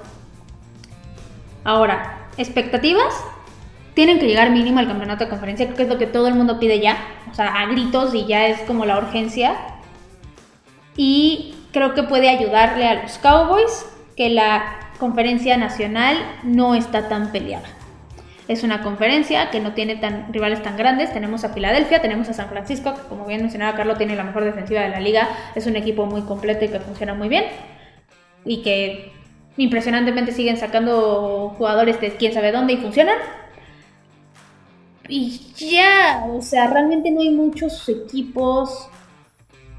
[1.65, 3.13] Ahora, expectativas
[3.95, 6.35] tienen que llegar mínimo al campeonato de conferencia, creo que es lo que todo el
[6.35, 6.97] mundo pide ya,
[7.29, 9.57] o sea, a gritos y ya es como la urgencia.
[10.97, 13.85] Y creo que puede ayudarle a los Cowboys
[14.17, 17.80] que la conferencia nacional no está tan peleada.
[18.51, 21.13] Es una conferencia que no tiene tan, rivales tan grandes.
[21.13, 24.43] Tenemos a Filadelfia, tenemos a San Francisco, que como bien mencionaba Carlos, tiene la mejor
[24.43, 25.29] defensiva de la liga.
[25.55, 27.45] Es un equipo muy completo y que funciona muy bien.
[28.45, 29.13] Y que
[29.57, 33.19] impresionantemente siguen sacando jugadores de quién sabe dónde y funcionan.
[35.09, 38.89] Y ya, o sea, realmente no hay muchos equipos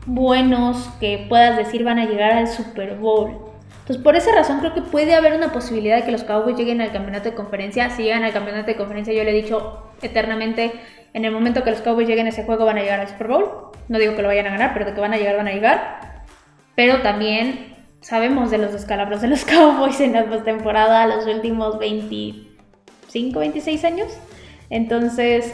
[0.05, 3.50] buenos que puedas decir van a llegar al Super Bowl.
[3.91, 6.79] Entonces, por esa razón creo que puede haber una posibilidad de que los Cowboys lleguen
[6.79, 7.89] al campeonato de conferencia.
[7.89, 10.71] Si llegan al campeonato de conferencia, yo le he dicho eternamente,
[11.13, 13.27] en el momento que los Cowboys lleguen a ese juego van a llegar al Super
[13.27, 13.45] Bowl.
[13.89, 15.51] No digo que lo vayan a ganar, pero de que van a llegar, van a
[15.51, 16.23] llegar.
[16.73, 23.39] Pero también sabemos de los descalabros de los Cowboys en la postemporada los últimos 25,
[23.39, 24.07] 26 años.
[24.69, 25.53] Entonces,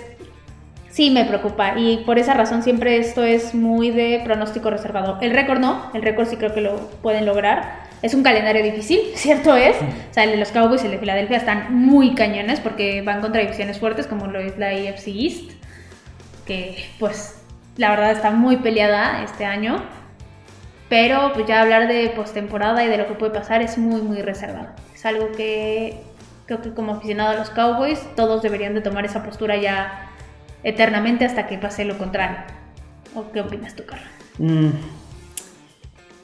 [0.91, 5.17] sí me preocupa y por esa razón siempre esto es muy de pronóstico reservado.
[5.21, 7.86] El récord no, el récord sí creo que lo pueden lograr.
[8.01, 9.75] Es un calendario difícil, cierto es.
[9.77, 13.21] O sea, el de los Cowboys y el de Filadelfia están muy cañones porque van
[13.21, 15.51] contra divisiones fuertes como lo es la AFC East,
[16.45, 17.41] que pues
[17.77, 19.83] la verdad está muy peleada este año.
[20.89, 24.21] Pero pues ya hablar de postemporada y de lo que puede pasar es muy muy
[24.21, 24.69] reservado.
[24.95, 26.01] Es algo que
[26.45, 30.09] creo que como aficionado a los Cowboys todos deberían de tomar esa postura ya
[30.63, 32.37] eternamente hasta que pase lo contrario.
[33.13, 34.07] ¿O qué opinas tú, Carlos?
[34.37, 34.69] Mm,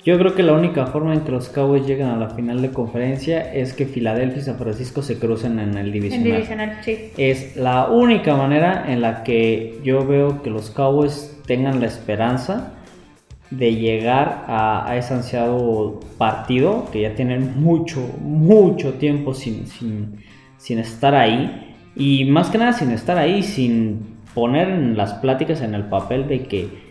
[0.05, 2.71] yo creo que la única forma en que los Cowboys lleguen a la final de
[2.71, 6.27] conferencia es que Filadelfia y San Francisco se crucen en el divisional.
[6.27, 7.11] En divisional, sí.
[7.17, 12.73] Es la única manera en la que yo veo que los Cowboys tengan la esperanza
[13.49, 21.15] de llegar a, ese ansiado partido que ya tienen mucho, mucho tiempo sin, sin estar
[21.15, 21.75] ahí.
[21.95, 26.27] Y más que nada sin estar ahí, sin poner en las pláticas en el papel
[26.27, 26.83] de que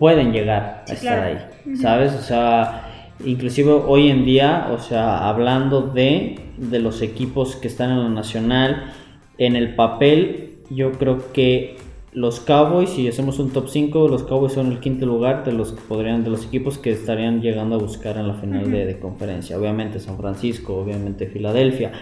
[0.00, 1.38] pueden llegar a estar ahí,
[1.80, 2.14] ¿sabes?
[2.14, 7.90] O sea, inclusive hoy en día, o sea, hablando de, de los equipos que están
[7.90, 8.92] en la nacional,
[9.38, 11.76] en el papel, yo creo que
[12.12, 15.72] los Cowboys, si hacemos un top 5, los Cowboys son el quinto lugar de los
[15.72, 18.98] que podrían, de los equipos que estarían llegando a buscar en la final de, de,
[18.98, 19.56] conferencia.
[19.58, 21.92] Obviamente San Francisco, obviamente Filadelfia.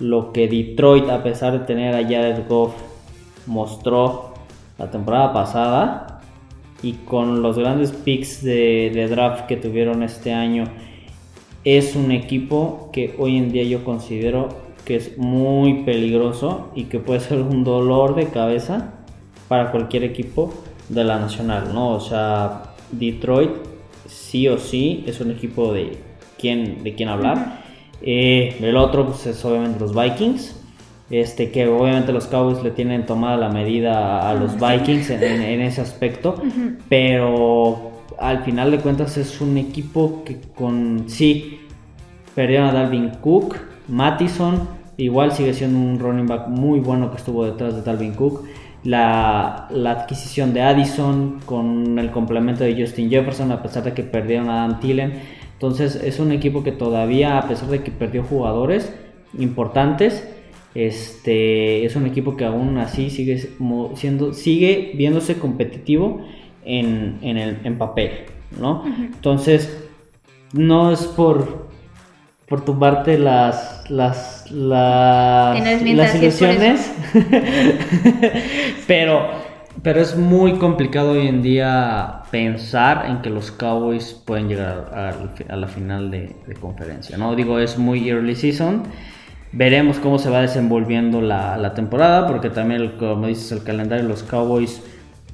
[0.00, 2.74] Lo que Detroit, a pesar de tener a Jared Goff
[3.46, 4.34] mostró
[4.76, 6.17] la temporada pasada
[6.82, 10.64] y con los grandes picks de, draft que tuvieron este año,
[11.64, 14.48] es un equipo que hoy en día yo considero
[14.84, 18.94] que es muy peligroso y que puede ser un dolor de cabeza
[19.48, 20.54] para cualquier equipo
[20.88, 21.90] de la nacional, ¿no?
[21.90, 23.50] O sea, Detroit
[24.06, 25.98] sí o sí es un equipo de
[26.38, 27.62] quien, de quien hablar.
[28.00, 30.57] Eh, el otro pues, es obviamente los Vikings.
[31.10, 35.80] Este, que obviamente los Cowboys le tienen tomada la medida a los Vikings en, ese
[35.80, 36.34] aspecto,
[36.90, 41.60] pero al final de cuentas es un equipo que con sí
[42.34, 43.56] perdieron a Dalvin Cook,
[43.88, 44.68] Mattison,
[44.98, 48.44] igual sigue siendo un running back muy bueno que estuvo detrás de Dalvin Cook.
[48.84, 54.04] La, la, adquisición de Addison con el complemento de Justin Jefferson, a pesar de que
[54.04, 55.14] perdieron a Dan Thielen.
[55.54, 58.92] Entonces es un equipo que todavía, a pesar de que perdió jugadores
[59.36, 60.28] importantes,
[60.74, 63.50] este, es un equipo que aún así sigue
[63.94, 66.24] siendo, sigue viéndose competitivo
[66.64, 68.26] en, el, en papel,
[68.60, 68.84] ¿no?
[68.86, 69.84] Entonces,
[70.52, 71.68] no es por,
[72.46, 76.92] por tumbarte las, las, las, las ilusiones,
[78.86, 79.30] pero,
[79.82, 84.90] pero es muy complicado hoy en día pensar en que los Cowboys pueden llegar
[85.48, 87.34] a, la final de, de conferencia, ¿no?
[87.34, 88.82] Digo, es muy early season.
[89.52, 94.22] Veremos cómo se va desenvolviendo la, temporada, porque también, como dices, el calendario de los
[94.22, 94.82] Cowboys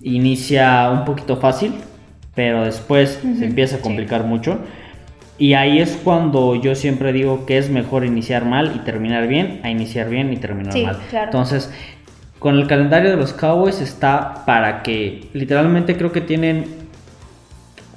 [0.02, 1.74] inicia un poquito fácil,
[2.34, 4.58] pero después se empieza a complicar mucho.
[5.36, 9.60] Y ahí es cuando yo siempre digo que es mejor iniciar mal y terminar bien,
[9.64, 10.98] a iniciar bien y terminar mal.
[11.12, 11.72] Entonces,
[12.38, 16.66] con el calendario de los Cowboys está para que literalmente creo que tienen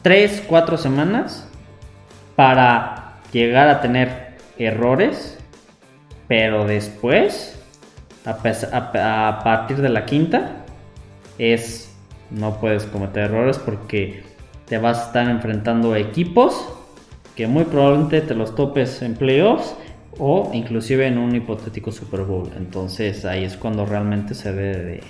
[0.02, 1.48] 3, 4 semanas
[2.36, 5.37] para llegar a tener errores
[6.28, 7.58] pero después,
[8.26, 10.66] a, partir de la quinta,
[11.38, 11.94] es
[12.30, 14.24] no puedes cometer errores porque
[14.66, 16.68] te vas a estar enfrentando equipos
[17.36, 19.76] que muy probablemente te los topes en playoffs
[20.20, 22.50] o inclusive en un hipotético Super Bowl.
[22.58, 25.02] Entonces ahí es cuando realmente se debe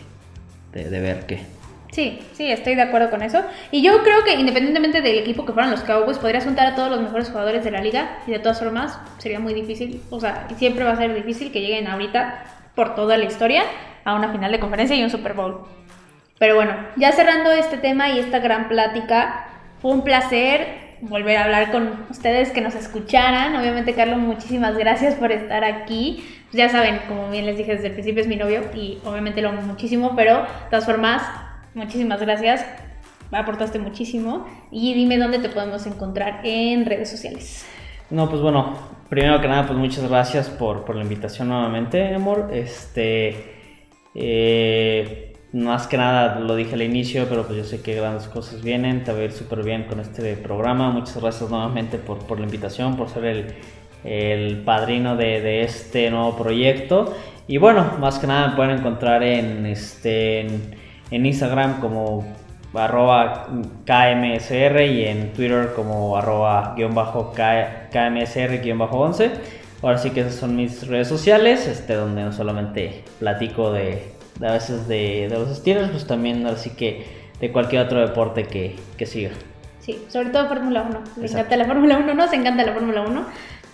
[0.73, 1.56] de, de ver qué.
[1.98, 3.44] Sí, sí, estoy de acuerdo con eso.
[3.72, 6.91] Y yo creo que independientemente del equipo que fueran los Cowboys, podrías juntar a todos
[6.91, 10.48] los mejores jugadores de la liga y de todas formas sería muy difícil, o sea,
[10.57, 12.44] siempre va a ser difícil que lleguen ahorita
[12.76, 13.64] por toda la historia
[14.06, 15.65] a una final de conferencia y un Super Bowl.
[16.38, 19.48] Pero bueno, ya cerrando este tema y esta gran plática,
[19.82, 20.68] fue un placer
[21.02, 23.56] volver a hablar con ustedes que nos escucharan.
[23.56, 26.24] Obviamente, Carlos, muchísimas gracias por estar aquí.
[26.52, 29.49] Ya saben, como bien les dije desde el principio, es mi novio y obviamente lo
[29.49, 31.24] amo muchísimo, pero de todas formas,
[31.77, 32.65] Muchísimas gracias.
[33.31, 34.47] Aportaste muchísimo.
[34.71, 37.67] Y dime dónde te podemos encontrar en redes sociales.
[38.09, 38.73] No, pues bueno,
[39.09, 42.49] primero que nada, pues muchas gracias por, la invitación nuevamente, amor.
[42.51, 43.53] Este.
[44.15, 48.63] Eh, más que nada lo dije al inicio, pero pues yo sé que grandes cosas
[48.63, 49.03] vienen.
[49.03, 50.89] Te va a ir súper bien con este programa.
[50.89, 53.53] Muchas gracias nuevamente por, la invitación, por ser
[54.03, 57.15] el, padrino de, este nuevo proyecto.
[57.47, 60.47] Y bueno, más que nada me pueden encontrar en este
[61.11, 62.25] Instagram como
[62.73, 63.47] arroba
[63.85, 69.31] KMSR y en Twitter como arroba guion bajo KMSR guion bajo 11.
[69.81, 74.11] Ahora sí que esas son mis redes sociales, este, donde no solamente platico de,
[74.41, 77.05] a veces de, de, los Steelers, pues también así que
[77.39, 79.31] de cualquier otro deporte que, que siga.
[79.79, 81.03] Sí, sobre todo Fórmula 1.
[81.17, 83.25] Le encanta la Fórmula 1, no se encanta la Fórmula 1,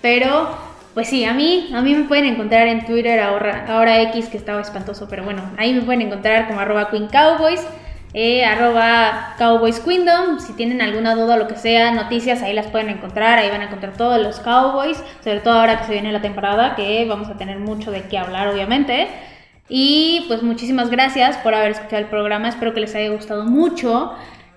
[0.01, 4.28] pero pues sí, a mí, a mí me pueden encontrar en Twitter ahora, ahora X,
[4.28, 7.65] que estaba espantoso, pero bueno, ahí me pueden encontrar como arroba Queen Cowboys.
[8.15, 9.82] Eh, arroba Cowboys.
[10.40, 13.40] Si tienen alguna duda o lo que sea, noticias, ahí las pueden encontrar.
[13.40, 16.76] Ahí van a encontrar todos los Cowboys, sobre todo ahora que se viene la temporada,
[16.76, 19.07] que vamos a tener mucho de qué hablar, obviamente.
[19.68, 22.49] Y pues muchísimas gracias por haber escuchado el programa.
[22.49, 24.14] Espero que les haya gustado mucho.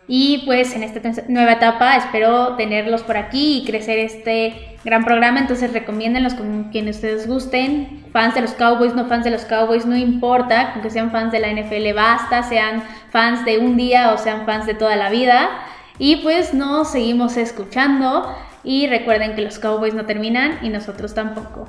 [0.08, 5.40] Y pues en esta nueva etapa espero tenerlos por aquí y crecer este gran programa.
[5.40, 8.04] Entonces recomiéndenlos con quienes ustedes gusten.
[8.12, 10.72] Fans de los Cowboys, no fans de los Cowboys, no importa.
[10.72, 12.42] Aunque sean fans de la NFL, basta.
[12.44, 15.50] Sean fans de un día o sean fans de toda la vida.
[15.98, 18.34] Y pues nos seguimos escuchando.
[18.64, 21.68] Y recuerden que los Cowboys no terminan y nosotros tampoco.